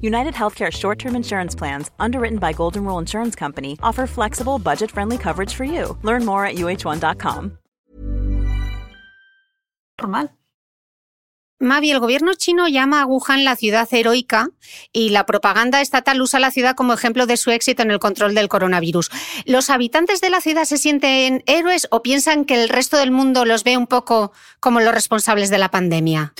United 0.00 0.34
Healthcare 0.34 0.70
short 0.70 0.98
term 0.98 1.16
insurance 1.16 1.54
plans, 1.54 1.90
underwritten 1.98 2.38
by 2.38 2.52
Golden 2.52 2.84
Rule 2.84 2.98
Insurance 2.98 3.34
Company, 3.34 3.78
offer 3.82 4.06
flexible, 4.06 4.58
budget 4.58 4.90
friendly 4.90 5.18
coverage 5.18 5.54
for 5.54 5.64
you. 5.64 5.96
Learn 6.02 6.24
more 6.24 6.44
at 6.44 6.56
uh1.com. 6.56 7.58
Normal. 10.00 10.30
Mavi, 11.60 11.90
el 11.90 11.98
gobierno 11.98 12.34
chino 12.34 12.68
llama 12.68 13.02
a 13.02 13.06
Wuhan 13.06 13.44
la 13.44 13.56
ciudad 13.56 13.88
heroica 13.90 14.50
y 14.92 15.08
la 15.08 15.26
propaganda 15.26 15.80
estatal 15.80 16.20
usa 16.20 16.38
la 16.38 16.52
ciudad 16.52 16.76
como 16.76 16.92
ejemplo 16.92 17.26
de 17.26 17.36
su 17.36 17.50
éxito 17.50 17.82
en 17.82 17.90
el 17.90 17.98
control 17.98 18.36
del 18.36 18.48
coronavirus. 18.48 19.10
¿Los 19.44 19.68
habitantes 19.68 20.20
de 20.20 20.30
la 20.30 20.40
ciudad 20.40 20.66
se 20.66 20.76
sienten 20.76 21.42
héroes 21.46 21.88
o 21.90 22.00
piensan 22.00 22.44
que 22.44 22.62
el 22.62 22.68
resto 22.68 22.96
del 22.96 23.10
mundo 23.10 23.44
los 23.44 23.64
ve 23.64 23.76
un 23.76 23.88
poco 23.88 24.30
como 24.60 24.78
los 24.78 24.94
responsables 24.94 25.50
de 25.50 25.58
la 25.58 25.72
pandemia? 25.72 26.32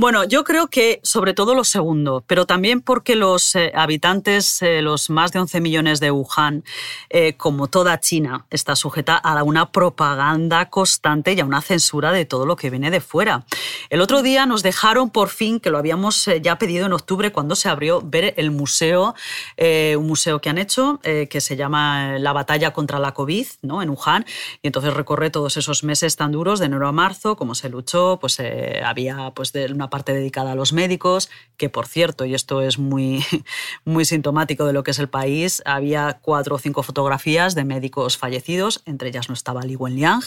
Bueno, 0.00 0.22
yo 0.22 0.44
creo 0.44 0.68
que 0.68 1.00
sobre 1.02 1.34
todo 1.34 1.56
lo 1.56 1.64
segundo, 1.64 2.22
pero 2.24 2.46
también 2.46 2.82
porque 2.82 3.16
los 3.16 3.56
eh, 3.56 3.72
habitantes, 3.74 4.62
eh, 4.62 4.80
los 4.80 5.10
más 5.10 5.32
de 5.32 5.40
11 5.40 5.60
millones 5.60 5.98
de 5.98 6.12
Wuhan, 6.12 6.62
eh, 7.10 7.32
como 7.32 7.66
toda 7.66 7.98
China, 7.98 8.46
está 8.48 8.76
sujeta 8.76 9.16
a 9.16 9.42
una 9.42 9.72
propaganda 9.72 10.70
constante 10.70 11.32
y 11.32 11.40
a 11.40 11.44
una 11.44 11.62
censura 11.62 12.12
de 12.12 12.26
todo 12.26 12.46
lo 12.46 12.54
que 12.54 12.70
viene 12.70 12.92
de 12.92 13.00
fuera. 13.00 13.44
El 13.90 14.00
otro 14.00 14.22
día 14.22 14.46
nos 14.46 14.62
dejaron 14.62 15.10
por 15.10 15.30
fin, 15.30 15.58
que 15.58 15.70
lo 15.70 15.78
habíamos 15.78 16.30
ya 16.42 16.58
pedido 16.58 16.86
en 16.86 16.92
octubre 16.92 17.32
cuando 17.32 17.56
se 17.56 17.68
abrió, 17.68 18.00
ver 18.00 18.34
el 18.36 18.52
museo, 18.52 19.16
un 19.58 20.06
museo 20.06 20.40
que 20.40 20.48
han 20.48 20.58
hecho 20.58 21.00
que 21.02 21.40
se 21.40 21.56
llama 21.56 22.20
La 22.20 22.32
batalla 22.32 22.72
contra 22.72 23.00
la 23.00 23.14
COVID, 23.14 23.46
¿no? 23.62 23.82
En 23.82 23.90
Wuhan, 23.90 24.24
y 24.62 24.68
entonces 24.68 24.94
recorre 24.94 25.30
todos 25.30 25.56
esos 25.56 25.82
meses 25.82 26.14
tan 26.14 26.30
duros 26.30 26.60
de 26.60 26.66
enero 26.66 26.86
a 26.86 26.92
marzo, 26.92 27.34
cómo 27.34 27.56
se 27.56 27.68
luchó, 27.68 28.18
pues 28.20 28.38
había 28.84 29.32
pues 29.34 29.52
de 29.52 29.66
una 29.72 29.87
parte 29.90 30.12
dedicada 30.12 30.52
a 30.52 30.54
los 30.54 30.72
médicos, 30.72 31.30
que 31.56 31.68
por 31.68 31.86
cierto, 31.86 32.24
y 32.24 32.34
esto 32.34 32.62
es 32.62 32.78
muy, 32.78 33.24
muy 33.84 34.04
sintomático 34.04 34.64
de 34.64 34.72
lo 34.72 34.82
que 34.82 34.92
es 34.92 34.98
el 34.98 35.08
país, 35.08 35.62
había 35.64 36.18
cuatro 36.22 36.56
o 36.56 36.58
cinco 36.58 36.82
fotografías 36.82 37.54
de 37.54 37.64
médicos 37.64 38.16
fallecidos, 38.16 38.82
entre 38.86 39.08
ellas 39.08 39.28
no 39.28 39.34
estaba 39.34 39.62
Li 39.62 39.76
Wenliang, 39.76 40.22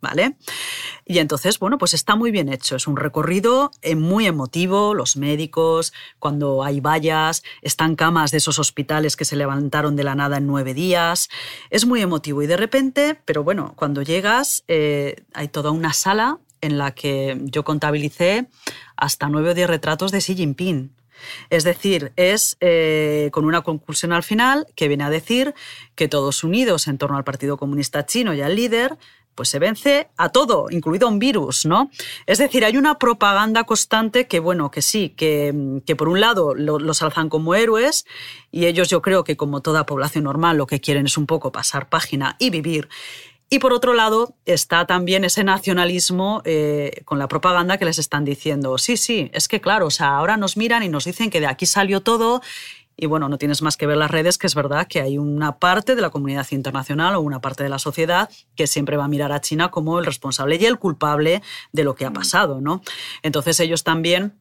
¿vale? 0.00 0.36
Y 1.04 1.18
entonces, 1.18 1.58
bueno, 1.58 1.78
pues 1.78 1.94
está 1.94 2.16
muy 2.16 2.30
bien 2.30 2.48
hecho. 2.48 2.76
Es 2.76 2.86
un 2.86 2.96
recorrido 2.96 3.70
eh, 3.82 3.96
muy 3.96 4.26
emotivo. 4.26 4.94
Los 4.94 5.16
médicos, 5.16 5.92
cuando 6.18 6.64
hay 6.64 6.80
vallas, 6.80 7.42
están 7.62 7.96
camas 7.96 8.30
de 8.30 8.38
esos 8.38 8.58
hospitales 8.58 9.16
que 9.16 9.24
se 9.24 9.36
levantaron 9.36 9.96
de 9.96 10.04
la 10.04 10.14
nada 10.14 10.38
en 10.38 10.46
nueve 10.46 10.74
días. 10.74 11.28
Es 11.70 11.86
muy 11.86 12.00
emotivo. 12.00 12.42
Y 12.42 12.46
de 12.46 12.56
repente, 12.56 13.20
pero 13.24 13.44
bueno, 13.44 13.74
cuando 13.76 14.02
llegas, 14.02 14.64
eh, 14.68 15.16
hay 15.34 15.48
toda 15.48 15.70
una 15.70 15.92
sala 15.92 16.38
en 16.60 16.78
la 16.78 16.92
que 16.92 17.38
yo 17.44 17.64
contabilicé 17.64 18.46
hasta 18.96 19.28
nueve 19.28 19.50
o 19.50 19.54
diez 19.54 19.68
retratos 19.68 20.12
de 20.12 20.18
Xi 20.18 20.34
Jinping. 20.34 20.90
Es 21.50 21.64
decir, 21.64 22.12
es 22.16 22.56
eh, 22.60 23.28
con 23.32 23.44
una 23.44 23.62
conclusión 23.62 24.12
al 24.12 24.22
final 24.22 24.66
que 24.74 24.88
viene 24.88 25.04
a 25.04 25.10
decir 25.10 25.54
que 25.94 26.08
todos 26.08 26.44
unidos 26.44 26.88
en 26.88 26.98
torno 26.98 27.16
al 27.16 27.24
Partido 27.24 27.56
Comunista 27.56 28.06
Chino 28.06 28.34
y 28.34 28.40
al 28.40 28.56
líder, 28.56 28.96
pues 29.34 29.48
se 29.48 29.58
vence 29.58 30.08
a 30.16 30.30
todo, 30.30 30.66
incluido 30.70 31.08
un 31.08 31.18
virus, 31.18 31.64
¿no? 31.64 31.90
Es 32.26 32.38
decir, 32.38 32.64
hay 32.64 32.76
una 32.76 32.98
propaganda 32.98 33.64
constante 33.64 34.26
que, 34.26 34.38
bueno, 34.38 34.70
que 34.70 34.82
sí, 34.82 35.10
que, 35.10 35.80
que 35.86 35.96
por 35.96 36.08
un 36.08 36.20
lado 36.20 36.54
los 36.54 37.02
alzan 37.02 37.28
como 37.28 37.54
héroes 37.54 38.04
y 38.50 38.66
ellos 38.66 38.88
yo 38.88 39.00
creo 39.00 39.24
que 39.24 39.36
como 39.36 39.62
toda 39.62 39.86
población 39.86 40.24
normal 40.24 40.56
lo 40.56 40.66
que 40.66 40.80
quieren 40.80 41.06
es 41.06 41.16
un 41.16 41.26
poco 41.26 41.52
pasar 41.52 41.88
página 41.88 42.36
y 42.38 42.50
vivir 42.50 42.88
y 43.50 43.58
por 43.58 43.72
otro 43.72 43.94
lado 43.94 44.36
está 44.46 44.86
también 44.86 45.24
ese 45.24 45.42
nacionalismo 45.42 46.40
eh, 46.44 47.02
con 47.04 47.18
la 47.18 47.26
propaganda 47.26 47.78
que 47.78 47.84
les 47.84 47.98
están 47.98 48.24
diciendo, 48.24 48.78
sí, 48.78 48.96
sí, 48.96 49.28
es 49.34 49.48
que 49.48 49.60
claro, 49.60 49.86
o 49.86 49.90
sea, 49.90 50.16
ahora 50.16 50.36
nos 50.36 50.56
miran 50.56 50.84
y 50.84 50.88
nos 50.88 51.04
dicen 51.04 51.30
que 51.30 51.40
de 51.40 51.48
aquí 51.48 51.66
salió 51.66 52.00
todo 52.00 52.40
y 52.96 53.06
bueno, 53.06 53.28
no 53.28 53.38
tienes 53.38 53.62
más 53.62 53.76
que 53.76 53.86
ver 53.86 53.96
las 53.96 54.10
redes, 54.10 54.36
que 54.38 54.46
es 54.46 54.54
verdad 54.54 54.86
que 54.86 55.00
hay 55.00 55.18
una 55.18 55.58
parte 55.58 55.94
de 55.94 56.02
la 56.02 56.10
comunidad 56.10 56.46
internacional 56.50 57.14
o 57.16 57.20
una 57.20 57.40
parte 57.40 57.62
de 57.62 57.70
la 57.70 57.78
sociedad 57.78 58.30
que 58.54 58.66
siempre 58.66 58.96
va 58.96 59.06
a 59.06 59.08
mirar 59.08 59.32
a 59.32 59.40
China 59.40 59.70
como 59.70 59.98
el 59.98 60.04
responsable 60.04 60.58
y 60.60 60.66
el 60.66 60.78
culpable 60.78 61.42
de 61.72 61.84
lo 61.84 61.94
que 61.94 62.04
ha 62.04 62.12
pasado, 62.12 62.60
¿no? 62.60 62.82
Entonces 63.22 63.58
ellos 63.58 63.84
también 63.84 64.34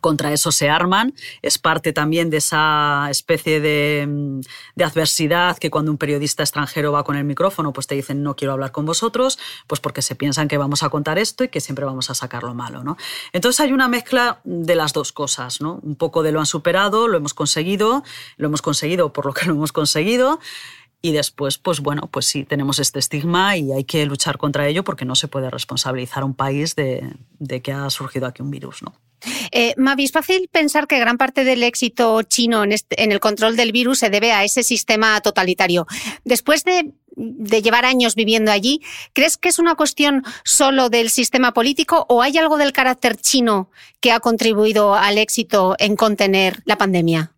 contra 0.00 0.32
eso 0.32 0.52
se 0.52 0.70
arman. 0.70 1.14
Es 1.42 1.58
parte 1.58 1.92
también 1.92 2.30
de 2.30 2.38
esa 2.38 3.08
especie 3.10 3.60
de, 3.60 4.40
adversidad 4.82 5.58
que 5.58 5.70
cuando 5.70 5.90
un 5.90 5.98
periodista 5.98 6.42
extranjero 6.42 6.92
va 6.92 7.04
con 7.04 7.16
el 7.16 7.24
micrófono, 7.24 7.72
pues 7.72 7.86
te 7.86 7.94
dicen 7.94 8.22
no 8.22 8.36
quiero 8.36 8.52
hablar 8.52 8.72
con 8.72 8.86
vosotros, 8.86 9.38
pues 9.66 9.80
porque 9.80 10.02
se 10.02 10.14
piensan 10.14 10.48
que 10.48 10.58
vamos 10.58 10.82
a 10.82 10.88
contar 10.88 11.18
esto 11.18 11.44
y 11.44 11.48
que 11.48 11.60
siempre 11.60 11.84
vamos 11.84 12.10
a 12.10 12.14
sacar 12.14 12.42
lo 12.42 12.54
malo. 12.54 12.84
¿no? 12.84 12.96
Entonces 13.32 13.60
hay 13.60 13.72
una 13.72 13.88
mezcla 13.88 14.40
de 14.44 14.74
las 14.74 14.92
dos 14.92 15.12
cosas. 15.12 15.60
¿no? 15.60 15.80
Un 15.82 15.96
poco 15.96 16.22
de 16.22 16.32
lo 16.32 16.40
han 16.40 16.46
superado, 16.46 17.08
lo 17.08 17.16
hemos 17.16 17.34
conseguido, 17.34 18.02
lo 18.36 18.48
hemos 18.48 18.62
conseguido 18.62 19.12
por 19.12 19.26
lo 19.26 19.32
que 19.32 19.46
lo 19.46 19.54
hemos 19.54 19.72
conseguido. 19.72 20.40
Y 21.00 21.12
después, 21.12 21.58
pues 21.58 21.78
bueno, 21.78 22.08
pues 22.10 22.26
sí, 22.26 22.44
tenemos 22.44 22.80
este 22.80 22.98
estigma 22.98 23.56
y 23.56 23.72
hay 23.72 23.84
que 23.84 24.04
luchar 24.04 24.36
contra 24.36 24.66
ello 24.66 24.82
porque 24.82 25.04
no 25.04 25.14
se 25.14 25.28
puede 25.28 25.48
responsabilizar 25.48 26.24
a 26.24 26.26
un 26.26 26.34
país 26.34 26.74
de, 26.74 27.14
de 27.38 27.62
que 27.62 27.72
ha 27.72 27.88
surgido 27.90 28.26
aquí 28.26 28.42
un 28.42 28.50
virus, 28.50 28.82
¿no? 28.82 28.94
Eh, 29.52 29.74
Mavi, 29.76 30.04
es 30.04 30.12
fácil 30.12 30.48
pensar 30.50 30.86
que 30.86 30.98
gran 30.98 31.18
parte 31.18 31.44
del 31.44 31.62
éxito 31.62 32.22
chino 32.22 32.64
este, 32.64 33.02
en, 33.02 33.12
el 33.12 33.20
control 33.20 33.56
del 33.56 33.72
virus 33.72 33.98
se 33.98 34.10
debe 34.10 34.32
a 34.32 34.44
ese 34.44 34.62
sistema 34.62 35.20
totalitario. 35.20 35.86
Después 36.24 36.64
de, 36.64 36.92
de, 37.16 37.62
llevar 37.62 37.84
años 37.84 38.14
viviendo 38.14 38.50
allí, 38.50 38.80
¿crees 39.12 39.36
que 39.36 39.48
es 39.48 39.58
una 39.58 39.74
cuestión 39.74 40.24
solo 40.44 40.88
del 40.88 41.10
sistema 41.10 41.52
político 41.52 42.06
o 42.08 42.22
hay 42.22 42.38
algo 42.38 42.56
del 42.56 42.72
carácter 42.72 43.16
chino 43.16 43.70
que 44.00 44.12
ha 44.12 44.20
contribuido 44.20 44.94
al 44.94 45.18
éxito 45.18 45.74
en 45.78 45.96
contener 45.96 46.62
la 46.64 46.78
pandemia? 46.78 47.32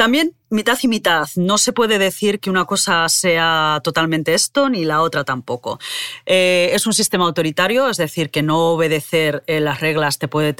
También 0.00 0.34
mitad 0.50 0.78
y 0.82 0.88
mitad. 0.88 1.28
No 1.36 1.58
se 1.58 1.72
puede 1.72 1.98
decir 1.98 2.40
que 2.40 2.50
una 2.50 2.64
cosa 2.64 3.08
sea 3.08 3.80
totalmente 3.84 4.34
esto 4.34 4.68
ni 4.68 4.84
la 4.84 5.00
otra 5.00 5.24
tampoco. 5.24 5.78
Eh, 6.26 6.70
es 6.72 6.86
un 6.86 6.92
sistema 6.92 7.24
autoritario, 7.24 7.88
es 7.88 7.98
decir, 7.98 8.30
que 8.30 8.42
no 8.42 8.70
obedecer 8.70 9.44
eh, 9.46 9.60
las 9.60 9.80
reglas 9.80 10.18
te 10.18 10.26
puede 10.26 10.52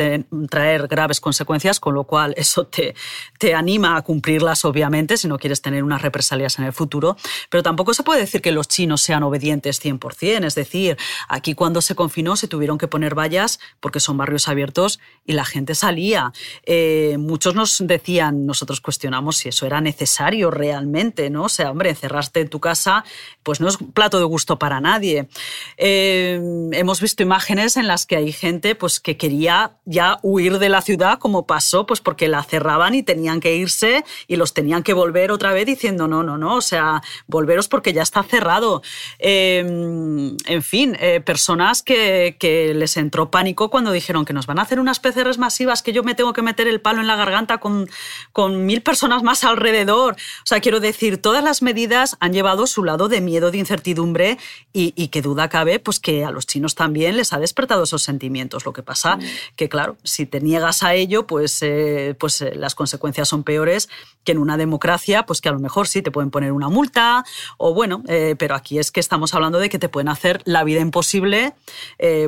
traer 0.48 0.87
graves 0.87 1.20
consecuencias, 1.20 1.81
con 1.81 1.94
lo 1.94 2.05
cual 2.05 2.35
eso 2.37 2.66
te, 2.66 2.94
te 3.38 3.55
anima 3.55 3.96
a 3.96 4.03
cumplirlas, 4.03 4.64
obviamente, 4.64 5.16
si 5.16 5.26
no 5.26 5.38
quieres 5.38 5.61
tener 5.61 5.83
unas 5.83 6.03
represalias 6.03 6.59
en 6.59 6.66
el 6.66 6.72
futuro. 6.72 7.16
Pero 7.48 7.62
tampoco 7.64 7.92
se 7.92 8.05
puede 8.05 8.20
decir 8.20 8.42
que 8.42 8.53
los 8.53 8.68
chinos 8.68 9.03
sean 9.03 9.24
obedientes 9.24 9.83
100%. 9.83 10.44
Es 10.44 10.55
decir, 10.55 10.96
aquí 11.29 11.55
cuando 11.55 11.81
se 11.81 11.96
confinó 11.96 12.37
se 12.37 12.46
tuvieron 12.46 12.79
que 12.79 12.87
poner 12.87 13.18
vallas 13.18 13.59
porque 13.81 13.98
son 13.98 14.16
barrios 14.16 14.46
abiertos 14.46 15.00
y 15.26 15.33
la 15.33 15.44
gente 15.44 15.74
salía. 15.74 16.33
Eh, 16.64 17.16
muchos 17.18 17.57
nos 17.57 17.79
decían, 17.85 18.46
nosotros 18.46 18.81
cuestionamos 18.81 19.30
si 19.33 19.49
eso 19.49 19.66
era 19.66 19.81
necesario 19.81 20.51
realmente, 20.51 21.31
¿no? 21.31 21.45
O 21.45 21.49
sea, 21.49 21.71
hombre, 21.71 21.90
encerrarte 21.90 22.40
en 22.40 22.49
tu 22.49 22.61
casa, 22.61 23.05
pues 23.43 23.61
no 23.61 23.69
es 23.69 23.81
un 23.81 23.93
plato 23.93 24.19
de 24.19 24.25
gusto 24.25 24.59
para 24.59 24.81
nadie. 24.81 25.29
Eh, 25.77 26.40
hemos 26.73 27.01
visto 27.01 27.23
imágenes 27.23 27.77
en 27.77 27.87
las 27.87 28.07
que 28.07 28.16
hay 28.16 28.33
gente 28.33 28.75
pues, 28.75 29.01
que 29.01 29.16
quería 29.16 29.73
ya 29.85 30.19
huir 30.23 30.59
de 30.59 30.69
la 30.69 30.83
ciudad, 30.83 31.19
como 31.19 31.47
pasó, 31.47 31.87
pues 31.87 32.01
porque 32.01 32.29
la 32.29 32.43
cerraban 32.43 32.95
y 32.95 33.03
tenían 33.03 33.40
que 33.40 33.57
irse 33.57 34.05
y 34.27 34.37
los 34.37 34.55
tenían 34.55 34.83
que 34.83 34.93
volver 34.93 35.33
otra 35.33 35.53
vez 35.53 35.66
diciendo, 35.66 36.09
no, 36.09 36.23
no, 36.23 36.38
no, 36.38 36.57
o 36.57 36.61
sea, 36.61 37.03
volveros 37.27 37.69
porque 37.69 37.93
ya 37.93 38.03
está 38.03 38.23
cerrado. 38.23 38.83
Eh, 39.19 39.61
en 39.61 40.62
fin, 40.62 40.97
eh, 41.01 41.21
personas 41.21 41.83
que, 41.83 42.37
que, 42.38 42.75
les 42.75 42.97
entró 42.97 43.31
pánico 43.31 43.71
cuando 43.71 43.93
dijeron 43.93 44.25
que 44.25 44.33
nos 44.33 44.47
van 44.47 44.59
a 44.59 44.62
hacer 44.62 44.81
unas 44.81 45.01
PCRs 45.01 45.38
masivas, 45.38 45.83
que 45.83 45.93
yo 45.93 46.03
me 46.03 46.14
tengo 46.14 46.33
que 46.33 46.43
meter 46.43 46.69
el 46.69 46.81
palo 46.81 47.01
en 47.01 47.07
la 47.07 47.16
garganta 47.16 47.59
con, 47.59 47.88
con 48.33 48.66
mil 48.66 48.83
personas 48.83 49.20
más 49.23 49.45
alrededor 49.45 49.61
alrededor. 49.61 50.15
O 50.15 50.47
sea, 50.47 50.61
quiero 50.61 50.81
decir, 50.81 51.21
todas 51.21 51.45
las 51.45 51.63
medidas 51.63 52.17
han 52.21 52.33
llevado 52.33 52.67
su 52.67 52.83
lado 52.83 53.09
de 53.09 53.21
miedo, 53.21 53.51
de 53.51 53.59
incertidumbre 53.59 54.39
y, 54.73 54.93
y 54.97 55.09
que 55.09 55.23
duda 55.23 55.49
cabe, 55.49 55.79
pues 55.79 56.01
que 56.01 56.25
a 56.25 56.31
los 56.31 56.47
chinos 56.47 56.75
también 56.75 57.17
les 57.17 57.33
ha 57.33 57.39
despertado 57.39 57.85
esos 57.85 58.03
sentimientos. 58.03 58.65
Lo 58.65 58.73
que 58.73 58.83
pasa 58.83 59.17
mm. 59.17 59.23
que, 59.57 59.69
claro, 59.69 59.97
si 60.03 60.27
te 60.27 60.41
niegas 60.41 60.83
a 60.83 60.95
ello, 60.95 61.27
pues, 61.27 61.63
eh, 61.63 62.15
pues 62.19 62.41
eh, 62.41 62.55
las 62.55 62.75
consecuencias 62.75 63.29
son 63.29 63.45
peores 63.45 63.89
que 64.25 64.33
en 64.33 64.39
una 64.39 64.57
democracia, 64.57 65.25
pues 65.25 65.41
que 65.41 65.49
a 65.49 65.53
lo 65.53 65.61
mejor 65.61 65.87
sí 65.87 66.03
te 66.03 66.11
pueden 66.11 66.31
poner 66.31 66.53
una 66.53 66.69
multa 66.69 67.25
o 67.59 67.75
bueno, 67.75 68.03
eh, 68.09 68.35
pero 68.39 68.55
aquí 68.55 68.79
es 68.79 68.91
que 68.91 69.01
estamos 69.01 69.35
hablando 69.35 69.59
de 69.59 69.69
que 69.69 69.79
te 69.79 69.89
pueden 69.89 70.09
hacer 70.09 70.43
la 70.45 70.65
vida 70.65 70.81
imposible, 70.81 71.55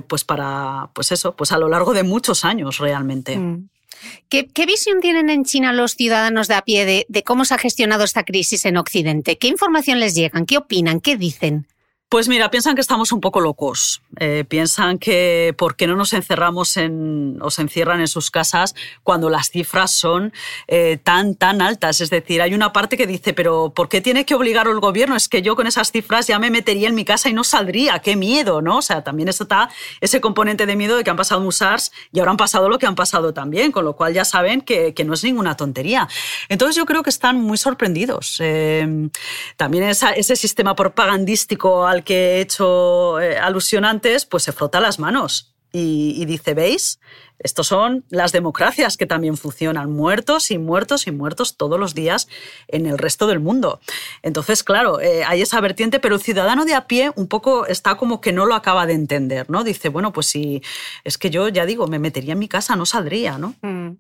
pues 0.06 0.24
para, 0.24 0.90
pues 0.94 1.12
eso, 1.12 1.34
pues 1.34 1.52
a 1.52 1.58
lo 1.58 1.68
largo 1.68 1.92
de 1.94 2.02
muchos 2.02 2.44
años 2.44 2.78
realmente. 2.78 3.38
Mm. 3.38 3.68
¿Qué, 4.28 4.66
visión 4.66 5.00
tienen 5.00 5.30
en 5.30 5.44
China 5.44 5.72
los 5.72 5.92
ciudadanos 5.92 6.48
de 6.48 6.54
a 6.54 6.62
pie 6.62 7.06
de, 7.08 7.22
cómo 7.22 7.44
se 7.44 7.54
ha 7.54 7.58
gestionado 7.58 8.04
esta 8.04 8.24
crisis 8.24 8.64
en 8.64 8.76
Occidente? 8.76 9.38
¿Qué 9.38 9.48
información 9.48 10.00
les 10.00 10.14
llegan? 10.14 10.46
¿Qué 10.46 10.56
opinan? 10.56 11.00
¿Qué 11.00 11.16
dicen? 11.16 11.66
Pues 12.12 12.28
mira, 12.28 12.50
piensan 12.50 12.74
que 12.74 12.82
estamos 12.82 13.10
un 13.12 13.22
poco 13.22 13.40
locos. 13.40 14.02
Eh, 14.20 14.44
piensan 14.46 14.98
que 14.98 15.54
por 15.56 15.76
qué 15.76 15.86
no 15.86 15.96
nos 15.96 16.12
encerramos 16.12 16.76
en, 16.76 17.38
o 17.40 17.50
se 17.50 17.62
encierran 17.62 18.02
en 18.02 18.06
sus 18.06 18.30
casas 18.30 18.74
cuando 19.02 19.30
las 19.30 19.48
cifras 19.48 19.92
son 19.92 20.30
eh, 20.68 20.98
tan, 21.02 21.36
tan 21.36 21.62
altas. 21.62 22.02
Es 22.02 22.10
decir, 22.10 22.42
hay 22.42 22.52
una 22.52 22.70
parte 22.70 22.98
que 22.98 23.06
dice, 23.06 23.32
pero 23.32 23.72
¿por 23.74 23.88
qué 23.88 24.02
tiene 24.02 24.26
que 24.26 24.34
obligar 24.34 24.68
el 24.68 24.78
gobierno? 24.78 25.16
Es 25.16 25.26
que 25.26 25.40
yo 25.40 25.56
con 25.56 25.66
esas 25.66 25.90
cifras 25.90 26.26
ya 26.26 26.38
me 26.38 26.50
metería 26.50 26.90
en 26.90 26.94
mi 26.94 27.06
casa 27.06 27.30
y 27.30 27.32
no 27.32 27.44
saldría. 27.44 28.00
¡Qué 28.00 28.14
miedo! 28.14 28.60
¿no? 28.60 28.76
O 28.76 28.82
sea, 28.82 29.02
también 29.02 29.30
está 29.30 29.70
ese 30.02 30.20
componente 30.20 30.66
de 30.66 30.76
miedo 30.76 30.98
de 30.98 31.04
que 31.04 31.08
han 31.08 31.16
pasado 31.16 31.50
SARS 31.50 31.92
y 32.12 32.18
ahora 32.18 32.32
han 32.32 32.36
pasado 32.36 32.68
lo 32.68 32.78
que 32.78 32.84
han 32.84 32.94
pasado 32.94 33.32
también, 33.32 33.72
con 33.72 33.86
lo 33.86 33.96
cual 33.96 34.12
ya 34.12 34.26
saben 34.26 34.60
que, 34.60 34.92
no 35.02 35.14
es 35.14 35.24
ninguna 35.24 35.56
tontería. 35.56 36.06
Entonces 36.50 36.76
yo 36.76 36.84
creo 36.84 37.02
que 37.02 37.08
están 37.08 37.40
muy 37.40 37.56
sorprendidos. 37.56 38.36
Eh, 38.40 39.08
también 39.56 39.84
ese 39.84 40.36
sistema 40.36 40.76
propagandístico 40.76 41.86
al 41.86 42.01
que 42.02 42.36
he 42.36 42.40
hecho 42.40 43.20
eh, 43.20 43.38
alusión 43.38 43.84
antes, 43.84 44.26
pues 44.26 44.42
se 44.42 44.52
frota 44.52 44.80
las 44.80 44.98
manos 44.98 45.54
y, 45.72 46.14
y 46.16 46.24
dice, 46.26 46.54
¿veis? 46.54 47.00
Estos 47.42 47.66
son 47.66 48.04
las 48.08 48.32
democracias 48.32 48.96
que 48.96 49.06
también 49.06 49.36
funcionan, 49.36 49.92
muertos 49.92 50.50
y 50.50 50.58
muertos 50.58 51.06
y 51.06 51.10
muertos 51.10 51.56
todos 51.56 51.78
los 51.78 51.94
días 51.94 52.28
en 52.68 52.86
el 52.86 52.98
resto 52.98 53.26
del 53.26 53.40
mundo. 53.40 53.80
Entonces, 54.22 54.62
claro, 54.62 55.00
eh, 55.00 55.24
hay 55.24 55.42
esa 55.42 55.60
vertiente, 55.60 56.00
pero 56.00 56.14
el 56.14 56.20
ciudadano 56.20 56.64
de 56.64 56.74
a 56.74 56.86
pie 56.86 57.12
un 57.16 57.26
poco 57.26 57.66
está 57.66 57.96
como 57.96 58.20
que 58.20 58.32
no 58.32 58.46
lo 58.46 58.54
acaba 58.54 58.86
de 58.86 58.94
entender, 58.94 59.50
¿no? 59.50 59.64
Dice, 59.64 59.88
bueno, 59.88 60.12
pues 60.12 60.26
si 60.26 60.62
es 61.04 61.18
que 61.18 61.30
yo 61.30 61.48
ya 61.48 61.66
digo, 61.66 61.86
me 61.86 61.98
metería 61.98 62.32
en 62.32 62.38
mi 62.38 62.48
casa, 62.48 62.76
no 62.76 62.86
saldría, 62.86 63.38
¿no? 63.38 63.54
Mm. 63.62 63.96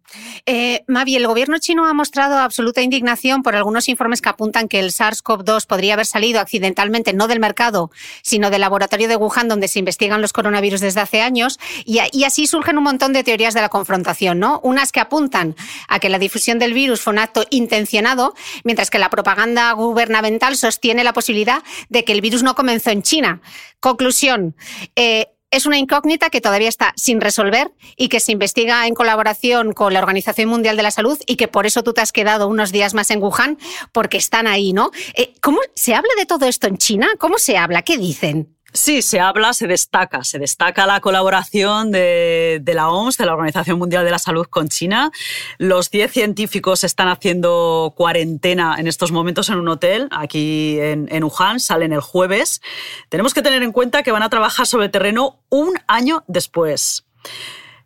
Eh, 0.46 0.84
Mavi, 0.86 1.16
el 1.16 1.26
gobierno 1.26 1.58
chino 1.58 1.86
ha 1.86 1.92
mostrado 1.94 2.38
absoluta 2.38 2.80
indignación 2.80 3.42
por 3.42 3.56
algunos 3.56 3.88
informes 3.88 4.20
que 4.20 4.28
apuntan 4.28 4.68
que 4.68 4.78
el 4.78 4.90
SARS-CoV-2 4.90 5.66
podría 5.66 5.94
haber 5.94 6.06
salido 6.06 6.40
accidentalmente 6.40 7.12
no 7.12 7.28
del 7.28 7.40
mercado, 7.40 7.90
sino 8.22 8.50
del 8.50 8.60
laboratorio 8.60 9.08
de 9.08 9.16
Wuhan, 9.16 9.48
donde 9.48 9.68
se 9.68 9.78
investigan 9.78 10.20
los 10.20 10.32
coronavirus 10.32 10.80
desde 10.80 11.00
hace 11.00 11.20
años, 11.20 11.58
y, 11.84 12.00
y 12.12 12.24
así 12.24 12.46
surgen 12.46 12.78
un 12.78 12.84
montón 12.84 13.12
de 13.12 13.24
teorías 13.24 13.31
de 13.32 13.60
la 13.60 13.70
confrontación, 13.70 14.38
¿no? 14.38 14.60
Unas 14.62 14.92
que 14.92 15.00
apuntan 15.00 15.56
a 15.88 15.98
que 15.98 16.10
la 16.10 16.18
difusión 16.18 16.58
del 16.58 16.74
virus 16.74 17.00
fue 17.00 17.14
un 17.14 17.18
acto 17.18 17.44
intencionado, 17.50 18.34
mientras 18.62 18.90
que 18.90 18.98
la 18.98 19.08
propaganda 19.08 19.72
gubernamental 19.72 20.56
sostiene 20.56 21.02
la 21.02 21.14
posibilidad 21.14 21.62
de 21.88 22.04
que 22.04 22.12
el 22.12 22.20
virus 22.20 22.42
no 22.42 22.54
comenzó 22.54 22.90
en 22.90 23.02
China. 23.02 23.40
Conclusión. 23.80 24.54
Eh, 24.96 25.28
es 25.50 25.66
una 25.66 25.78
incógnita 25.78 26.30
que 26.30 26.40
todavía 26.40 26.68
está 26.68 26.92
sin 26.96 27.20
resolver 27.20 27.72
y 27.96 28.08
que 28.08 28.20
se 28.20 28.32
investiga 28.32 28.86
en 28.86 28.94
colaboración 28.94 29.72
con 29.72 29.92
la 29.92 30.00
Organización 30.00 30.48
Mundial 30.48 30.76
de 30.76 30.82
la 30.82 30.90
Salud 30.90 31.18
y 31.26 31.36
que 31.36 31.48
por 31.48 31.66
eso 31.66 31.82
tú 31.82 31.92
te 31.92 32.00
has 32.00 32.12
quedado 32.12 32.48
unos 32.48 32.72
días 32.72 32.94
más 32.94 33.10
en 33.10 33.22
Wuhan 33.22 33.58
porque 33.92 34.16
están 34.18 34.46
ahí, 34.46 34.72
¿no? 34.72 34.90
Eh, 35.14 35.34
¿Cómo 35.40 35.58
se 35.74 35.94
habla 35.94 36.12
de 36.16 36.26
todo 36.26 36.46
esto 36.46 36.68
en 36.68 36.78
China? 36.78 37.08
¿Cómo 37.18 37.38
se 37.38 37.58
habla? 37.58 37.82
¿Qué 37.82 37.98
dicen? 37.98 38.56
Sí, 38.74 39.02
se 39.02 39.20
habla, 39.20 39.52
se 39.52 39.66
destaca, 39.66 40.24
se 40.24 40.38
destaca 40.38 40.86
la 40.86 41.00
colaboración 41.00 41.90
de, 41.90 42.62
la 42.64 42.88
OMS, 42.88 43.18
de 43.18 43.26
la 43.26 43.34
Organización 43.34 43.78
Mundial 43.78 44.04
de 44.04 44.10
la 44.10 44.18
Salud 44.18 44.46
con 44.46 44.68
China. 44.68 45.12
Los 45.58 45.90
10 45.90 46.10
científicos 46.10 46.82
están 46.82 47.08
haciendo 47.08 47.92
cuarentena 47.94 48.76
en 48.78 48.86
estos 48.86 49.12
momentos 49.12 49.50
en 49.50 49.58
un 49.58 49.68
hotel 49.68 50.08
aquí 50.10 50.80
en, 50.80 51.06
en 51.10 51.24
Wuhan, 51.24 51.60
salen 51.60 51.92
el 51.92 52.00
jueves. 52.00 52.62
Tenemos 53.10 53.34
que 53.34 53.42
tener 53.42 53.62
en 53.62 53.72
cuenta 53.72 54.02
que 54.02 54.10
van 54.10 54.22
a 54.22 54.30
trabajar 54.30 54.66
sobre 54.66 54.88
terreno 54.88 55.42
un 55.50 55.74
año 55.86 56.24
después. 56.26 57.04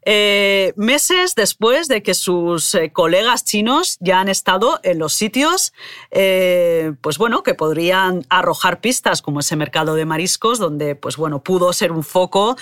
Eh, 0.09 0.73
meses 0.77 1.35
después 1.35 1.89
de 1.89 2.01
que 2.01 2.15
sus 2.15 2.77
eh, 2.77 2.93
colegas 2.93 3.45
chinos 3.45 3.97
ya 3.99 4.21
han 4.21 4.29
estado 4.29 4.79
en 4.85 5.01
los 5.01 5.15
sitios, 5.15 5.73
eh, 6.13 6.93
pues 7.01 7.19
bueno, 7.19 7.43
que 7.43 7.55
podrían 7.55 8.25
arrojar 8.29 8.81
pistas, 8.81 9.21
como 9.21 9.41
ese 9.41 9.57
mercado 9.57 9.97
de 9.97 10.05
mariscos, 10.05 10.61
donde, 10.61 10.95
pues 10.95 11.17
bueno, 11.17 11.43
pudo 11.43 11.73
ser 11.73 11.91
un 11.91 12.05
foco 12.05 12.57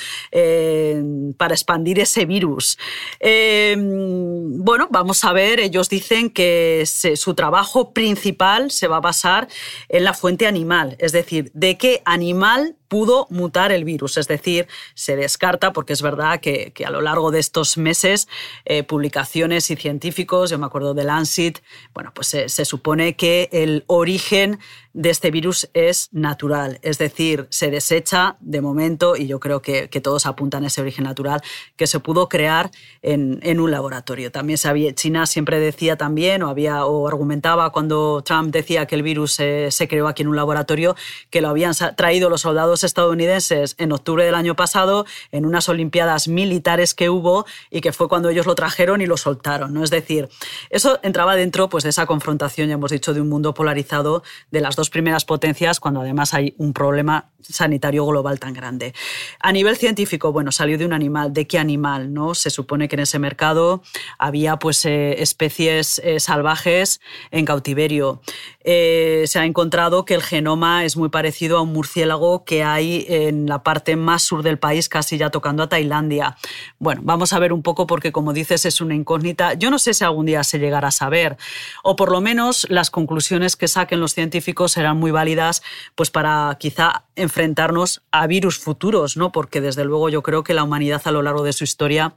para 1.37 1.55
expandir 1.55 2.01
ese 2.01 2.25
virus. 2.25 2.79
bueno, 3.21 4.89
vamos 4.91 5.23
a 5.25 5.33
ver, 5.33 5.61
ellos 5.61 5.91
dicen 5.91 6.31
que 6.31 6.85
su 6.87 7.35
trabajo 7.35 7.93
principal 7.93 8.71
se 8.71 8.89
va 8.89 8.97
a 8.97 9.01
basar 9.01 9.49
en 9.91 10.05
la 10.05 10.15
fuente 10.15 10.47
animal, 10.47 10.97
es 10.99 11.13
decir, 11.13 11.51
de 11.53 11.77
qué 11.77 12.01
animal 12.07 12.77
pudo 12.89 13.27
mutar 13.31 13.73
el 13.73 13.85
virus. 13.85 14.17
Es 14.17 14.29
decir, 14.29 14.67
se 14.95 15.17
descarta, 15.17 15.73
porque 15.73 15.93
es 15.93 16.03
verdad 16.03 16.41
que, 16.41 16.73
a 16.85 16.91
lo 16.91 17.01
largo 17.01 17.31
de 17.31 17.41
estos 17.41 17.77
meses, 17.77 18.29
eh, 18.65 18.83
publicaciones 18.83 19.71
y 19.71 19.77
científicos, 19.77 20.51
yo 20.51 20.59
me 20.59 20.67
acuerdo 20.67 20.95
de 20.95 21.05
Lancet, 21.05 21.63
bueno, 21.93 22.13
pues 22.15 22.29
se 22.29 22.65
supone 22.65 23.17
que 23.17 23.49
el 23.53 23.85
origen 23.87 24.59
de 24.95 25.11
este 25.11 25.33
virus 25.33 25.69
es 25.75 26.09
natural, 26.13 26.79
es 26.83 26.99
decir, 26.99 27.49
se 27.51 27.69
desecha 27.71 28.37
de 28.39 28.61
momento, 28.61 29.17
y 29.17 29.27
yo 29.27 29.41
creo 29.41 29.61
que, 29.61 29.89
todos 30.05 30.27
apuntan 30.27 30.65
a 30.65 30.67
ese 30.69 30.83
origen 30.83 31.05
natural, 31.05 31.41
que 31.77 31.87
se 31.87 31.99
pudo 31.99 32.29
crear 32.29 32.71
en, 33.03 33.61
un 33.61 33.71
laboratorio. 33.71 34.31
También 34.31 34.59
China 34.95 35.27
siempre 35.27 35.59
decía 35.59 35.97
también, 35.97 36.43
o, 36.43 36.49
había, 36.49 36.85
o 36.85 37.09
argumentaba 37.09 37.71
cuando 37.73 38.23
Trump 38.23 38.53
decía 38.53 38.87
que 38.87 38.95
el 38.95 39.03
virus 39.03 39.33
se, 39.33 39.71
se 39.71 39.89
creó 39.89 40.07
aquí 40.07 40.23
en 40.23 40.29
un 40.29 40.37
laboratorio, 40.37 40.95
que 41.31 41.41
lo 41.41 41.49
habían 41.49 41.75
traído 41.97 42.31
los 42.31 42.43
soldados 42.43 42.74
estadounidenses 42.83 43.77
en 43.79 43.93
octubre 43.93 44.25
del 44.25 44.35
año 44.35 44.57
pasado 44.57 45.07
en 45.31 45.47
unas 45.47 45.69
Olimpiadas 45.69 46.27
militares 46.27 46.95
que 46.95 47.11
hubo 47.11 47.47
y 47.71 47.81
que 47.81 47.93
fue 47.93 48.09
cuando 48.09 48.31
ellos 48.31 48.47
lo 48.47 48.55
trajeron 48.55 49.01
y 49.01 49.07
lo 49.07 49.17
soltaron. 49.17 49.73
¿no? 49.75 49.85
Es 49.85 49.91
decir, 49.91 50.29
eso 50.71 50.99
entraba 51.03 51.37
dentro 51.37 51.69
pues, 51.69 51.85
de 51.85 51.91
esa 51.91 52.07
confrontación, 52.07 52.69
ya 52.69 52.75
hemos 52.75 52.91
dicho, 52.91 53.15
de 53.15 53.21
un 53.21 53.29
mundo 53.29 53.55
polarizado 53.55 54.23
de 54.51 54.61
las 54.61 54.75
dos 54.75 54.91
primeras 54.91 55.25
potencias 55.25 55.79
cuando 55.79 56.01
además 56.01 56.35
hay 56.35 56.55
un 56.59 56.73
problema 56.73 57.31
sanitario 57.41 58.07
global 58.07 58.41
tan 58.41 58.55
grande. 58.55 58.95
A 59.41 59.53
nivel 59.53 59.77
científico, 59.77 60.33
bueno, 60.33 60.51
salió 60.53 60.79
de 60.79 60.87
un 60.87 60.93
animal. 60.93 61.33
¿De 61.33 61.47
qué 61.47 61.59
animal? 61.59 62.13
No? 62.13 62.35
Se 62.35 62.51
supone 62.51 62.89
que 62.89 62.97
en 62.97 63.01
ese 63.01 63.19
mercado 63.19 63.83
había 64.19 64.57
pues, 64.59 64.85
eh, 64.85 65.23
especies 65.23 66.01
eh, 66.05 66.21
salvajes 66.21 67.01
en 67.31 67.45
cautiverio. 67.45 68.23
Eh, 68.61 69.25
se 69.27 69.39
ha 69.39 69.45
encontrado 69.45 70.05
que 70.05 70.15
el 70.15 70.23
genoma 70.23 70.85
es 70.85 70.97
muy 70.97 71.11
parecido 71.11 71.59
a 71.59 71.63
un 71.63 71.73
murciélago 71.73 72.45
que 72.45 72.64
hay 72.65 73.07
en 73.09 73.47
la 73.47 73.63
parte 73.63 73.97
más 73.97 74.23
sur 74.23 74.43
del 74.43 74.59
país, 74.59 74.89
casi 74.89 75.19
ya 75.19 75.31
tocando 75.31 75.63
a 75.63 75.69
Tailandia. 75.69 76.37
Bueno, 76.79 77.03
vamos 77.05 77.33
a 77.33 77.39
ver 77.39 77.53
un 77.53 77.63
poco 77.63 77.87
porque, 77.87 78.13
como 78.13 78.33
dices, 78.33 78.65
es 78.65 78.81
una 78.81 78.95
incógnita. 78.95 79.55
Yo 79.55 79.71
no 79.71 79.79
sé 79.79 79.95
si 79.95 80.05
algún 80.05 80.27
día 80.27 80.43
se 80.45 80.59
llegará 80.59 80.89
a 80.89 80.93
saber, 80.93 81.37
o 81.83 81.97
por 81.97 82.11
lo 82.11 82.21
menos 82.21 82.67
las 82.71 82.91
conclusiones 82.91 83.57
que 83.57 83.69
saquen 83.69 84.01
los 84.01 84.15
científicos 84.15 84.73
serán 84.73 84.97
muy 84.97 85.11
válidas 85.11 85.63
pues, 85.95 86.11
para 86.11 86.57
quizá 86.59 87.05
enfrentarnos 87.17 88.03
a 88.11 88.27
virus 88.27 88.59
futuros, 88.59 89.17
¿no? 89.17 89.33
porque 89.33 89.61
desde 89.61 89.85
luego 89.85 90.09
yo 90.09 90.23
creo 90.23 90.45
que 90.45 90.55
la 90.55 90.63
humanidad 90.63 91.03
a 91.05 91.11
lo 91.11 91.23
largo 91.23 91.43
de 91.43 91.53
su 91.53 91.65
historia 91.65 92.15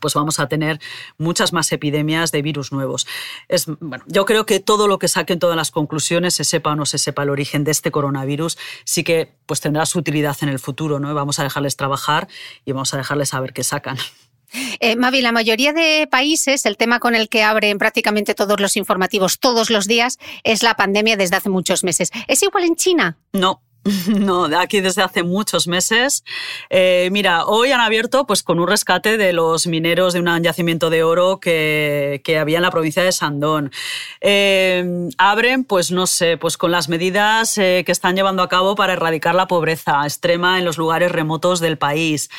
pues 0.00 0.14
vamos 0.14 0.38
a 0.40 0.48
tener 0.48 0.80
muchas 1.18 1.52
más 1.52 1.70
epidemias 1.72 2.32
de 2.32 2.42
virus 2.42 2.72
nuevos. 2.72 3.06
Es, 3.48 3.66
bueno, 3.66 4.04
yo 4.06 4.24
creo 4.24 4.46
que 4.46 4.60
todo 4.60 4.88
lo 4.88 4.98
que 4.98 5.08
saquen 5.08 5.38
todas 5.38 5.56
las 5.56 5.70
conclusiones, 5.70 6.34
se 6.34 6.44
sepa 6.44 6.72
o 6.72 6.76
no 6.76 6.86
se 6.86 6.98
sepa 6.98 7.22
el 7.22 7.30
origen 7.30 7.64
de 7.64 7.70
este 7.70 7.90
coronavirus, 7.90 8.58
sí 8.84 9.04
que 9.04 9.34
pues 9.46 9.60
tendrá 9.60 9.86
su 9.86 9.98
utilidad 9.98 10.36
en 10.42 10.48
el 10.48 10.58
futuro. 10.58 11.00
¿no? 11.00 11.14
Vamos 11.14 11.38
a 11.38 11.42
dejarles 11.42 11.76
trabajar 11.76 12.28
y 12.64 12.72
vamos 12.72 12.92
a 12.94 12.96
dejarles 12.96 13.30
saber 13.30 13.52
qué 13.52 13.64
sacan. 13.64 13.96
Eh, 14.80 14.96
Mavi, 14.96 15.22
la 15.22 15.32
mayoría 15.32 15.72
de 15.72 16.06
países, 16.10 16.66
el 16.66 16.76
tema 16.76 17.00
con 17.00 17.14
el 17.14 17.28
que 17.28 17.42
abren 17.42 17.78
prácticamente 17.78 18.34
todos 18.34 18.60
los 18.60 18.76
informativos 18.76 19.38
todos 19.38 19.70
los 19.70 19.86
días 19.86 20.18
es 20.44 20.62
la 20.62 20.74
pandemia 20.74 21.16
desde 21.16 21.36
hace 21.36 21.48
muchos 21.48 21.84
meses. 21.84 22.10
¿Es 22.28 22.42
igual 22.42 22.64
en 22.64 22.76
China? 22.76 23.18
No, 23.32 23.60
No, 24.26 24.44
aquí 24.58 24.80
desde 24.80 25.02
hace 25.02 25.22
muchos 25.22 25.66
meses. 25.66 26.24
Eh, 26.70 27.08
mira, 27.12 27.46
hoy 27.46 27.72
han 27.72 27.80
abierto 27.80 28.26
pues, 28.26 28.42
con 28.42 28.58
un 28.58 28.68
rescate 28.68 29.16
de 29.16 29.32
los 29.32 29.66
mineros 29.66 30.12
de 30.12 30.20
un 30.20 30.42
yacimiento 30.42 30.90
de 30.90 31.02
oro 31.02 31.38
que, 31.38 32.20
que 32.24 32.38
había 32.38 32.58
en 32.58 32.62
la 32.62 32.70
provincia 32.70 33.02
de 33.02 33.12
Sandón. 33.12 33.72
Eh, 34.20 35.08
abren, 35.18 35.64
pues 35.64 35.90
no 35.90 36.06
sé, 36.06 36.36
pues 36.36 36.56
con 36.56 36.70
las 36.70 36.88
medidas 36.88 37.58
eh, 37.58 37.82
que 37.86 37.92
están 37.92 38.16
llevando 38.16 38.42
a 38.42 38.48
cabo 38.48 38.74
para 38.74 38.94
erradicar 38.94 39.34
la 39.34 39.46
pobreza 39.46 40.04
extrema 40.04 40.58
en 40.58 40.64
los 40.64 40.78
lugares 40.78 41.12
remotos 41.12 41.60
del 41.60 41.78
país. 41.78 42.30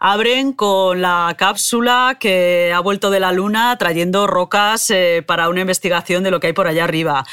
Abren 0.00 0.52
con 0.52 1.02
la 1.02 1.34
cápsula 1.38 2.16
que 2.18 2.72
ha 2.74 2.80
vuelto 2.80 3.10
de 3.10 3.20
la 3.20 3.32
Luna 3.32 3.76
trayendo 3.78 4.26
rocas 4.26 4.92
para 5.26 5.48
una 5.48 5.60
investigación 5.60 6.22
de 6.22 6.30
lo 6.30 6.40
que 6.40 6.48
hay 6.48 6.52
por 6.52 6.66
allá 6.66 6.84
arriba. 6.84 7.24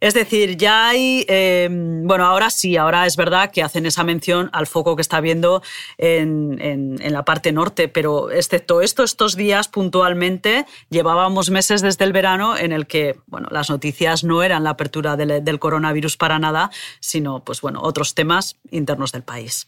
Es 0.00 0.14
decir, 0.14 0.56
ya 0.56 0.88
hay, 0.88 1.24
em, 1.28 2.06
bueno, 2.06 2.24
ahora 2.24 2.50
sí, 2.50 2.76
ahora 2.76 3.06
es 3.06 3.16
verdad 3.16 3.50
que 3.50 3.62
hacen 3.62 3.84
esa 3.86 4.04
mención 4.04 4.48
al 4.52 4.66
foco 4.66 4.94
que 4.94 5.02
está 5.02 5.16
habiendo 5.16 5.62
en, 5.96 6.58
en, 6.60 7.12
la 7.12 7.24
parte 7.24 7.52
norte, 7.52 7.88
pero 7.88 8.30
excepto 8.30 8.80
esto, 8.80 9.02
estos 9.02 9.34
días 9.34 9.66
puntualmente, 9.68 10.66
llevábamos 10.90 11.50
meses 11.50 11.82
desde 11.82 12.04
el 12.04 12.12
verano 12.12 12.56
en 12.56 12.72
el 12.72 12.86
que, 12.86 13.16
bueno, 13.26 13.48
las 13.50 13.70
noticias 13.70 14.22
no 14.24 14.42
eran 14.42 14.62
la 14.62 14.70
apertura 14.70 15.16
del, 15.16 15.44
del 15.44 15.58
coronavirus 15.58 16.16
para 16.16 16.38
nada, 16.38 16.70
sino, 17.00 17.42
pues 17.42 17.60
bueno, 17.60 17.80
otros 17.82 18.14
temas 18.14 18.56
internos 18.70 19.12
del 19.12 19.22
país. 19.22 19.66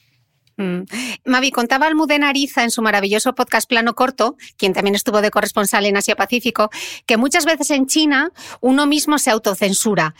Mm. 0.60 0.84
Mavi, 1.24 1.50
contaba 1.50 1.86
Almudena 1.86 2.28
Ariza 2.28 2.62
en 2.62 2.70
su 2.70 2.82
maravilloso 2.82 3.34
podcast 3.34 3.66
Plano 3.66 3.94
Corto, 3.94 4.36
quien 4.58 4.74
también 4.74 4.94
estuvo 4.94 5.22
de 5.22 5.30
corresponsal 5.30 5.86
en 5.86 5.96
Asia 5.96 6.16
Pacífico, 6.16 6.68
que 7.06 7.16
muchas 7.16 7.46
veces 7.46 7.70
en 7.70 7.86
China 7.86 8.30
uno 8.60 8.86
mismo 8.86 9.18
se 9.18 9.30
autocensura. 9.30 10.14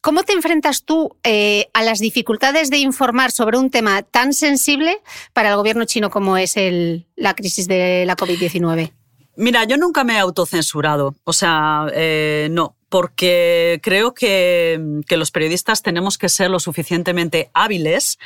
¿Cómo 0.00 0.22
te 0.22 0.32
enfrentas 0.32 0.84
tú 0.84 1.16
eh, 1.24 1.68
a 1.74 1.82
las 1.82 1.98
dificultades 1.98 2.70
de 2.70 2.78
informar 2.78 3.32
sobre 3.32 3.58
un 3.58 3.68
tema 3.68 4.02
tan 4.02 4.32
sensible 4.32 5.02
para 5.32 5.50
el 5.50 5.56
gobierno 5.56 5.84
chino 5.84 6.08
como 6.08 6.36
es 6.38 6.54
la 7.16 7.34
crisis 7.34 7.66
de 7.66 8.04
la 8.06 8.16
COVID-19? 8.16 8.92
Mira, 9.36 9.64
yo 9.64 9.76
nunca 9.76 10.04
me 10.04 10.14
he 10.14 10.18
autocensurado, 10.18 11.16
o 11.24 11.32
sea, 11.32 11.86
eh, 11.92 12.48
no, 12.50 12.76
porque 12.88 13.80
creo 13.82 14.14
que, 14.14 15.00
que 15.06 15.16
los 15.16 15.30
periodistas 15.30 15.82
tenemos 15.82 16.18
que 16.18 16.28
ser 16.28 16.50
lo 16.50 16.60
suficientemente 16.60 17.50
hábiles 17.54 18.18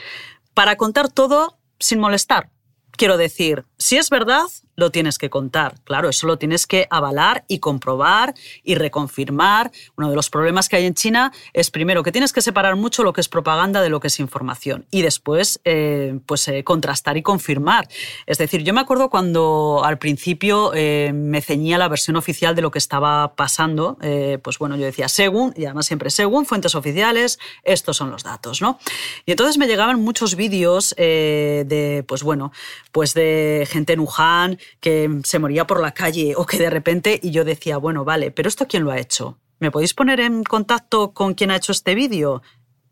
para 0.54 0.76
contar 0.76 1.10
todo 1.10 1.58
sin 1.78 1.98
molestar. 1.98 2.50
Quiero 2.92 3.16
decir, 3.16 3.66
si 3.76 3.96
es 3.96 4.08
verdad, 4.08 4.46
lo 4.76 4.90
tienes 4.90 5.18
que 5.18 5.30
contar. 5.30 5.74
Claro, 5.84 6.08
eso 6.08 6.26
lo 6.26 6.38
tienes 6.38 6.66
que 6.66 6.86
avalar 6.90 7.44
y 7.48 7.58
comprobar 7.58 8.34
y 8.62 8.74
reconfirmar. 8.74 9.70
Uno 9.96 10.10
de 10.10 10.16
los 10.16 10.30
problemas 10.30 10.68
que 10.68 10.76
hay 10.76 10.86
en 10.86 10.94
China 10.94 11.32
es 11.52 11.70
primero 11.70 12.02
que 12.02 12.12
tienes 12.12 12.32
que 12.32 12.42
separar 12.42 12.76
mucho 12.76 13.02
lo 13.02 13.12
que 13.12 13.20
es 13.20 13.28
propaganda 13.28 13.82
de 13.82 13.88
lo 13.88 14.00
que 14.00 14.08
es 14.08 14.20
información 14.20 14.86
y 14.90 15.02
después 15.02 15.60
eh, 15.64 16.18
pues 16.26 16.46
eh, 16.48 16.64
contrastar 16.64 17.16
y 17.16 17.22
confirmar. 17.22 17.88
Es 18.26 18.38
decir, 18.38 18.62
yo 18.62 18.74
me 18.74 18.80
acuerdo 18.80 19.10
cuando 19.10 19.82
al 19.84 19.98
principio 19.98 20.72
eh, 20.74 21.12
me 21.14 21.40
ceñía 21.40 21.78
la 21.78 21.88
versión 21.88 22.16
oficial 22.16 22.54
de 22.54 22.62
lo 22.62 22.70
que 22.70 22.78
estaba 22.78 23.34
pasando. 23.34 23.98
pues 24.42 24.58
bueno, 24.58 24.76
yo 24.76 24.84
decía 24.84 25.08
según 25.08 25.52
y 25.56 25.64
además 25.64 25.86
siempre 25.86 26.10
según 26.10 26.46
fuentes 26.46 26.74
oficiales, 26.74 27.38
estos 27.62 27.96
son 27.96 28.10
los 28.10 28.22
datos, 28.22 28.60
¿no? 28.60 28.78
Y 29.26 29.32
entonces 29.32 29.58
me 29.58 29.66
llegaban 29.66 30.00
muchos 30.00 30.34
vídeos 30.34 30.94
de 30.96 32.04
pues 32.06 32.22
bueno, 32.22 32.52
pues 32.92 33.14
de 33.14 33.66
gente 33.70 33.92
en 33.92 34.00
Wuhan 34.00 34.58
que 34.80 35.20
se 35.24 35.38
moría 35.38 35.66
por 35.66 35.80
la 35.80 35.92
calle 35.92 36.34
o 36.36 36.46
que 36.46 36.58
de 36.58 36.70
repente 36.70 37.18
y 37.22 37.30
yo 37.30 37.44
decía, 37.44 37.76
bueno, 37.78 38.04
vale, 38.04 38.30
pero 38.30 38.48
esto 38.48 38.66
quién 38.68 38.84
lo 38.84 38.90
ha 38.90 38.98
hecho? 38.98 39.38
¿Me 39.58 39.70
podéis 39.70 39.94
poner 39.94 40.20
en 40.20 40.44
contacto 40.44 41.12
con 41.12 41.34
quién 41.34 41.50
ha 41.50 41.56
hecho 41.56 41.72
este 41.72 41.94
vídeo? 41.94 42.42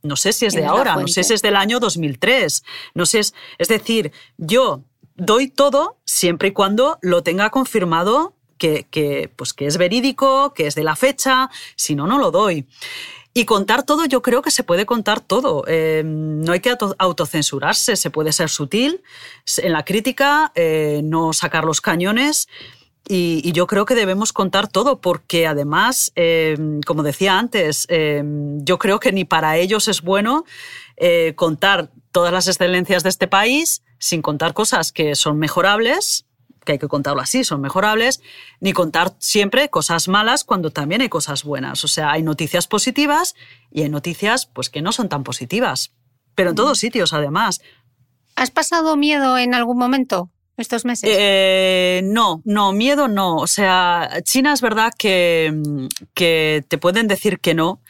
No 0.03 0.17
sé 0.17 0.33
si 0.33 0.47
es 0.47 0.55
de 0.55 0.65
ahora, 0.65 0.97
no 0.97 1.07
sé 1.07 1.23
si 1.23 1.35
es 1.35 1.43
del 1.43 1.55
año 1.55 1.79
2003, 1.79 2.65
no 2.95 3.07
sé, 3.07 3.21
es, 3.21 3.35
es 3.59 3.69
decir, 3.69 4.11
yo 4.37 4.83
doy 5.15 5.49
todo 5.49 6.01
siempre 6.05 6.49
y 6.49 6.53
cuando 6.53 6.99
lo 7.03 7.23
tenga 7.23 7.51
confirmado 7.51 8.35
que, 8.59 8.87
que, 8.91 9.31
pues 9.37 9.53
que 9.53 9.67
es 9.67 9.77
verídico, 9.77 10.55
que 10.55 10.67
es 10.67 10.75
de 10.75 10.85
la 10.85 10.97
fecha, 10.97 11.51
si 11.77 11.95
no, 11.95 12.07
no 12.07 12.19
lo 12.19 12.31
doy. 12.31 12.67
Y 13.35 13.47
contar 13.47 13.85
todo, 13.85 14.05
yo 14.05 14.21
creo 14.21 14.43
que 14.43 14.51
se 14.51 14.63
puede 14.63 14.85
contar 14.85 15.21
todo. 15.21 15.65
Eh, 15.67 16.03
no 16.05 16.53
hay 16.53 16.61
que 16.61 16.77
autocensurarse, 16.99 17.97
se 17.97 18.11
puede 18.11 18.33
ser 18.33 18.51
sutil 18.51 19.03
en 19.57 19.73
la 19.73 19.85
crítica, 19.85 20.53
eh, 20.55 21.01
no 21.03 21.33
sacar 21.33 21.65
los 21.65 21.81
cañones. 21.81 22.49
Y, 23.09 23.51
yo 23.53 23.67
creo 23.67 23.87
que 23.87 23.95
debemos 23.95 24.33
contar 24.33 24.69
todo, 24.69 25.01
porque 25.01 25.47
además, 25.47 26.13
eh, 26.15 26.57
como 26.87 27.03
decía 27.03 27.39
antes, 27.39 27.87
yo 27.89 28.79
creo 28.79 29.01
que 29.01 29.13
ni 29.13 29.25
para 29.25 29.57
ellos 29.57 29.89
es 29.89 30.03
bueno 30.03 30.45
contar 31.35 31.91
todas 32.13 32.33
las 32.33 32.47
excelencias 32.47 33.03
de 33.03 33.09
este 33.09 33.27
país 33.27 33.83
sin 33.99 34.23
contar 34.23 34.53
cosas 34.55 34.93
que 34.93 35.15
son 35.17 35.39
mejorables 35.39 36.27
que 36.65 36.73
hay 36.73 36.79
que 36.79 36.89
contarlo 36.89 37.21
así, 37.21 37.45
son 37.45 37.61
mejorables, 37.61 38.21
ni 38.61 38.73
contar 38.73 39.15
siempre 39.19 39.69
cosas 39.69 40.09
malas 40.09 40.45
cuando 40.45 40.71
también 40.71 41.01
hay 41.01 41.09
cosas 41.09 41.45
buenas. 41.45 41.85
O 41.85 41.89
sea, 41.89 42.13
hay 42.13 42.23
noticias 42.23 42.67
positivas 42.67 43.35
y 43.71 43.83
hay 43.83 43.89
noticias 43.89 44.47
pues 44.47 44.71
que 44.71 44.83
no 44.83 44.93
son 44.93 45.09
tan 45.09 45.25
positivas. 45.25 45.93
Pero 46.35 46.51
en 46.51 46.57
todos 46.57 46.79
sitios, 46.79 47.13
además. 47.13 47.61
¿Has 48.37 48.51
pasado 48.51 48.97
miedo 48.97 49.37
en 49.37 49.55
algún 49.55 49.77
momento 49.77 50.31
estos 50.57 50.85
meses? 50.85 51.11
Eh, 51.13 52.01
no, 52.05 52.41
no, 52.45 52.73
miedo 52.73 53.09
no. 53.09 53.37
O 53.37 53.47
sea, 53.47 54.09
China 54.23 54.53
es 54.53 54.61
verdad 54.61 54.93
que, 54.97 55.53
que 56.15 56.65
te 56.69 56.79
pueden 56.79 57.09
decir 57.09 57.41
que 57.41 57.55
no 57.55 57.81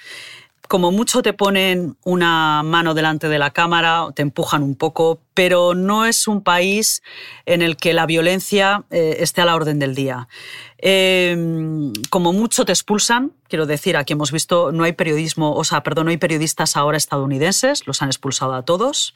como 0.73 0.91
mucho 0.91 1.21
te 1.21 1.35
ponen 1.35 1.99
una 2.03 2.63
mano 2.63 2.95
delante 2.95 3.29
de 3.29 3.39
la 3.39 3.51
cámara, 3.51 4.07
te 4.15 4.23
empujan 4.23 4.63
un 4.63 4.75
poco, 4.75 5.21
pero 5.35 5.75
no 5.75 6.07
es 6.07 6.29
un 6.29 6.43
país 6.43 7.03
en 7.47 7.63
el 7.63 7.77
que 7.77 7.93
la 7.93 8.07
violencia 8.07 8.85
eh, 8.91 9.17
esté 9.21 9.41
a 9.41 9.47
la 9.47 9.55
orden 9.55 9.79
del 9.79 9.95
día. 9.95 10.29
Em, 10.85 11.93
como 12.11 12.33
mucho 12.33 12.65
te 12.65 12.73
expulsan, 12.73 13.33
quiero 13.49 13.67
decir, 13.67 13.97
aquí 13.97 14.15
hemos 14.15 14.33
visto, 14.33 14.73
no 14.73 14.83
hay 14.83 14.95
periodismo, 14.95 15.55
o 15.55 15.63
sea, 15.63 15.85
perdón, 15.85 16.07
no 16.07 16.11
hay 16.11 16.17
periodistas 16.17 16.77
ahora 16.77 16.97
estadounidenses, 16.97 17.87
los 17.87 18.03
han 18.03 18.09
expulsado 18.09 18.55
a 18.55 18.63
todos, 18.63 19.15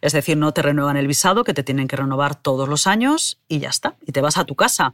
es 0.00 0.12
decir, 0.12 0.36
no 0.36 0.52
te 0.52 0.62
renuevan 0.62 0.96
el 0.96 1.08
visado, 1.08 1.42
que 1.42 1.54
te 1.54 1.64
tienen 1.64 1.88
que 1.88 1.96
renovar 1.96 2.36
todos 2.36 2.68
los 2.68 2.86
años 2.86 3.40
y 3.48 3.58
ya 3.58 3.68
está, 3.68 3.96
y 4.06 4.12
te 4.12 4.20
vas 4.20 4.38
a 4.38 4.44
tu 4.44 4.54
casa. 4.54 4.92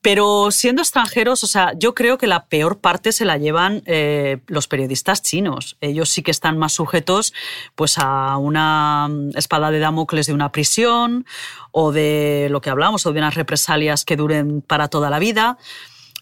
Pero 0.00 0.50
siendo 0.50 0.82
extranjeros, 0.82 1.44
o 1.44 1.46
sea, 1.46 1.74
yo 1.78 1.94
creo 1.94 2.18
que 2.18 2.26
la 2.26 2.46
peor 2.46 2.80
parte 2.80 3.12
se 3.12 3.24
la 3.24 3.38
llevan 3.38 3.84
eh, 3.86 4.40
los 4.48 4.66
periodistas 4.66 5.22
chinos. 5.22 5.76
Ellos 5.80 6.08
sí 6.08 6.24
que 6.24 6.32
están 6.32 6.58
más 6.58 6.72
sujetos 6.72 7.32
pues, 7.76 7.98
a 7.98 8.36
una 8.36 9.08
espada 9.36 9.70
de 9.70 9.78
Damocles 9.78 10.01
de 10.26 10.32
una 10.32 10.52
prisión 10.52 11.26
o 11.70 11.92
de 11.92 12.48
lo 12.50 12.60
que 12.60 12.70
hablamos, 12.70 13.06
o 13.06 13.12
de 13.12 13.18
unas 13.18 13.34
represalias 13.34 14.04
que 14.04 14.16
duren 14.16 14.62
para 14.62 14.88
toda 14.88 15.10
la 15.10 15.18
vida. 15.18 15.58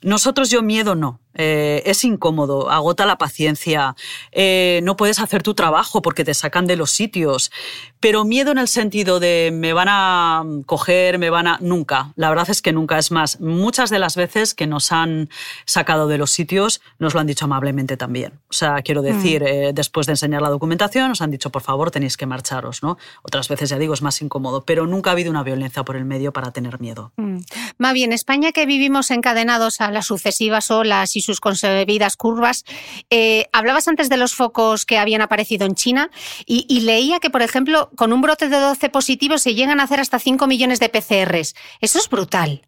Nosotros 0.03 0.51
yo 0.51 0.63
miedo 0.63 0.95
no. 0.95 1.21
Eh, 1.35 1.83
es 1.87 2.05
incómodo, 2.05 2.71
agota 2.71 3.07
la 3.07 3.17
paciencia, 3.17 3.95
eh, 4.33 4.81
no 4.83 4.97
puedes 4.97 5.21
hacer 5.21 5.43
tu 5.43 5.55
trabajo 5.55 6.03
porque 6.03 6.25
te 6.25 6.35
sacan 6.35 6.67
de 6.67 6.77
los 6.77 6.91
sitios, 6.91 7.53
pero 8.01 8.25
miedo 8.25 8.51
en 8.51 8.59
el 8.59 8.67
sentido 8.67 9.21
de 9.21 9.51
me 9.53 9.73
van 9.73 9.89
a 9.91 10.43
coger, 10.67 11.19
me 11.19 11.31
van 11.31 11.47
a... 11.47 11.59
Nunca, 11.61 12.13
la 12.17 12.31
verdad 12.31 12.49
es 12.51 12.63
que 12.63 12.73
nunca. 12.73 12.99
Es 12.99 13.11
más, 13.11 13.41
muchas 13.41 13.91
de 13.91 13.99
las 13.99 14.17
veces 14.17 14.55
que 14.55 14.67
nos 14.67 14.91
han 14.91 15.29
sacado 15.67 16.09
de 16.09 16.19
los 16.19 16.31
sitios 16.31 16.81
nos 16.99 17.15
lo 17.15 17.21
han 17.21 17.27
dicho 17.27 17.45
amablemente 17.45 17.97
también. 17.97 18.41
O 18.49 18.53
sea, 18.53 18.81
quiero 18.83 19.03
decir, 19.03 19.43
mm. 19.43 19.47
eh, 19.47 19.73
después 19.75 20.07
de 20.07 20.15
enseñar 20.15 20.43
la 20.43 20.49
documentación 20.49 21.09
nos 21.09 21.21
han 21.21 21.31
dicho, 21.31 21.51
por 21.51 21.63
favor, 21.63 21.91
tenéis 21.91 22.17
que 22.17 22.27
marcharos, 22.27 22.83
¿no? 22.83 22.99
Otras 23.23 23.49
veces, 23.49 23.71
ya 23.71 23.79
digo, 23.79 23.95
es 23.95 24.03
más 24.03 24.21
incómodo, 24.23 24.65
pero 24.65 24.87
nunca 24.87 25.11
ha 25.11 25.13
habido 25.13 25.31
una 25.31 25.43
violencia 25.43 25.85
por 25.85 25.97
el 25.97 26.05
medio 26.05 26.33
para 26.33 26.51
tener 26.53 26.81
miedo. 26.81 27.13
Mm. 27.17 27.39
Más 27.79 27.93
bien, 27.93 28.13
España 28.13 28.53
que 28.53 28.67
vivimos 28.67 29.11
encadenados 29.11 29.81
a 29.81 29.91
las 29.91 30.07
sucesivas 30.07 30.71
olas 30.71 31.17
y 31.17 31.20
sus 31.21 31.41
concebidas 31.41 32.17
curvas. 32.17 32.65
Eh, 33.11 33.47
hablabas 33.53 33.89
antes 33.89 34.09
de 34.09 34.17
los 34.17 34.35
focos 34.35 34.87
que 34.87 34.99
habían 34.99 35.23
aparecido 35.23 35.67
en 35.67 35.75
China 35.75 36.11
y, 36.47 36.81
leía 36.81 37.21
que, 37.21 37.31
por 37.31 37.43
ejemplo, 37.43 37.91
con 37.97 38.13
un 38.13 38.23
brote 38.23 38.49
de 38.49 38.59
12 38.59 38.89
positivos 38.89 39.43
se 39.43 39.55
llegan 39.55 39.81
a 39.81 39.85
hacer 39.85 40.01
hasta 40.01 40.19
5 40.19 40.47
millones 40.47 40.81
de 40.81 40.89
PCRs. 40.89 41.55
Eso 41.81 41.99
es 41.99 42.09
brutal. 42.09 42.63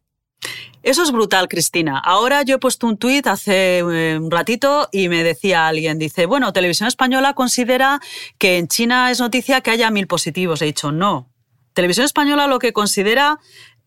Eso 0.83 1.05
es 1.05 1.13
brutal, 1.13 1.49
Cristina. 1.49 1.99
Ahora 2.05 2.43
yo 2.43 2.57
he 2.57 2.59
puesto 2.59 2.89
un 2.89 2.99
tuit 2.99 3.27
hace 3.29 3.79
eh, 3.79 4.19
un 4.19 4.31
ratito 4.31 4.89
y 4.91 5.09
me 5.09 5.23
decía 5.23 5.69
alguien, 5.69 5.99
dice, 5.99 6.27
bueno, 6.27 6.53
Televisión 6.53 6.89
Española 6.89 7.35
considera 7.35 8.01
que 8.39 8.59
en 8.59 8.67
China 8.67 9.11
es 9.11 9.21
noticia 9.21 9.61
que 9.61 9.71
haya 9.71 9.91
mil 9.91 10.09
positivos. 10.09 10.61
He 10.61 10.67
dicho, 10.67 10.91
no. 10.91 11.31
Televisión 11.73 12.05
Española 12.05 12.49
lo 12.49 12.59
que 12.59 12.73
considera 12.73 13.39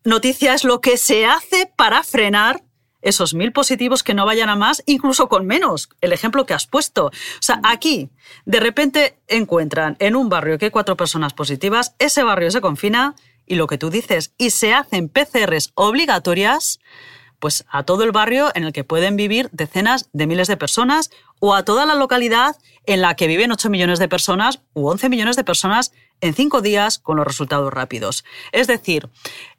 noticia 0.04 0.54
es 0.54 0.64
lo 0.64 0.80
que 0.80 0.96
se 0.96 1.26
hace 1.26 1.70
para 1.76 2.02
frenar 2.02 2.62
esos 3.06 3.34
mil 3.34 3.52
positivos 3.52 4.02
que 4.02 4.14
no 4.14 4.26
vayan 4.26 4.48
a 4.48 4.56
más, 4.56 4.82
incluso 4.86 5.28
con 5.28 5.46
menos, 5.46 5.88
el 6.00 6.12
ejemplo 6.12 6.44
que 6.44 6.54
has 6.54 6.66
puesto. 6.66 7.06
O 7.06 7.12
sea, 7.40 7.60
aquí 7.62 8.10
de 8.44 8.60
repente 8.60 9.18
encuentran 9.28 9.96
en 10.00 10.16
un 10.16 10.28
barrio 10.28 10.58
que 10.58 10.66
hay 10.66 10.70
cuatro 10.70 10.96
personas 10.96 11.32
positivas, 11.32 11.94
ese 11.98 12.22
barrio 12.22 12.50
se 12.50 12.60
confina 12.60 13.14
y 13.46 13.54
lo 13.54 13.68
que 13.68 13.78
tú 13.78 13.90
dices, 13.90 14.32
y 14.38 14.50
se 14.50 14.74
hacen 14.74 15.08
PCRs 15.08 15.72
obligatorias 15.74 16.80
pues 17.38 17.64
a 17.68 17.82
todo 17.82 18.02
el 18.02 18.12
barrio 18.12 18.50
en 18.54 18.64
el 18.64 18.72
que 18.72 18.82
pueden 18.82 19.16
vivir 19.16 19.50
decenas 19.52 20.08
de 20.12 20.26
miles 20.26 20.48
de 20.48 20.56
personas 20.56 21.10
o 21.38 21.54
a 21.54 21.64
toda 21.64 21.86
la 21.86 21.94
localidad 21.94 22.56
en 22.86 23.02
la 23.02 23.14
que 23.14 23.26
viven 23.26 23.52
8 23.52 23.68
millones 23.68 23.98
de 23.98 24.08
personas 24.08 24.60
u 24.72 24.88
11 24.88 25.08
millones 25.10 25.36
de 25.36 25.44
personas 25.44 25.92
en 26.20 26.34
cinco 26.34 26.62
días 26.62 26.98
con 26.98 27.16
los 27.16 27.26
resultados 27.26 27.72
rápidos. 27.72 28.24
Es 28.52 28.66
decir, 28.66 29.08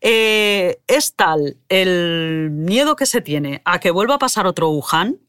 eh, 0.02 0.80
es 0.88 1.16
tal 1.16 1.58
el 1.70 2.50
miedo 2.52 2.96
que 2.96 3.06
se 3.06 3.22
tiene 3.22 3.62
a 3.66 3.80
que 3.80 3.92
vuelva 3.92 4.16
a 4.16 4.20
pasar 4.20 4.48
otro 4.48 4.70
Wuhan 4.70 5.20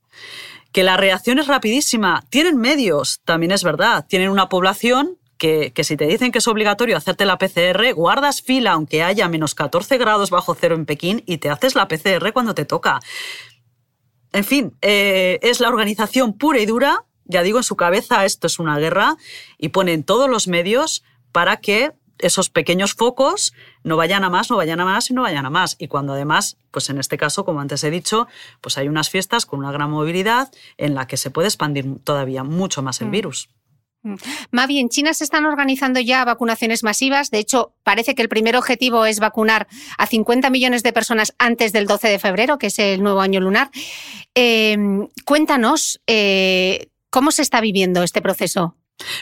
que 0.73 0.83
la 0.83 0.97
reacción 0.97 1.39
es 1.39 1.47
rapidísima. 1.47 2.25
Tienen 2.31 2.57
medios, 2.57 3.21
también 3.25 3.53
es 3.53 3.65
verdad, 3.65 4.07
tienen 4.07 4.31
una 4.31 4.49
población 4.49 5.19
que, 5.39 5.73
si 5.83 5.97
te 5.97 6.07
dicen 6.07 6.33
que 6.33 6.39
es 6.39 6.49
obligatorio 6.49 6.97
hacerte 6.97 7.25
la 7.25 7.39
PCR, 7.39 7.95
guardas 7.95 8.43
fila 8.43 8.73
aunque 8.73 9.03
haya 9.03 9.29
menos 9.29 9.55
14 9.55 9.97
grados 9.97 10.31
bajo 10.31 10.55
cero 10.55 10.75
en 10.75 10.85
Pekín 10.85 11.23
y 11.27 11.39
te 11.39 11.49
haces 11.49 11.75
la 11.75 11.89
PCR 11.89 12.33
cuando 12.33 12.55
te 12.55 12.65
toca. 12.65 13.01
En 14.33 14.45
fin, 14.45 14.77
eh, 14.83 15.39
es 15.43 15.61
la 15.61 15.69
organización 15.69 16.37
pura 16.37 16.61
y 16.61 16.67
dura, 16.67 17.05
ya 17.25 17.43
digo, 17.43 17.59
en 17.59 17.65
su 17.65 17.77
cabeza 17.77 18.25
esto 18.25 18.47
es 18.47 18.59
una 18.59 18.79
guerra 18.79 19.17
y 19.59 19.69
ponen 19.69 20.03
todos 20.03 20.29
los 20.29 20.49
medios 20.49 21.05
para 21.33 21.59
que 21.59 21.93
esos 22.19 22.51
pequeños 22.51 22.95
focos 22.95 23.53
no 23.85 23.97
vayan 23.97 24.25
a 24.25 24.31
más, 24.31 24.51
no 24.51 24.57
vayan 24.57 24.81
a 24.81 24.85
más 24.85 25.11
y 25.11 25.15
no 25.15 25.23
vayan 25.23 25.47
a 25.47 25.51
más. 25.51 25.77
Y 25.79 25.89
cuando 25.89 26.15
además, 26.15 26.57
pues 26.71 26.91
en 26.91 26.99
este 26.99 27.17
caso, 27.17 27.45
como 27.45 27.61
antes 27.61 27.85
he 27.85 27.91
dicho, 27.91 28.27
pues 28.61 28.77
hay 28.79 28.89
unas 28.89 29.11
fiestas 29.11 29.47
con 29.47 29.61
una 29.61 29.73
gran 29.73 29.91
movilidad 29.91 30.51
en 30.77 30.95
la 30.95 31.07
que 31.07 31.17
se 31.17 31.31
puede 31.31 31.49
expandir 31.49 31.87
todavía 32.05 32.45
mucho 32.45 32.83
más 32.83 33.01
el 33.01 33.09
mm. 33.09 33.11
virus. 33.13 33.49
Mm. 34.03 34.15
Mavi, 34.51 34.79
en 34.79 34.89
China 34.89 35.15
se 35.15 35.25
están 35.25 35.45
organizando 35.45 36.01
ya 36.01 36.25
vacunaciones 36.25 36.83
masivas. 36.83 37.31
De 37.31 37.39
hecho, 37.39 37.75
parece 37.83 38.15
que 38.15 38.23
el 38.23 38.29
primer 38.29 38.57
objetivo 38.57 39.07
es 39.07 39.21
vacunar 39.21 39.69
a 39.97 40.07
50 40.07 40.51
millones 40.51 40.83
de 40.83 40.93
personas 40.93 41.35
antes 41.39 41.73
del 41.73 41.87
12 41.87 42.09
de 42.09 42.19
febrero, 42.19 42.59
que 42.59 42.69
es 42.69 42.79
el 42.79 43.03
nuevo 43.03 43.21
año 43.21 43.41
lunar. 43.41 43.71
Em, 44.35 45.09
cuéntanos, 45.25 46.01
eh, 46.07 46.89
¿Cómo 47.11 47.31
se 47.31 47.41
está 47.41 47.61
viviendo 47.61 48.03
este 48.03 48.21
proceso? 48.21 48.77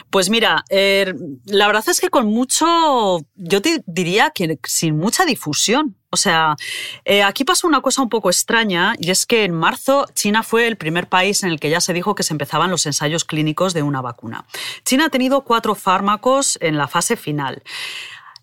Pues 0.09 0.29
mira, 0.29 0.63
eh, 0.69 1.13
la 1.45 1.67
verdad 1.67 1.83
es 1.87 1.99
que 1.99 2.09
con 2.09 2.27
mucho, 2.27 3.19
yo 3.35 3.61
te 3.61 3.83
diría 3.85 4.31
que 4.31 4.57
sin 4.63 4.97
mucha 4.97 5.25
difusión. 5.25 5.95
O 6.09 6.15
sea, 6.15 6.55
eh, 7.03 7.21
aquí 7.21 7.43
pasó 7.43 7.67
una 7.67 7.81
cosa 7.81 8.01
un 8.01 8.09
poco 8.09 8.29
extraña 8.29 8.95
y 8.97 9.11
es 9.11 9.25
que 9.25 9.43
en 9.43 9.53
marzo 9.53 10.07
China 10.13 10.41
fue 10.41 10.65
el 10.65 10.77
primer 10.77 11.09
país 11.09 11.43
en 11.43 11.49
el 11.49 11.59
que 11.59 11.69
ya 11.69 11.81
se 11.81 11.93
dijo 11.93 12.15
que 12.15 12.23
se 12.23 12.33
empezaban 12.33 12.71
los 12.71 12.85
ensayos 12.85 13.25
clínicos 13.25 13.73
de 13.73 13.83
una 13.83 14.01
vacuna. 14.01 14.45
China 14.85 15.05
ha 15.05 15.09
tenido 15.09 15.43
cuatro 15.43 15.75
fármacos 15.75 16.57
en 16.61 16.77
la 16.77 16.87
fase 16.87 17.17
final. 17.17 17.61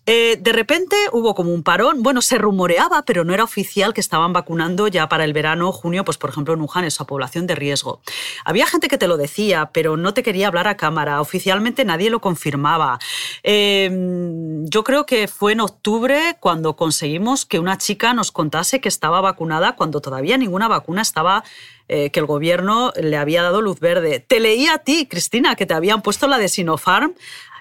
Eh, 0.05 0.37
de 0.39 0.51
repente 0.53 0.95
hubo 1.11 1.33
como 1.33 1.53
un 1.53 1.63
parón. 1.63 2.03
Bueno, 2.03 2.21
se 2.21 2.37
rumoreaba, 2.37 3.03
pero 3.03 3.23
no 3.23 3.33
era 3.33 3.43
oficial 3.43 3.93
que 3.93 4.01
estaban 4.01 4.33
vacunando 4.33 4.87
ya 4.87 5.09
para 5.09 5.23
el 5.23 5.33
verano, 5.33 5.71
junio, 5.71 6.05
pues 6.05 6.17
por 6.17 6.29
ejemplo 6.29 6.53
en 6.53 6.61
Wuhan, 6.61 6.85
esa 6.85 7.05
población 7.05 7.47
de 7.47 7.55
riesgo. 7.55 8.01
Había 8.43 8.67
gente 8.67 8.87
que 8.87 8.97
te 8.97 9.07
lo 9.07 9.17
decía, 9.17 9.71
pero 9.73 9.97
no 9.97 10.13
te 10.13 10.23
quería 10.23 10.47
hablar 10.47 10.67
a 10.67 10.77
cámara. 10.77 11.21
Oficialmente 11.21 11.85
nadie 11.85 12.09
lo 12.09 12.21
confirmaba. 12.21 12.99
Em, 13.43 14.65
yo 14.67 14.83
creo 14.83 15.05
que 15.05 15.27
fue 15.27 15.53
en 15.53 15.61
octubre 15.61 16.37
cuando 16.39 16.75
conseguimos 16.75 17.45
que 17.45 17.59
una 17.59 17.77
chica 17.77 18.13
nos 18.13 18.31
contase 18.31 18.81
que 18.81 18.89
estaba 18.89 19.21
vacunada 19.21 19.75
cuando 19.75 20.01
todavía 20.01 20.37
ninguna 20.37 20.67
vacuna 20.67 21.01
estaba 21.01 21.43
eh, 21.87 22.09
que 22.11 22.19
el 22.19 22.25
gobierno 22.25 22.91
le 22.95 23.17
había 23.17 23.43
dado 23.43 23.61
luz 23.61 23.79
verde. 23.79 24.19
Te 24.19 24.39
leía 24.39 24.75
a 24.75 24.77
ti, 24.79 25.07
Cristina, 25.07 25.55
que 25.55 25.65
te 25.65 25.73
habían 25.73 26.01
puesto 26.01 26.27
la 26.27 26.37
de 26.37 26.49
Sinopharm 26.49 27.13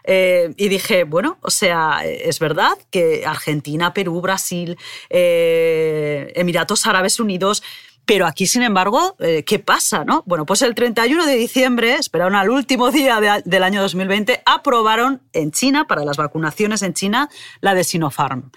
eh, 0.04 0.52
y 0.56 0.68
dije, 0.68 1.04
bueno, 1.04 1.38
o 1.40 1.50
sea, 1.50 2.04
es 2.04 2.38
verdad 2.38 2.76
que 2.90 3.24
Argentina, 3.26 3.94
Perú, 3.94 4.20
Brasil, 4.20 4.78
eh, 5.10 6.32
Emiratos 6.36 6.86
Árabes 6.86 7.18
Unidos, 7.18 7.62
pero 8.06 8.26
aquí, 8.26 8.46
sin 8.46 8.62
embargo, 8.62 9.16
eh, 9.18 9.44
¿qué 9.44 9.58
pasa? 9.58 10.04
No? 10.04 10.22
Bueno, 10.26 10.44
pues 10.44 10.60
el 10.60 10.74
31 10.74 11.24
de 11.24 11.36
diciembre, 11.36 11.94
esperaron 11.94 12.34
al 12.34 12.50
último 12.50 12.90
día 12.90 13.42
del 13.44 13.62
año 13.62 13.80
2020, 13.80 14.42
aprobaron 14.44 15.22
en 15.32 15.52
China, 15.52 15.86
para 15.86 16.04
las 16.04 16.18
vacunaciones 16.18 16.82
en 16.82 16.92
China, 16.92 17.30
la 17.60 17.74
de 17.74 17.82
Sinopharm. 17.82 18.50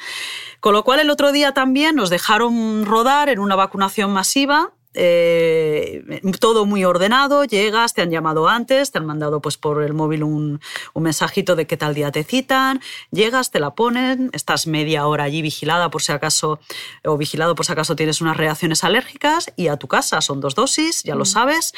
Con 0.59 0.73
lo 0.73 0.83
cual, 0.83 0.99
el 0.99 1.09
otro 1.09 1.31
día 1.31 1.53
también 1.53 1.95
nos 1.95 2.09
dejaron 2.09 2.85
rodar 2.85 3.29
en 3.29 3.39
una 3.39 3.55
vacunación 3.55 4.11
masiva 4.11 4.73
eh, 4.99 6.21
todo 6.39 6.65
muy 6.65 6.83
ordenado, 6.83 7.45
llegas, 7.45 7.93
te 7.93 8.01
han 8.01 8.09
llamado 8.09 8.47
antes, 8.47 8.91
te 8.91 8.97
han 8.97 9.05
mandado 9.05 9.41
pues 9.41 9.55
por 9.55 9.83
el 9.83 9.93
móvil 9.93 10.23
un, 10.23 10.59
un, 10.93 11.03
mensajito 11.03 11.55
de 11.55 11.67
qué 11.67 11.77
tal 11.77 11.93
día 11.93 12.11
te 12.11 12.23
citan, 12.23 12.81
llegas, 13.11 13.51
te 13.51 13.59
la 13.59 13.75
ponen, 13.75 14.31
estás 14.33 14.65
media 14.65 15.05
hora 15.05 15.25
allí 15.25 15.43
vigilada 15.43 15.91
por 15.91 16.01
si 16.01 16.11
acaso, 16.11 16.59
o 17.05 17.17
vigilado 17.17 17.53
por 17.53 17.65
si 17.65 17.71
acaso 17.71 17.95
tienes 17.95 18.21
unas 18.21 18.37
reacciones 18.37 18.83
alérgicas 18.83 19.53
y 19.55 19.67
a 19.67 19.77
tu 19.77 19.87
casa 19.87 20.19
son 20.21 20.41
dos 20.41 20.55
dosis, 20.55 21.03
ya 21.03 21.13
lo 21.13 21.23
mm. 21.23 21.27
sabes, 21.27 21.73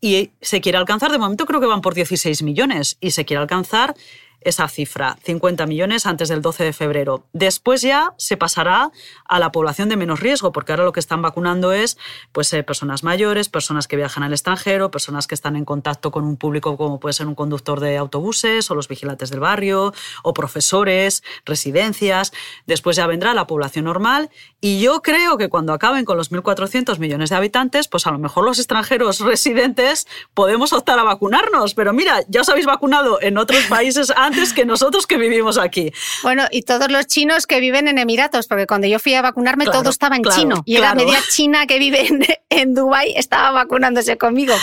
y 0.00 0.32
se 0.42 0.60
quiere 0.60 0.76
alcanzar, 0.76 1.10
de 1.10 1.18
momento 1.18 1.46
creo 1.46 1.60
que 1.60 1.66
van 1.66 1.80
por 1.80 1.94
16 1.94 2.42
millones, 2.42 2.98
y 3.00 3.12
se 3.12 3.24
quiere 3.24 3.40
alcanzar 3.40 3.94
esa 4.40 4.68
cifra, 4.68 5.18
50 5.24 5.66
millones 5.66 6.06
antes 6.06 6.28
del 6.28 6.42
12 6.42 6.64
de 6.64 6.72
febrero. 6.72 7.24
Después 7.32 7.82
ya 7.82 8.14
se 8.18 8.36
pasará 8.36 8.90
a 9.24 9.38
la 9.38 9.52
población 9.52 9.88
de 9.88 9.96
menos 9.96 10.20
riesgo, 10.20 10.52
porque 10.52 10.72
ahora 10.72 10.84
lo 10.84 10.92
que 10.92 11.00
están 11.00 11.22
vacunando 11.22 11.72
es 11.72 11.98
pues, 12.32 12.52
eh, 12.52 12.62
personas 12.62 13.02
mayores, 13.02 13.48
personas 13.48 13.88
que 13.88 13.96
viajan 13.96 14.22
al 14.22 14.32
extranjero, 14.32 14.90
personas 14.90 15.26
que 15.26 15.34
están 15.34 15.56
en 15.56 15.64
contacto 15.64 16.10
con 16.10 16.24
un 16.24 16.36
público 16.36 16.76
como 16.76 17.00
puede 17.00 17.12
ser 17.12 17.26
un 17.26 17.34
conductor 17.34 17.80
de 17.80 17.96
autobuses 17.96 18.70
o 18.70 18.74
los 18.74 18.88
vigilantes 18.88 19.30
del 19.30 19.40
barrio, 19.40 19.92
o 20.22 20.34
profesores, 20.34 21.22
residencias. 21.44 22.32
Después 22.66 22.96
ya 22.96 23.06
vendrá 23.06 23.34
la 23.34 23.46
población 23.46 23.84
normal 23.84 24.30
y 24.60 24.80
yo 24.80 25.02
creo 25.02 25.36
que 25.36 25.48
cuando 25.48 25.72
acaben 25.72 26.04
con 26.04 26.16
los 26.16 26.30
1.400 26.32 26.98
millones 26.98 27.30
de 27.30 27.36
habitantes, 27.36 27.88
pues 27.88 28.06
a 28.06 28.10
lo 28.10 28.18
mejor 28.18 28.44
los 28.44 28.58
extranjeros 28.58 29.20
residentes 29.20 30.06
podemos 30.34 30.72
optar 30.72 30.98
a 30.98 31.04
vacunarnos. 31.04 31.74
Pero 31.74 31.92
mira, 31.92 32.22
ya 32.28 32.42
os 32.42 32.48
habéis 32.48 32.66
vacunado 32.66 33.20
en 33.20 33.38
otros 33.38 33.64
países 33.64 34.12
que 34.54 34.64
nosotros 34.64 35.06
que 35.06 35.16
vivimos 35.16 35.58
aquí. 35.58 35.92
Bueno, 36.22 36.44
y 36.50 36.62
todos 36.62 36.90
los 36.90 37.06
chinos 37.06 37.46
que 37.46 37.60
viven 37.60 37.88
en 37.88 37.98
Emiratos, 37.98 38.46
porque 38.46 38.66
cuando 38.66 38.86
yo 38.86 38.98
fui 38.98 39.14
a 39.14 39.22
vacunarme 39.22 39.66
todo 39.66 39.90
estaba 39.90 40.16
en 40.16 40.24
chino. 40.24 40.62
Y 40.64 40.78
la 40.78 40.94
media 40.94 41.18
china 41.30 41.66
que 41.66 41.78
vive 41.78 42.06
en, 42.06 42.24
en 42.50 42.74
Dubái 42.74 43.14
estaba 43.16 43.50
vacunándose 43.50 44.16
conmigo. 44.18 44.54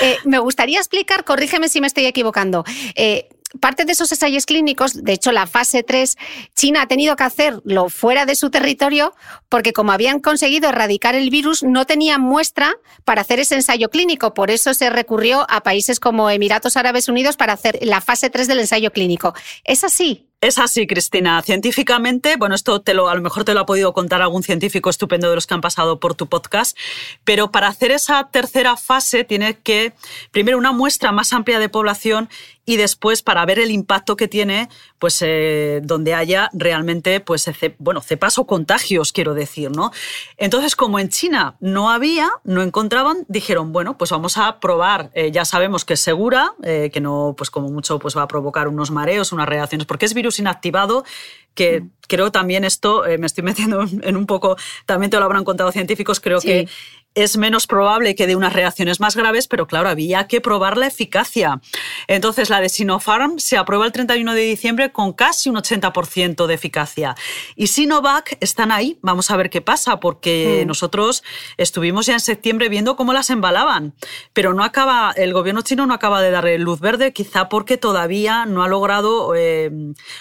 Eh, 0.00 0.16
me 0.24 0.38
gustaría 0.38 0.78
explicar, 0.78 1.24
corrígeme 1.24 1.68
si 1.68 1.80
me 1.80 1.86
estoy 1.86 2.06
equivocando. 2.06 2.64
Eh, 2.94 3.28
parte 3.58 3.84
de 3.84 3.92
esos 3.92 4.12
ensayos 4.12 4.46
clínicos, 4.46 5.02
de 5.02 5.12
hecho 5.12 5.32
la 5.32 5.46
fase 5.46 5.82
3, 5.82 6.16
China 6.54 6.82
ha 6.82 6.86
tenido 6.86 7.16
que 7.16 7.24
hacerlo 7.24 7.88
fuera 7.88 8.26
de 8.26 8.36
su 8.36 8.50
territorio 8.50 9.14
porque 9.48 9.72
como 9.72 9.92
habían 9.92 10.20
conseguido 10.20 10.68
erradicar 10.68 11.14
el 11.14 11.30
virus, 11.30 11.62
no 11.62 11.86
tenían 11.86 12.20
muestra 12.20 12.74
para 13.04 13.22
hacer 13.22 13.40
ese 13.40 13.56
ensayo 13.56 13.88
clínico. 13.90 14.34
Por 14.34 14.50
eso 14.50 14.74
se 14.74 14.90
recurrió 14.90 15.46
a 15.48 15.62
países 15.62 15.98
como 15.98 16.30
Emiratos 16.30 16.76
Árabes 16.76 17.08
Unidos 17.08 17.36
para 17.36 17.54
hacer 17.54 17.78
la 17.82 18.00
fase 18.00 18.30
3 18.30 18.46
del 18.46 18.60
ensayo 18.60 18.92
clínico. 18.92 19.34
¿Es 19.64 19.82
así? 19.84 20.26
Es 20.42 20.58
así, 20.58 20.86
Cristina. 20.86 21.42
Científicamente, 21.42 22.36
bueno, 22.38 22.54
esto 22.54 22.80
te 22.80 22.94
lo, 22.94 23.10
a 23.10 23.14
lo 23.14 23.20
mejor 23.20 23.44
te 23.44 23.52
lo 23.52 23.60
ha 23.60 23.66
podido 23.66 23.92
contar 23.92 24.22
algún 24.22 24.42
científico 24.42 24.88
estupendo 24.88 25.28
de 25.28 25.34
los 25.34 25.46
que 25.46 25.52
han 25.52 25.60
pasado 25.60 26.00
por 26.00 26.14
tu 26.14 26.28
podcast, 26.28 26.78
pero 27.24 27.52
para 27.52 27.68
hacer 27.68 27.90
esa 27.90 28.30
tercera 28.30 28.78
fase 28.78 29.24
tiene 29.24 29.58
que, 29.58 29.92
primero, 30.30 30.56
una 30.56 30.72
muestra 30.72 31.12
más 31.12 31.34
amplia 31.34 31.58
de 31.58 31.68
población 31.68 32.30
y 32.64 32.76
después 32.76 33.22
para 33.22 33.44
ver 33.46 33.58
el 33.58 33.70
impacto 33.70 34.16
que 34.16 34.28
tiene, 34.28 34.68
pues 34.98 35.22
eh, 35.22 35.80
donde 35.82 36.14
haya 36.14 36.50
realmente, 36.52 37.20
pues, 37.20 37.50
bueno, 37.78 38.00
cepas 38.00 38.38
o 38.38 38.46
contagios, 38.46 39.12
quiero 39.12 39.34
decir, 39.34 39.70
¿no? 39.70 39.90
Entonces, 40.36 40.76
como 40.76 40.98
en 40.98 41.08
China 41.08 41.56
no 41.60 41.90
había, 41.90 42.30
no 42.44 42.62
encontraban, 42.62 43.24
dijeron, 43.28 43.72
bueno, 43.72 43.96
pues 43.98 44.10
vamos 44.10 44.36
a 44.36 44.60
probar, 44.60 45.10
eh, 45.14 45.30
ya 45.30 45.44
sabemos 45.44 45.84
que 45.84 45.94
es 45.94 46.00
segura, 46.00 46.52
eh, 46.62 46.90
que 46.92 47.00
no, 47.00 47.34
pues 47.36 47.50
como 47.50 47.70
mucho, 47.70 47.98
pues 47.98 48.16
va 48.16 48.22
a 48.22 48.28
provocar 48.28 48.68
unos 48.68 48.90
mareos, 48.90 49.32
unas 49.32 49.48
reacciones, 49.48 49.86
porque 49.86 50.06
es 50.06 50.14
virus 50.14 50.38
inactivado 50.38 51.04
que 51.54 51.80
mm. 51.80 51.90
creo 52.06 52.30
también 52.30 52.62
esto, 52.62 53.02
me 53.18 53.26
estoy 53.26 53.42
metiendo 53.42 53.82
en 54.02 54.16
un 54.16 54.26
poco, 54.26 54.56
también 54.86 55.10
te 55.10 55.18
lo 55.18 55.24
habrán 55.24 55.42
contado 55.42 55.72
científicos, 55.72 56.20
creo 56.20 56.40
que 56.40 56.68
es 57.14 57.36
menos 57.36 57.66
probable 57.66 58.14
que 58.14 58.26
de 58.26 58.36
unas 58.36 58.52
reacciones 58.52 59.00
más 59.00 59.16
graves, 59.16 59.48
pero 59.48 59.66
claro, 59.66 59.88
había 59.88 60.28
que 60.28 60.40
probar 60.40 60.76
la 60.76 60.86
eficacia. 60.86 61.60
Entonces, 62.06 62.50
la 62.50 62.60
de 62.60 62.68
Sinopharm 62.68 63.40
se 63.40 63.56
aprueba 63.56 63.84
el 63.84 63.92
31 63.92 64.32
de 64.32 64.42
diciembre 64.42 64.92
con 64.92 65.12
casi 65.12 65.50
un 65.50 65.56
80% 65.56 66.46
de 66.46 66.54
eficacia. 66.54 67.16
Y 67.56 67.66
Sinovac 67.66 68.36
están 68.40 68.70
ahí, 68.70 68.98
vamos 69.02 69.30
a 69.30 69.36
ver 69.36 69.50
qué 69.50 69.60
pasa, 69.60 69.98
porque 69.98 70.62
mm. 70.64 70.68
nosotros 70.68 71.24
estuvimos 71.56 72.06
ya 72.06 72.14
en 72.14 72.20
septiembre 72.20 72.68
viendo 72.68 72.94
cómo 72.94 73.12
las 73.12 73.30
embalaban, 73.30 73.94
pero 74.32 74.54
no 74.54 74.62
acaba, 74.62 75.12
el 75.16 75.32
gobierno 75.32 75.62
chino 75.62 75.86
no 75.86 75.94
acaba 75.94 76.22
de 76.22 76.30
darle 76.30 76.58
luz 76.58 76.78
verde, 76.78 77.12
quizá 77.12 77.48
porque 77.48 77.76
todavía 77.76 78.46
no 78.46 78.62
ha 78.62 78.68
logrado 78.68 79.34
eh, 79.34 79.70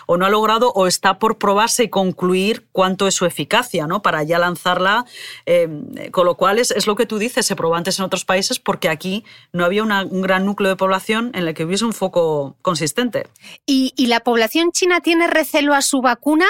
o 0.08 0.18
no 0.18 0.26
ha 0.26 0.30
logrado 0.30 0.72
o 0.74 0.88
está 0.88 1.20
por 1.20 1.38
probarse 1.38 1.84
y 1.84 1.90
concluir 1.90 2.68
cuánto 2.72 3.06
es 3.08 3.14
su 3.14 3.28
eficacia, 3.28 3.86
¿no? 3.86 4.02
Para 4.02 4.24
ya 4.24 4.40
lanzarla, 4.40 5.06
eh, 5.46 5.70
con 6.12 6.26
lo 6.26 6.36
cual 6.36 6.58
es 6.58 6.74
es 6.80 6.88
lo 6.90 6.96
que 6.96 7.06
tú 7.06 7.20
dices, 7.20 7.46
se 7.46 7.56
probó 7.56 7.76
antes 7.76 8.00
en 8.00 8.06
otros 8.06 8.26
países 8.26 8.60
porque 8.60 8.90
aquí 8.90 9.24
no 9.54 9.64
había 9.64 9.84
un 9.84 10.22
gran 10.24 10.44
núcleo 10.44 10.72
de 10.72 10.76
población 10.76 11.30
en 11.36 11.48
el 11.48 11.54
que 11.54 11.64
hubiese 11.64 11.86
un 11.86 11.94
foco 11.94 12.58
consistente. 12.64 13.28
¿Y, 13.68 13.94
la 14.08 14.22
población 14.22 14.72
china 14.72 15.00
tiene 15.02 15.28
recelo 15.28 15.76
a 15.76 15.84
su 15.84 16.02
vacuna, 16.02 16.48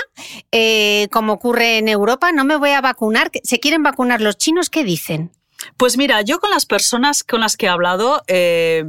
eh, 0.53 1.09
como 1.11 1.33
ocurre 1.33 1.77
en 1.77 1.89
Europa? 1.89 2.31
No 2.31 2.45
me 2.45 2.55
voy 2.55 2.69
a 2.69 2.79
vacunar. 2.79 3.31
¿Se 3.43 3.59
quieren 3.59 3.83
vacunar 3.83 4.21
los 4.21 4.37
chinos? 4.37 4.69
¿Qué 4.69 4.85
dicen? 4.85 5.31
Pues 5.75 5.97
mira, 5.97 6.21
yo 6.21 6.39
con 6.39 6.51
las 6.51 6.65
personas 6.65 7.25
con 7.25 7.41
las 7.41 7.57
que 7.57 7.65
he 7.65 7.69
hablado 7.69 8.23
eh, 8.27 8.85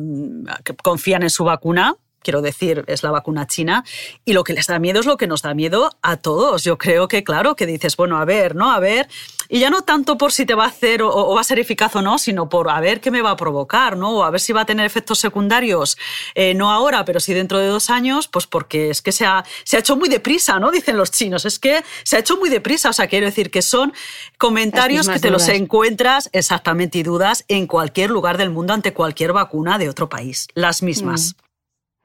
que 0.62 0.76
confían 0.76 1.24
en 1.24 1.30
su 1.30 1.42
vacuna, 1.42 1.96
quiero 2.22 2.42
decir, 2.42 2.84
es 2.86 3.02
la 3.02 3.10
vacuna 3.10 3.46
china, 3.46 3.84
y 4.24 4.32
lo 4.32 4.44
que 4.44 4.52
les 4.52 4.66
da 4.66 4.78
miedo 4.78 5.00
es 5.00 5.06
lo 5.06 5.16
que 5.16 5.26
nos 5.26 5.42
da 5.42 5.54
miedo 5.54 5.90
a 6.02 6.16
todos. 6.16 6.64
Yo 6.64 6.78
creo 6.78 7.08
que, 7.08 7.24
claro, 7.24 7.56
que 7.56 7.66
dices, 7.66 7.96
bueno, 7.96 8.18
a 8.18 8.24
ver, 8.24 8.54
¿no? 8.54 8.70
A 8.72 8.78
ver, 8.78 9.08
y 9.48 9.58
ya 9.58 9.70
no 9.70 9.82
tanto 9.82 10.16
por 10.16 10.32
si 10.32 10.46
te 10.46 10.54
va 10.54 10.64
a 10.64 10.68
hacer 10.68 11.02
o, 11.02 11.34
va 11.34 11.40
a 11.40 11.44
ser 11.44 11.58
eficaz 11.58 11.96
o 11.96 12.02
no, 12.02 12.18
sino 12.18 12.48
por 12.48 12.70
a 12.70 12.80
ver 12.80 13.00
qué 13.00 13.10
me 13.10 13.20
va 13.20 13.32
a 13.32 13.36
provocar, 13.36 13.96
¿no? 13.96 14.18
O 14.18 14.24
a 14.24 14.30
ver 14.30 14.40
si 14.40 14.52
va 14.52 14.62
a 14.62 14.64
tener 14.64 14.86
efectos 14.86 15.18
secundarios, 15.18 15.98
eh, 16.34 16.54
no 16.54 16.70
ahora, 16.70 17.04
pero 17.04 17.20
sí 17.20 17.34
dentro 17.34 17.58
de 17.58 17.66
dos 17.66 17.90
años, 17.90 18.28
pues 18.28 18.46
porque 18.46 18.90
es 18.90 19.02
que 19.02 19.12
se 19.12 19.26
ha, 19.26 19.44
se 19.64 19.76
ha 19.76 19.80
hecho 19.80 19.96
muy 19.96 20.08
deprisa, 20.08 20.58
¿no? 20.60 20.70
Dicen 20.70 20.96
los 20.96 21.10
chinos, 21.10 21.44
es 21.44 21.58
que 21.58 21.82
se 22.04 22.16
ha 22.16 22.20
hecho 22.20 22.36
muy 22.36 22.48
deprisa, 22.48 22.90
o 22.90 22.92
sea, 22.92 23.08
quiero 23.08 23.26
decir 23.26 23.50
que 23.50 23.62
son 23.62 23.92
comentarios 24.38 25.08
que 25.08 25.18
te 25.18 25.30
los 25.30 25.48
encuentras 25.48 26.30
exactamente 26.32 26.98
y 26.98 27.02
dudas 27.02 27.44
en 27.48 27.66
cualquier 27.66 28.10
lugar 28.10 28.38
del 28.38 28.50
mundo 28.50 28.72
ante 28.72 28.92
cualquier 28.92 29.32
vacuna 29.32 29.78
de 29.78 29.88
otro 29.88 30.08
país, 30.08 30.48
las 30.54 30.82
mismas. 30.82 31.34
Mm. 31.36 31.49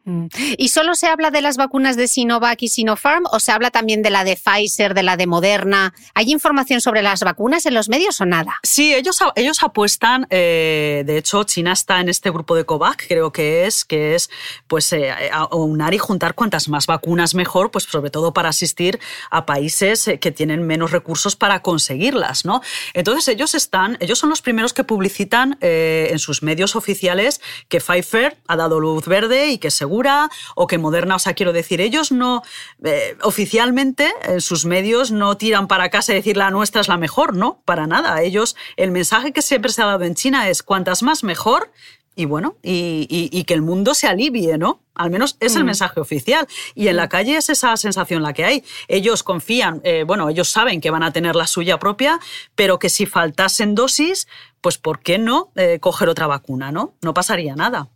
Mm. 0.06 0.28
¿Y 0.58 0.70
solo 0.70 0.94
se 0.94 1.08
habla 1.08 1.32
de 1.32 1.42
las 1.42 1.58
vacunas 1.58 1.98
de 1.98 2.08
Sinovac 2.08 2.62
y 2.62 2.68
Sinopharm 2.68 3.24
o 3.32 3.40
se 3.40 3.52
habla 3.52 3.72
también 3.72 4.04
de 4.04 4.12
la 4.12 4.24
de 4.24 4.38
Pfizer, 4.38 4.94
de 4.94 5.02
la 5.02 5.18
de 5.18 5.26
Moderna? 5.26 5.96
¿Hay 6.14 6.32
información 6.32 6.80
sobre 6.80 7.02
las 7.02 7.22
vacunas 7.22 7.66
en 7.66 7.74
los 7.74 7.90
medios 7.90 8.22
o 8.22 8.26
nada? 8.26 8.60
Sí, 8.62 8.94
ellos, 8.94 9.20
ellos 9.36 9.64
apuestan, 9.64 10.28
eh, 10.30 11.04
de 11.06 11.18
hecho 11.18 11.44
China 11.44 11.74
está 11.74 12.00
en 12.02 12.10
este 12.10 12.30
grupo 12.30 12.56
de 12.56 12.66
COVAC, 12.66 13.08
creo 13.08 13.32
que 13.32 13.66
es, 13.66 13.84
que 13.84 14.14
es 14.14 14.30
pues 14.68 14.94
eh, 14.94 15.12
unar 15.52 15.96
y 15.96 15.98
juntar 15.98 16.36
cuantas 16.36 16.70
más 16.70 16.86
vacunas 16.86 17.34
mejor, 17.34 17.72
pues 17.72 17.86
sobre 17.86 18.12
todo 18.12 18.32
para 18.32 18.50
asistir 18.50 19.00
a 19.32 19.48
países 19.48 20.08
eh, 20.08 20.20
que 20.20 20.32
tienen 20.32 20.68
menos 20.68 20.92
recursos 20.92 21.36
para 21.36 21.64
conseguirlas, 21.64 22.46
¿no? 22.46 22.62
Entonces 22.94 23.28
ellos 23.28 23.56
están, 23.56 23.98
ellos 24.00 24.20
son 24.20 24.30
los 24.30 24.44
primeros 24.44 24.74
que 24.74 24.84
publicitan 24.84 25.58
en 25.62 26.20
sus 26.20 26.44
medios 26.44 26.76
oficiales 26.76 27.42
que 27.70 27.80
Pfizer 27.80 28.38
ha 28.48 28.56
dado 28.56 28.80
luz 28.80 29.06
verde 29.08 29.48
y 29.48 29.58
que 29.58 29.72
seguro 29.96 30.30
o 30.56 30.68
que 30.68 30.78
Moderna, 30.78 31.16
o 31.16 31.20
sea, 31.20 31.34
quiero 31.34 31.54
decir, 31.54 31.80
ellos 31.82 32.12
no, 32.12 32.44
eh, 32.84 33.18
oficialmente 33.22 34.12
en 34.24 34.42
sus 34.42 34.66
medios 34.66 35.12
no 35.12 35.38
tiran 35.38 35.68
para 35.68 35.90
casa 35.90 36.12
y 36.12 36.16
decir 36.16 36.38
la 36.38 36.52
nuestra 36.52 36.82
es 36.82 36.88
la 36.88 36.98
mejor, 36.98 37.36
no, 37.36 37.62
para 37.66 37.88
nada. 37.88 38.22
Ellos, 38.22 38.56
el 38.76 38.92
mensaje 38.92 39.32
que 39.32 39.42
siempre 39.42 39.72
se 39.72 39.82
ha 39.82 39.86
dado 39.86 40.04
en 40.04 40.16
China 40.16 40.50
es 40.50 40.64
cuantas 40.64 41.02
más 41.02 41.24
mejor 41.24 41.72
y 42.18 42.26
bueno, 42.26 42.56
y, 42.64 43.44
que 43.44 43.54
el 43.54 43.62
mundo 43.62 43.94
se 43.94 44.08
alivie, 44.08 44.58
¿no? 44.58 44.80
Al 44.94 45.10
menos 45.10 45.36
es 45.42 45.56
el 45.58 45.64
mm. 45.64 45.66
mensaje 45.66 46.00
oficial. 46.00 46.48
Y 46.74 46.88
en 46.88 46.96
la 46.96 47.10
calle 47.10 47.36
es 47.36 47.50
esa 47.50 47.76
sensación 47.76 48.24
la 48.24 48.32
que 48.32 48.46
hay. 48.46 48.64
Ellos 48.88 49.22
confían, 49.22 49.82
eh, 49.84 50.06
bueno, 50.08 50.30
ellos 50.30 50.50
saben 50.50 50.80
que 50.80 50.92
van 50.92 51.04
a 51.04 51.12
tener 51.12 51.36
la 51.36 51.46
suya 51.46 51.78
propia, 51.78 52.20
pero 52.56 52.80
que 52.80 52.90
si 52.90 53.06
faltasen 53.06 53.76
dosis, 53.76 54.28
pues 54.62 54.78
¿por 54.78 55.00
qué 55.00 55.18
no 55.18 55.52
eh, 55.56 55.80
coger 55.82 56.08
otra 56.08 56.28
vacuna, 56.28 56.72
no? 56.72 56.94
No 57.02 57.14
pasaría 57.14 57.56
nada. 57.56 57.90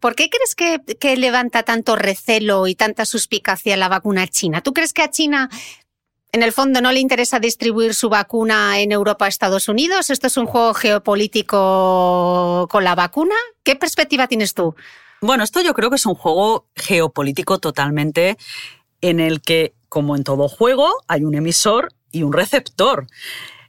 ¿Por 0.00 0.14
qué 0.14 0.28
crees 0.30 0.54
que, 0.54 1.16
levanta 1.16 1.62
tanto 1.62 1.96
recelo 1.96 2.66
y 2.66 2.74
tanta 2.74 3.04
suspicacia 3.04 3.76
la 3.76 3.88
vacuna 3.88 4.26
china? 4.26 4.60
¿Tú 4.60 4.72
crees 4.72 4.92
que 4.92 5.02
a 5.02 5.10
China 5.10 5.48
en 6.32 6.42
el 6.42 6.52
fondo 6.52 6.80
no 6.80 6.92
le 6.92 7.00
interesa 7.00 7.40
distribuir 7.40 7.94
su 7.94 8.08
vacuna 8.08 8.80
en 8.80 8.92
Europa 8.92 9.24
a 9.24 9.28
Estados 9.28 9.68
Unidos? 9.68 10.10
¿Esto 10.10 10.26
es 10.26 10.36
un 10.36 10.46
juego 10.46 10.74
geopolítico 10.74 12.68
con 12.70 12.84
la 12.84 12.94
vacuna? 12.94 13.34
¿Qué 13.62 13.76
perspectiva 13.76 14.26
tienes 14.26 14.54
tú? 14.54 14.74
Bueno, 15.20 15.42
esto 15.42 15.60
yo 15.60 15.74
creo 15.74 15.90
que 15.90 15.96
es 15.96 16.06
un 16.06 16.14
juego 16.14 16.68
geopolítico 16.76 17.58
totalmente 17.58 18.38
en 19.00 19.20
el 19.20 19.40
que, 19.40 19.74
como 19.88 20.16
en 20.16 20.24
todo 20.24 20.48
juego, 20.48 20.92
hay 21.08 21.24
un 21.24 21.34
emisor 21.34 21.92
y 22.12 22.22
un 22.22 22.32
receptor. 22.32 23.06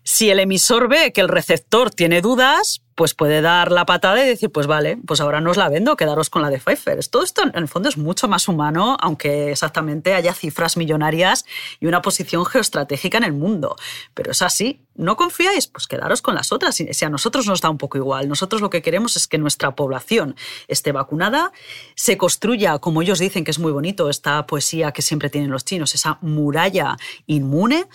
Si 0.03 0.29
el 0.29 0.39
emisor 0.39 0.87
ve 0.87 1.11
que 1.11 1.21
el 1.21 1.27
receptor 1.27 1.91
tiene 1.91 2.21
dudas, 2.21 2.81
pues 2.99 3.13
puede 3.13 3.39
dar 3.39 3.71
la 3.71 3.85
patada 3.85 4.21
y 4.21 4.27
decir, 4.27 4.51
pues 4.51 4.67
vale, 4.67 4.97
pues 5.07 5.21
ahora 5.21 5.39
no 5.39 5.51
os 5.51 5.55
la 5.55 5.69
vendo, 5.69 5.95
quedaros 5.95 6.29
con 6.29 6.41
la 6.41 6.49
de 6.49 6.59
Pfeiffer. 6.59 6.99
Todo 7.07 7.23
esto 7.23 7.43
en 7.43 7.51
el 7.55 7.69
fondo 7.69 7.87
es 7.87 7.97
mucho 7.97 8.27
más 8.27 8.49
humano, 8.49 8.97
aunque 8.99 9.51
exactamente 9.51 10.15
haya 10.15 10.33
cifras 10.33 10.75
millonarias 10.75 11.45
y 11.79 11.85
una 11.85 12.01
posición 12.01 12.45
geoestratégica 12.45 13.17
en 13.17 13.23
el 13.23 13.31
mundo. 13.31 13.77
Pero 14.13 14.31
es 14.31 14.41
así. 14.41 14.81
¿No 14.95 15.15
confiáis? 15.15 15.67
Pues 15.67 15.87
quedaros 15.87 16.21
con 16.21 16.35
las 16.35 16.51
otras. 16.51 16.75
Si 16.75 17.05
a 17.05 17.09
nosotros 17.09 17.47
nos 17.47 17.61
da 17.61 17.69
un 17.69 17.77
poco 17.77 17.97
igual. 17.97 18.27
Nosotros 18.27 18.59
lo 18.59 18.69
que 18.69 18.81
queremos 18.81 19.15
es 19.15 19.29
que 19.29 19.37
nuestra 19.37 19.73
población 19.73 20.35
esté 20.67 20.91
vacunada, 20.91 21.53
se 21.95 22.17
construya, 22.17 22.79
como 22.79 23.01
ellos 23.01 23.19
dicen 23.19 23.45
que 23.45 23.51
es 23.51 23.59
muy 23.59 23.71
bonito, 23.71 24.09
esta 24.09 24.45
poesía 24.45 24.91
que 24.91 25.01
siempre 25.01 25.29
tienen 25.29 25.51
los 25.51 25.63
chinos, 25.63 25.95
esa 25.95 26.17
muralla 26.19 26.97
inmune 27.27 27.87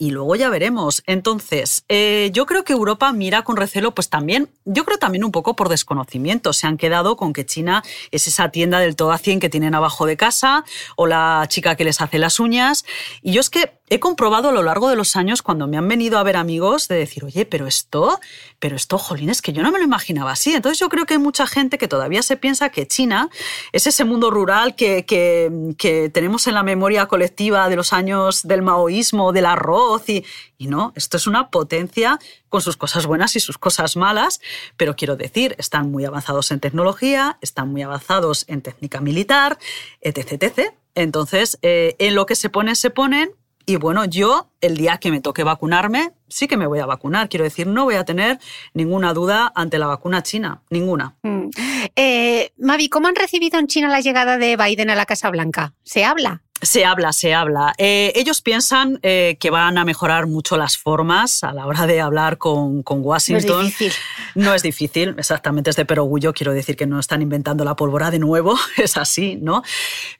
y 0.00 0.12
luego 0.12 0.34
ya 0.34 0.48
veremos. 0.48 1.02
Entonces, 1.06 1.84
eh, 1.90 2.30
yo 2.32 2.46
creo 2.46 2.64
que 2.64 2.72
Europa 2.72 3.12
mira 3.12 3.42
con 3.42 3.58
recelo, 3.58 3.94
pues 3.94 4.08
también 4.08 4.48
yo 4.64 4.86
creo 4.86 4.96
también 4.96 5.24
un 5.24 5.30
poco 5.30 5.54
por 5.54 5.68
desconocimiento. 5.68 6.54
Se 6.54 6.66
han 6.66 6.78
quedado 6.78 7.16
con 7.16 7.34
que 7.34 7.44
China 7.44 7.84
es 8.10 8.26
esa 8.26 8.48
tienda 8.48 8.80
del 8.80 8.96
todo 8.96 9.12
a 9.12 9.18
100 9.18 9.40
que 9.40 9.50
tienen 9.50 9.74
abajo 9.74 10.06
de 10.06 10.16
casa 10.16 10.64
o 10.96 11.06
la 11.06 11.44
chica 11.48 11.76
que 11.76 11.84
les 11.84 12.00
hace 12.00 12.18
las 12.18 12.40
uñas. 12.40 12.86
Y 13.20 13.32
yo 13.32 13.42
es 13.42 13.50
que 13.50 13.79
he 13.90 13.98
comprobado 13.98 14.50
a 14.50 14.52
lo 14.52 14.62
largo 14.62 14.88
de 14.88 14.94
los 14.94 15.16
años 15.16 15.42
cuando 15.42 15.66
me 15.66 15.76
han 15.76 15.88
venido 15.88 16.18
a 16.18 16.22
ver 16.22 16.36
amigos 16.36 16.86
de 16.86 16.94
decir, 16.94 17.24
oye, 17.24 17.44
pero 17.44 17.66
esto, 17.66 18.20
pero 18.60 18.76
esto, 18.76 18.98
jolín, 18.98 19.30
es 19.30 19.42
que 19.42 19.52
yo 19.52 19.64
no 19.64 19.72
me 19.72 19.78
lo 19.78 19.84
imaginaba 19.84 20.30
así. 20.30 20.54
Entonces 20.54 20.78
yo 20.78 20.88
creo 20.88 21.06
que 21.06 21.14
hay 21.14 21.18
mucha 21.18 21.44
gente 21.48 21.76
que 21.76 21.88
todavía 21.88 22.22
se 22.22 22.36
piensa 22.36 22.68
que 22.68 22.86
China 22.86 23.28
es 23.72 23.88
ese 23.88 24.04
mundo 24.04 24.30
rural 24.30 24.76
que, 24.76 25.04
que, 25.04 26.10
tenemos 26.14 26.46
en 26.46 26.54
la 26.54 26.62
memoria 26.62 27.06
colectiva 27.06 27.68
de 27.68 27.74
los 27.74 27.92
años 27.92 28.44
del 28.44 28.62
maoísmo, 28.62 29.32
del 29.32 29.46
arroz 29.46 30.08
y, 30.08 30.24
y 30.56 30.68
no, 30.68 30.92
esto 30.94 31.16
es 31.16 31.26
una 31.26 31.50
potencia 31.50 32.20
con 32.48 32.62
sus 32.62 32.76
cosas 32.76 33.06
buenas 33.06 33.34
y 33.34 33.40
sus 33.40 33.58
cosas 33.58 33.96
malas, 33.96 34.40
pero 34.76 34.94
quiero 34.94 35.16
decir, 35.16 35.56
están 35.58 35.90
muy 35.90 36.04
avanzados 36.04 36.52
en 36.52 36.60
tecnología, 36.60 37.38
están 37.40 37.72
muy 37.72 37.82
avanzados 37.82 38.44
en 38.46 38.62
técnica 38.62 39.00
militar, 39.00 39.58
etc. 40.00 40.32
etc. 40.40 40.74
Entonces, 40.94 41.58
eh, 41.62 41.96
en 41.98 42.14
lo 42.14 42.26
que 42.26 42.36
se 42.36 42.50
ponen, 42.50 42.76
se 42.76 42.90
ponen, 42.90 43.32
y 43.70 43.76
bueno, 43.76 44.04
yo 44.04 44.48
el 44.60 44.76
día 44.76 44.98
que 44.98 45.12
me 45.12 45.20
toque 45.20 45.44
vacunarme, 45.44 46.10
sí 46.26 46.48
que 46.48 46.56
me 46.56 46.66
voy 46.66 46.80
a 46.80 46.86
vacunar. 46.86 47.28
Quiero 47.28 47.44
decir, 47.44 47.68
no 47.68 47.84
voy 47.84 47.94
a 47.94 48.04
tener 48.04 48.40
ninguna 48.74 49.14
duda 49.14 49.52
ante 49.54 49.78
la 49.78 49.86
vacuna 49.86 50.24
china, 50.24 50.62
ninguna. 50.70 51.14
Mm. 51.22 51.50
Eh, 51.94 52.50
Mavi, 52.58 52.88
¿cómo 52.88 53.06
han 53.06 53.14
recibido 53.14 53.60
en 53.60 53.68
China 53.68 53.88
la 53.88 54.00
llegada 54.00 54.38
de 54.38 54.56
Biden 54.56 54.90
a 54.90 54.96
la 54.96 55.06
Casa 55.06 55.30
Blanca? 55.30 55.72
¿Se 55.84 56.04
habla? 56.04 56.42
Se 56.62 56.84
habla, 56.84 57.12
se 57.12 57.32
habla. 57.32 57.74
Eh, 57.78 58.12
ellos 58.14 58.42
piensan 58.42 58.98
eh, 59.02 59.36
que 59.40 59.50
van 59.50 59.78
a 59.78 59.84
mejorar 59.84 60.26
mucho 60.26 60.56
las 60.56 60.76
formas 60.76 61.42
a 61.42 61.52
la 61.52 61.66
hora 61.66 61.86
de 61.86 62.00
hablar 62.00 62.38
con, 62.38 62.82
con 62.82 63.00
Washington. 63.02 63.48
No 63.48 63.60
es 63.60 63.66
difícil. 63.66 63.92
No 64.34 64.54
es 64.54 64.62
difícil, 64.62 65.14
exactamente, 65.18 65.70
es 65.70 65.76
de 65.76 65.84
perogullo. 65.84 66.32
Quiero 66.32 66.52
decir 66.52 66.76
que 66.76 66.86
no 66.86 67.00
están 67.00 67.22
inventando 67.22 67.64
la 67.64 67.76
pólvora 67.76 68.10
de 68.10 68.18
nuevo, 68.18 68.58
es 68.76 68.96
así, 68.96 69.36
¿no? 69.40 69.62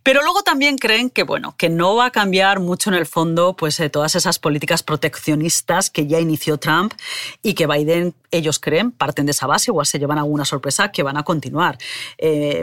Pero 0.03 0.22
luego 0.22 0.43
también 0.43 0.78
creen 0.78 1.11
que, 1.11 1.24
bueno, 1.24 1.55
que 1.57 1.68
no 1.68 1.97
va 1.97 2.07
a 2.07 2.11
cambiar 2.11 2.61
mucho 2.61 2.91
en 2.91 2.97
el 2.97 3.07
fondo 3.07 3.55
pues, 3.55 3.78
eh, 3.80 3.91
todas 3.91 4.14
esas 4.14 4.38
políticas 4.38 4.82
proteccionistas 4.82 5.91
que 5.91 6.07
ya 6.07 6.20
inició 6.20 6.59
Trump 6.59 6.95
y 7.43 7.55
que 7.55 7.66
Biden, 7.66 8.14
ellos 8.31 8.59
creen, 8.59 8.93
parten 8.93 9.26
de 9.26 9.33
esa 9.33 9.47
base, 9.47 9.70
igual 9.70 9.87
se 9.87 9.99
llevan 9.99 10.18
alguna 10.18 10.45
sorpresa, 10.45 10.93
que 10.93 11.03
van 11.03 11.16
a 11.16 11.22
continuar. 11.22 11.78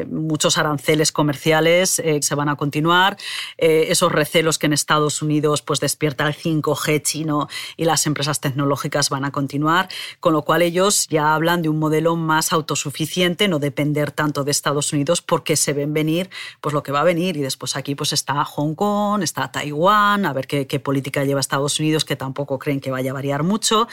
muchos 0.09 0.57
aranceles 0.57 1.11
comerciales 1.11 2.01
se 2.21 2.35
van 2.35 2.49
a 2.49 2.55
continuar. 2.55 3.17
Eh, 3.57 3.87
esos 3.89 4.11
recelos 4.11 4.57
que 4.57 4.67
en 4.67 4.73
Estados 4.73 5.21
Unidos 5.21 5.61
pues, 5.61 5.79
despierta 5.79 6.27
el 6.27 6.35
5G 6.35 7.01
chino 7.01 7.47
y 7.75 7.85
las 7.85 8.05
empresas 8.05 8.39
tecnológicas 8.39 9.09
van 9.09 9.25
a 9.25 9.31
continuar, 9.31 9.89
con 10.19 10.33
lo 10.33 10.43
cual 10.43 10.61
ellos 10.61 11.07
ya 11.09 11.33
hablan 11.33 11.61
de 11.61 11.69
un 11.69 11.79
modelo 11.79 12.15
más 12.15 12.53
autosuficiente, 12.53 13.47
no 13.47 13.59
depender 13.59 14.11
tanto 14.11 14.43
de 14.43 14.51
Estados 14.51 14.93
Unidos 14.93 15.21
porque 15.21 15.55
se 15.55 15.73
ven 15.73 15.93
venir 15.93 16.29
pues, 16.61 16.73
lo 16.73 16.83
que 16.83 16.91
va 16.91 17.01
a 17.01 17.03
venir 17.03 17.37
y 17.37 17.41
después 17.41 17.75
aquí 17.75 17.95
pues, 17.95 18.13
está 18.13 18.43
Hong 18.45 18.75
Kong, 18.75 19.23
está 19.23 19.51
Taiwán, 19.51 20.25
a 20.25 20.33
ver 20.33 20.47
qué, 20.47 20.67
qué 20.67 20.79
política 20.79 21.23
lleva 21.23 21.39
Estados 21.39 21.79
Unidos, 21.79 22.05
que 22.05 22.15
tampoco 22.15 22.59
creen 22.59 22.79
que 22.79 22.91
vaya 22.91 23.11
a 23.11 23.13
variar 23.13 23.43
mucho, 23.43 23.87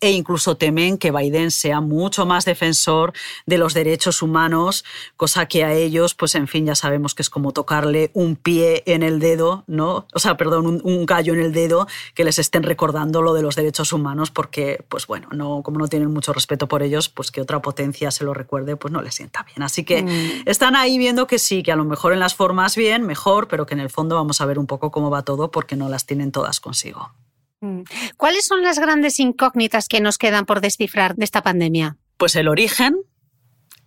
e 0.00 0.10
incluso 0.10 0.56
temen 0.56 0.98
que 0.98 1.10
Biden 1.20 1.50
sea 1.50 1.80
mucho 1.80 2.26
más 2.26 2.44
defensor 2.44 3.12
de 3.46 3.58
los 3.58 3.74
derechos 3.74 4.22
humanos, 4.22 4.84
cosa 5.16 5.46
que 5.46 5.64
a 5.64 5.72
ellos, 5.72 6.14
pues 6.14 6.34
en 6.34 6.48
fin, 6.48 6.66
ya 6.66 6.74
sabemos 6.74 7.14
que 7.14 7.22
es 7.22 7.30
como 7.30 7.52
tocarle 7.52 8.10
un 8.14 8.36
pie 8.36 8.82
en 8.86 9.02
el 9.02 9.20
dedo, 9.20 9.64
¿no? 9.66 10.06
O 10.14 10.18
sea, 10.18 10.36
perdón, 10.36 10.80
un, 10.82 11.06
gallo 11.06 11.32
en 11.32 11.40
el 11.40 11.52
dedo 11.52 11.88
que 12.14 12.24
les 12.24 12.38
estén 12.38 12.62
recordando 12.62 13.22
lo 13.22 13.34
de 13.34 13.42
los 13.42 13.56
derechos 13.56 13.92
humanos 13.92 14.30
porque, 14.30 14.84
pues 14.88 15.06
bueno, 15.06 15.28
no, 15.32 15.62
como 15.62 15.78
no 15.78 15.88
tienen 15.88 16.12
mucho 16.12 16.32
respeto 16.32 16.68
por 16.68 16.82
ellos, 16.82 17.08
pues 17.08 17.30
que 17.30 17.40
otra 17.40 17.60
potencia 17.60 18.10
se 18.10 18.24
lo 18.24 18.34
recuerde, 18.34 18.76
pues 18.76 18.92
no 18.92 19.02
les 19.02 19.14
sienta 19.14 19.42
bien. 19.42 19.62
Así 19.62 19.84
que 19.84 20.02
mm. 20.02 20.42
están 20.46 20.76
ahí 20.76 20.98
viendo 20.98 21.26
que 21.26 21.38
sí, 21.38 21.62
que 21.62 21.72
a 21.72 21.76
lo 21.76 21.84
mejor 21.84 22.12
en 22.12 22.20
las 22.20 22.34
formas 22.34 22.76
bien, 22.76 23.06
mejor, 23.06 23.48
pero 23.48 23.66
que 23.66 23.74
en 23.74 23.80
el 23.80 23.90
fondo 23.90 24.14
vamos 24.16 24.40
a 24.40 24.46
ver 24.46 24.58
un 24.58 24.66
poco 24.66 24.90
cómo 24.90 25.10
va 25.10 25.22
todo 25.22 25.50
porque 25.50 25.76
no 25.76 25.88
las 25.88 26.06
tienen 26.06 26.32
todas 26.32 26.60
consigo. 26.60 27.12
Mm. 27.60 27.82
¿Cuáles 28.16 28.46
son 28.46 28.62
las 28.62 28.78
grandes 28.78 29.20
incógnitas 29.20 29.88
que 29.88 30.00
nos 30.00 30.18
quedan 30.18 30.46
por 30.46 30.60
descifrar 30.60 31.16
de 31.16 31.24
esta 31.24 31.42
pandemia? 31.42 31.96
Pues 32.16 32.36
el 32.36 32.48
origen, 32.48 32.96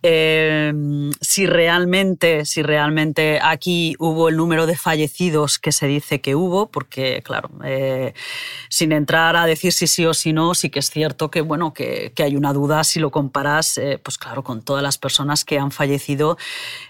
Em, 0.06 1.12
si 1.22 1.46
realmente, 1.46 2.44
si 2.44 2.62
realmente 2.62 3.40
aquí 3.42 3.96
hubo 3.98 4.28
el 4.28 4.36
número 4.36 4.66
de 4.66 4.76
fallecidos 4.76 5.58
que 5.58 5.72
se 5.72 5.86
dice 5.86 6.20
que 6.20 6.34
hubo, 6.34 6.70
porque 6.70 7.22
claro, 7.24 7.48
eh, 7.64 8.12
sin 8.68 8.92
entrar 8.92 9.34
a 9.34 9.46
decir 9.46 9.72
si 9.72 9.86
sí 9.86 10.04
o 10.04 10.12
si 10.12 10.34
no, 10.34 10.54
sí 10.54 10.68
que 10.68 10.80
es 10.80 10.90
cierto 10.90 11.30
que 11.30 11.40
bueno 11.40 11.72
que, 11.72 12.12
hay 12.18 12.36
una 12.36 12.52
duda 12.52 12.84
si 12.84 13.00
lo 13.00 13.10
comparas, 13.10 13.78
eh, 13.78 13.98
pues 14.02 14.18
claro, 14.18 14.44
con 14.44 14.60
todas 14.60 14.82
las 14.82 14.98
personas 14.98 15.42
que 15.46 15.58
han 15.58 15.70
fallecido, 15.70 16.36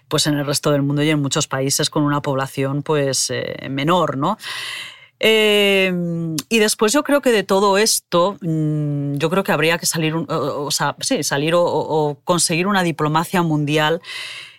pues 0.09 0.27
en 0.27 0.35
el 0.35 0.45
resto 0.45 0.73
del 0.73 0.83
mundo 0.83 1.05
y 1.05 1.11
en 1.11 1.23
muchos 1.23 1.47
países 1.47 1.91
con 1.91 2.03
una 2.03 2.21
población 2.21 2.83
pues 2.83 3.31
eh, 3.31 3.69
menor, 3.71 4.17
¿no? 4.17 4.39
Em, 5.27 6.37
y 6.51 6.59
después 6.59 6.93
yo 6.93 7.03
creo 7.03 7.23
que 7.23 7.33
de 7.33 7.45
todo 7.45 7.79
esto, 7.79 8.37
mm, 8.43 9.15
yo 9.15 9.31
creo 9.31 9.43
que 9.43 9.53
habría 9.53 9.79
que 9.79 9.87
salir, 9.87 10.15
o, 10.15 10.71
salir 10.71 11.55
o, 11.57 12.19
conseguir 12.25 12.67
una 12.67 12.83
diplomacia 12.83 13.41
mundial 13.41 14.03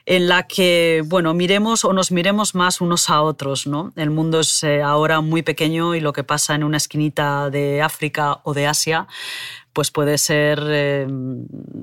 en 0.07 0.27
la 0.27 0.47
que, 0.47 1.03
bueno, 1.05 1.35
miremos 1.35 1.85
o 1.85 1.93
nos 1.93 2.11
miremos 2.11 2.55
más 2.55 2.81
unos 2.81 3.11
a 3.11 3.21
otros, 3.21 3.67
¿no? 3.67 3.93
El 3.95 4.09
mundo 4.09 4.39
es 4.39 4.63
eh, 4.63 4.81
ahora 4.81 5.21
muy 5.21 5.43
pequeño 5.43 5.93
y 5.93 5.99
lo 5.99 6.13
que 6.13 6.23
pasa 6.23 6.55
en 6.55 6.63
una 6.63 6.77
esquinita 6.77 7.51
de 7.51 7.83
África 7.83 8.39
o 8.43 8.55
de 8.55 8.65
Asia, 8.65 9.07
pues 9.75 9.91
puede 9.91 10.17
ser 10.17 10.63
eh, 10.69 11.05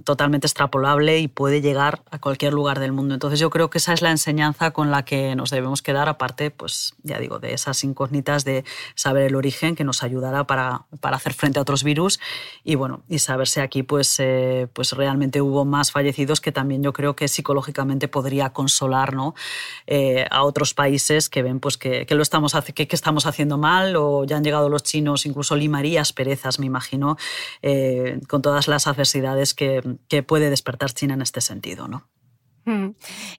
totalmente 0.05 0.47
extrapolable 0.47 1.19
y 1.19 1.29
puede 1.29 1.61
llegar 1.61 2.01
a 2.11 2.19
cualquier 2.19 2.55
lugar 2.55 2.81
del 2.81 2.91
mundo. 2.91 3.13
Entonces 3.13 3.39
yo 3.39 3.51
creo 3.51 3.69
que 3.69 3.77
esa 3.77 3.93
es 3.93 4.01
la 4.01 4.11
enseñanza 4.11 4.71
con 4.71 4.91
la 4.91 5.05
que 5.05 5.37
nos 5.37 5.51
debemos 5.51 5.83
quedar, 5.83 6.09
aparte, 6.09 6.51
pues 6.51 6.95
ya 7.03 7.19
digo, 7.19 7.39
de 7.39 7.53
esas 7.53 7.85
incógnitas 7.85 8.47
de 8.47 8.65
saber 8.95 9.25
el 9.25 9.35
origen 9.35 9.77
que 9.77 9.85
nos 9.85 10.03
ayudará 10.03 10.47
para, 10.47 10.87
para 11.01 11.17
hacer 11.17 11.35
frente 11.35 11.59
a 11.59 11.63
otros 11.63 11.85
virus 11.85 12.19
y 12.65 12.77
bueno, 12.77 13.03
y 13.11 13.19
saber 13.19 13.47
si 13.47 13.61
aquí 13.61 13.83
pues, 13.83 14.19
eh, 14.21 14.69
pues 14.73 14.93
realmente 14.93 15.43
hubo 15.43 15.67
más 15.67 15.93
fallecidos 15.93 16.41
que 16.41 16.51
también 16.51 16.83
yo 16.83 16.95
creo 16.95 17.15
que 17.15 17.29
psicológicamente 17.29 18.09
podría 18.09 18.55
consolar 18.55 19.15
¿no? 19.15 19.35
Eh, 19.87 20.25
a 20.31 20.45
otros 20.45 20.73
países 20.73 21.29
que 21.29 21.43
ven 21.43 21.61
pues 21.61 21.77
que, 21.77 22.07
que 22.07 22.15
lo 22.15 22.23
estamos, 22.23 22.57
que, 22.75 22.89
que, 22.89 22.97
estamos 22.97 23.27
haciendo 23.27 23.59
mal 23.59 23.97
o 23.97 24.25
ya 24.25 24.39
han 24.39 24.45
llegado 24.45 24.71
los 24.71 24.83
chinos, 24.83 25.27
incluso 25.27 25.57
limarías 25.57 26.15
perezas, 26.15 26.59
me 26.59 26.65
imagino, 26.65 27.19
eh, 27.61 27.82
con 28.29 28.43
todas 28.43 28.69
las 28.69 28.87
adversidades 28.87 29.55
que, 29.55 29.83
que, 30.09 30.23
puede 30.23 30.51
despertar 30.51 30.93
China 30.93 31.15
en 31.15 31.23
este 31.23 31.41
sentido. 31.41 31.89
¿no? 31.89 32.09
Hmm. 32.65 32.91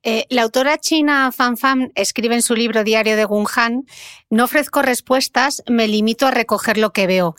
Eh, 0.04 0.26
la 0.30 0.42
autora 0.42 0.78
china 0.78 1.32
Fan 1.32 1.56
Fan 1.56 1.92
escribe 1.96 2.36
en 2.36 2.42
su 2.42 2.56
libro 2.56 2.84
Diario 2.84 3.16
de 3.16 3.24
Gunhan, 3.24 3.86
no 4.30 4.44
ofrezco 4.44 4.82
respuestas, 4.82 5.64
me 5.68 5.88
limito 5.88 6.28
a 6.28 6.32
recoger 6.32 6.78
lo 6.78 6.92
que 6.92 7.08
veo. 7.08 7.36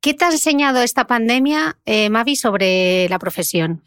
¿Qué 0.00 0.14
te 0.14 0.24
ha 0.24 0.30
enseñado 0.30 0.80
esta 0.80 1.06
pandemia, 1.06 1.76
eh, 1.84 2.08
Mavi, 2.08 2.36
sobre 2.36 3.06
la 3.10 3.18
profesión? 3.18 3.84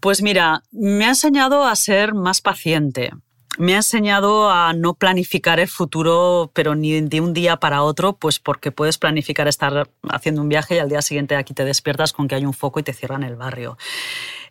Pues 0.00 0.20
mira, 0.20 0.64
me 0.72 1.04
ha 1.04 1.10
enseñado 1.10 1.64
a 1.64 1.76
ser 1.76 2.12
más 2.14 2.40
paciente, 2.40 3.12
me 3.58 3.74
ha 3.74 3.76
enseñado 3.76 4.50
a 4.50 4.72
no 4.72 4.94
planificar 4.94 5.60
el 5.60 5.68
futuro, 5.68 6.50
pero 6.54 6.74
ni 6.74 7.00
de 7.00 7.20
un 7.20 7.34
día 7.34 7.56
para 7.56 7.82
otro, 7.82 8.14
pues 8.14 8.38
porque 8.38 8.70
puedes 8.70 8.98
planificar 8.98 9.48
estar 9.48 9.90
haciendo 10.08 10.40
un 10.40 10.48
viaje 10.48 10.76
y 10.76 10.78
al 10.78 10.88
día 10.88 11.02
siguiente 11.02 11.36
aquí 11.36 11.54
te 11.54 11.64
despiertas 11.64 12.12
con 12.12 12.28
que 12.28 12.36
hay 12.36 12.46
un 12.46 12.54
foco 12.54 12.80
y 12.80 12.84
te 12.84 12.92
cierran 12.92 13.24
el 13.24 13.36
barrio. 13.36 13.76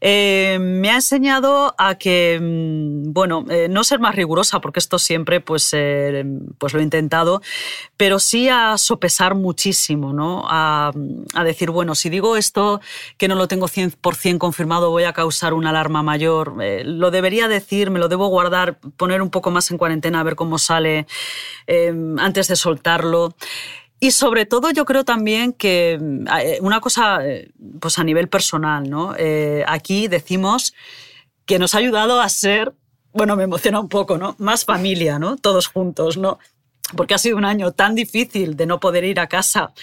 Eh, 0.01 0.57
me 0.59 0.89
ha 0.91 0.95
enseñado 0.95 1.75
a 1.77 1.95
que, 1.95 2.39
mm, 2.41 3.13
bueno, 3.13 3.45
eh, 3.49 3.67
no 3.69 3.83
ser 3.83 3.99
más 3.99 4.15
rigurosa, 4.15 4.61
porque 4.61 4.79
esto 4.79 4.99
siempre 4.99 5.41
pues, 5.41 5.69
eh, 5.73 6.23
pues 6.57 6.73
lo 6.73 6.79
he 6.79 6.83
intentado, 6.83 7.41
pero 7.97 8.19
sí 8.19 8.49
a 8.49 8.77
sopesar 8.77 9.35
muchísimo, 9.35 10.13
¿no? 10.13 10.45
A, 10.47 10.91
a, 11.33 11.43
decir, 11.43 11.71
bueno, 11.71 11.95
si 11.95 12.09
digo 12.09 12.37
esto 12.37 12.81
que 13.17 13.27
no 13.27 13.35
lo 13.35 13.47
tengo 13.47 13.67
100% 13.67 14.37
confirmado, 14.37 14.91
voy 14.91 15.03
a 15.03 15.13
causar 15.13 15.53
una 15.53 15.69
alarma 15.69 16.03
mayor, 16.03 16.55
lo 16.85 17.11
debería 17.11 17.47
decir, 17.47 17.89
me 17.89 17.99
lo 17.99 18.07
debo 18.07 18.27
guardar, 18.27 18.79
poner 18.97 19.21
un 19.21 19.29
poco 19.29 19.51
más 19.51 19.71
en 19.71 19.77
cuarentena, 19.77 20.19
a 20.19 20.23
ver 20.23 20.35
cómo 20.35 20.57
sale 20.57 21.07
antes 22.17 22.47
de 22.47 22.55
soltarlo. 22.55 23.35
Y 23.99 24.11
sobre 24.11 24.45
todo 24.45 24.69
yo 24.71 24.85
creo 24.85 25.03
también 25.03 25.53
que 25.53 25.93
eh, 25.93 26.59
una 26.61 26.79
cosa 26.79 27.25
eh, 27.25 27.51
pues 27.79 27.97
a 27.97 28.03
nivel 28.03 28.29
personal, 28.29 28.89
¿no? 28.89 29.15
Eh, 29.17 29.63
aquí 29.67 30.07
decimos 30.07 30.73
que 31.45 31.57
nos 31.57 31.73
ha 31.73 31.79
ayudado 31.79 32.21
a 32.21 32.29
ser, 32.29 32.73
bueno, 33.11 33.35
me 33.35 33.45
emociona 33.45 33.79
un 33.79 33.89
poco, 33.89 34.17
¿no? 34.17 34.35
Más 34.37 34.65
familia, 34.65 35.17
¿no? 35.17 35.37
Todos 35.37 35.67
juntos, 35.67 36.17
¿no? 36.17 36.37
Porque 36.95 37.15
ha 37.15 37.17
sido 37.17 37.37
un 37.37 37.45
año 37.45 37.71
tan 37.71 37.95
difícil 37.95 38.55
de 38.55 38.67
no 38.67 38.79
poder 38.79 39.03
ir 39.03 39.19
a 39.19 39.27
casa, 39.27 39.73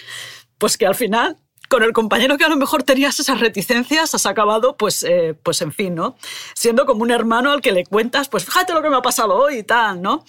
pues 0.57 0.77
que 0.77 0.87
al 0.87 0.95
final 0.95 1.37
con 1.75 1.83
el 1.83 1.91
compañero 1.91 2.37
que 2.37 2.45
a 2.45 2.47
lo 2.47 2.55
mejor 2.55 2.83
tenías 2.83 3.19
esas 3.19 3.41
reticencias, 3.41 4.15
has 4.15 4.25
acabado, 4.25 4.77
pues, 4.77 5.03
eh, 5.03 5.35
pues 5.43 5.61
en 5.61 5.73
fin, 5.73 5.93
¿no? 5.93 6.15
Siendo 6.53 6.85
como 6.85 7.01
un 7.01 7.11
hermano 7.11 7.51
al 7.51 7.59
que 7.59 7.73
le 7.73 7.83
cuentas, 7.83 8.29
pues 8.29 8.45
fíjate 8.45 8.71
lo 8.71 8.81
que 8.81 8.89
me 8.89 8.95
ha 8.95 9.01
pasado 9.01 9.35
hoy 9.35 9.57
y 9.57 9.63
tal, 9.63 10.01
¿no? 10.01 10.23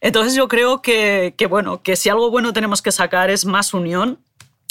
Entonces 0.00 0.34
yo 0.34 0.48
creo 0.48 0.82
que, 0.82 1.34
que 1.38 1.46
bueno, 1.46 1.84
que 1.84 1.94
si 1.94 2.08
algo 2.08 2.32
bueno 2.32 2.52
tenemos 2.52 2.82
que 2.82 2.90
sacar 2.90 3.30
es 3.30 3.44
más 3.44 3.74
unión 3.74 4.18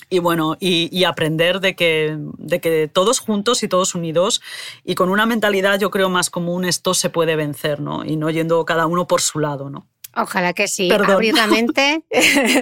y 0.09 0.19
bueno, 0.19 0.57
y, 0.59 0.89
y, 0.91 1.05
aprender 1.05 1.61
de 1.61 1.77
que, 1.77 2.17
de 2.19 2.59
que 2.59 2.89
todos 2.91 3.19
juntos 3.19 3.63
y 3.63 3.69
todos 3.69 3.95
unidos 3.95 4.41
y 4.83 4.95
con 4.95 5.07
una 5.07 5.25
mentalidad 5.25 5.79
yo 5.79 5.91
creo 5.91 6.09
más 6.09 6.29
común 6.29 6.65
esto 6.65 6.93
se 6.93 7.09
puede 7.09 7.37
vencer, 7.37 7.79
¿no? 7.79 8.03
Y 8.03 8.17
no 8.17 8.29
yendo 8.29 8.65
cada 8.65 8.85
uno 8.85 9.07
por 9.07 9.21
su 9.21 9.39
lado, 9.39 9.69
¿no? 9.69 9.87
Ojalá 10.17 10.53
que 10.53 10.67
sí. 10.67 10.89
Perdón. 10.89 11.11
Abrir 11.11 11.35
la 11.35 11.47
mente. 11.47 12.03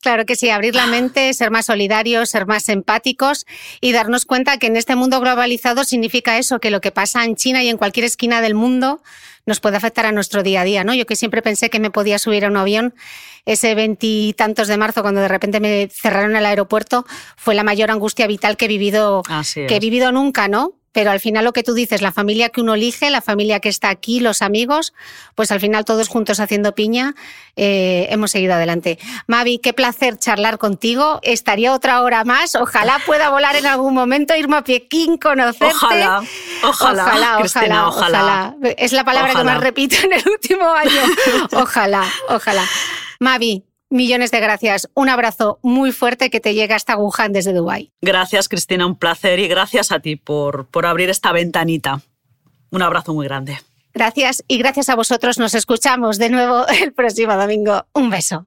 claro 0.00 0.26
que 0.26 0.36
sí, 0.36 0.50
abrir 0.50 0.74
la 0.74 0.86
mente, 0.86 1.32
ser 1.34 1.50
más 1.50 1.66
solidarios, 1.66 2.30
ser 2.30 2.46
más 2.46 2.68
empáticos 2.68 3.46
y 3.80 3.92
darnos 3.92 4.26
cuenta 4.26 4.58
que 4.58 4.66
en 4.66 4.76
este 4.76 4.96
mundo 4.96 5.20
globalizado 5.20 5.84
significa 5.84 6.38
eso, 6.38 6.58
que 6.58 6.70
lo 6.70 6.80
que 6.80 6.90
pasa 6.90 7.24
en 7.24 7.36
China 7.36 7.62
y 7.62 7.68
en 7.68 7.76
cualquier 7.76 8.06
esquina 8.06 8.40
del 8.40 8.54
mundo 8.54 9.02
nos 9.46 9.60
puede 9.60 9.76
afectar 9.76 10.06
a 10.06 10.12
nuestro 10.12 10.42
día 10.42 10.60
a 10.62 10.64
día, 10.64 10.84
¿no? 10.84 10.94
Yo 10.94 11.06
que 11.06 11.16
siempre 11.16 11.42
pensé 11.42 11.70
que 11.70 11.80
me 11.80 11.90
podía 11.90 12.18
subir 12.18 12.44
a 12.44 12.48
un 12.48 12.56
avión 12.56 12.94
ese 13.46 13.74
veintitantos 13.74 14.68
de 14.68 14.76
marzo 14.76 15.02
cuando 15.02 15.20
de 15.20 15.28
repente 15.28 15.60
me 15.60 15.88
cerraron 15.90 16.36
el 16.36 16.44
aeropuerto 16.44 17.06
fue 17.36 17.54
la 17.54 17.64
mayor 17.64 17.90
angustia 17.90 18.26
vital 18.26 18.56
que 18.56 18.66
he 18.66 18.68
vivido 18.68 19.22
que 19.66 19.76
he 19.76 19.80
vivido 19.80 20.12
nunca, 20.12 20.48
¿no? 20.48 20.74
Pero 20.92 21.10
al 21.10 21.20
final 21.20 21.44
lo 21.44 21.52
que 21.52 21.62
tú 21.62 21.74
dices, 21.74 22.02
la 22.02 22.12
familia 22.12 22.48
que 22.48 22.60
uno 22.60 22.74
elige, 22.74 23.10
la 23.10 23.20
familia 23.20 23.60
que 23.60 23.68
está 23.68 23.90
aquí, 23.90 24.20
los 24.20 24.42
amigos, 24.42 24.92
pues 25.34 25.50
al 25.52 25.60
final 25.60 25.84
todos 25.84 26.08
juntos 26.08 26.40
haciendo 26.40 26.74
piña, 26.74 27.14
eh, 27.56 28.08
hemos 28.10 28.32
seguido 28.32 28.54
adelante. 28.54 28.98
Mavi, 29.26 29.58
qué 29.58 29.72
placer 29.72 30.18
charlar 30.18 30.58
contigo. 30.58 31.20
Estaría 31.22 31.72
otra 31.72 32.02
hora 32.02 32.24
más. 32.24 32.54
Ojalá 32.54 33.00
pueda 33.06 33.30
volar 33.30 33.56
en 33.56 33.66
algún 33.66 33.94
momento, 33.94 34.34
irme 34.34 34.56
a 34.56 34.64
Pekín, 34.64 35.16
conocerte. 35.16 35.74
Ojalá, 35.74 36.22
ojalá, 36.64 37.04
ojalá, 37.04 37.36
Cristina, 37.40 37.88
ojalá, 37.88 38.54
ojalá, 38.58 38.74
Es 38.76 38.92
la 38.92 39.04
palabra 39.04 39.32
ojalá. 39.32 39.50
que 39.50 39.54
más 39.54 39.60
repito 39.62 39.96
en 40.04 40.12
el 40.14 40.28
último 40.28 40.68
año. 40.68 41.02
Ojalá, 41.52 42.04
ojalá. 42.28 42.64
Mavi, 43.20 43.64
Millones 43.90 44.30
de 44.30 44.38
gracias. 44.38 44.88
Un 44.94 45.08
abrazo 45.08 45.58
muy 45.62 45.90
fuerte 45.90 46.30
que 46.30 46.38
te 46.38 46.54
llega 46.54 46.76
hasta 46.76 46.96
Wuhan 46.96 47.32
desde 47.32 47.52
Dubái. 47.52 47.92
Gracias, 48.00 48.48
Cristina, 48.48 48.86
un 48.86 48.96
placer 48.96 49.40
y 49.40 49.48
gracias 49.48 49.90
a 49.90 49.98
ti 49.98 50.14
por, 50.14 50.68
por 50.68 50.86
abrir 50.86 51.10
esta 51.10 51.32
ventanita. 51.32 52.00
Un 52.70 52.82
abrazo 52.82 53.12
muy 53.14 53.26
grande. 53.26 53.58
Gracias 53.92 54.44
y 54.46 54.58
gracias 54.58 54.88
a 54.88 54.94
vosotros. 54.94 55.38
Nos 55.38 55.54
escuchamos 55.54 56.18
de 56.18 56.30
nuevo 56.30 56.66
el 56.68 56.92
próximo 56.92 57.34
domingo. 57.34 57.84
Un 57.92 58.10
beso. 58.10 58.46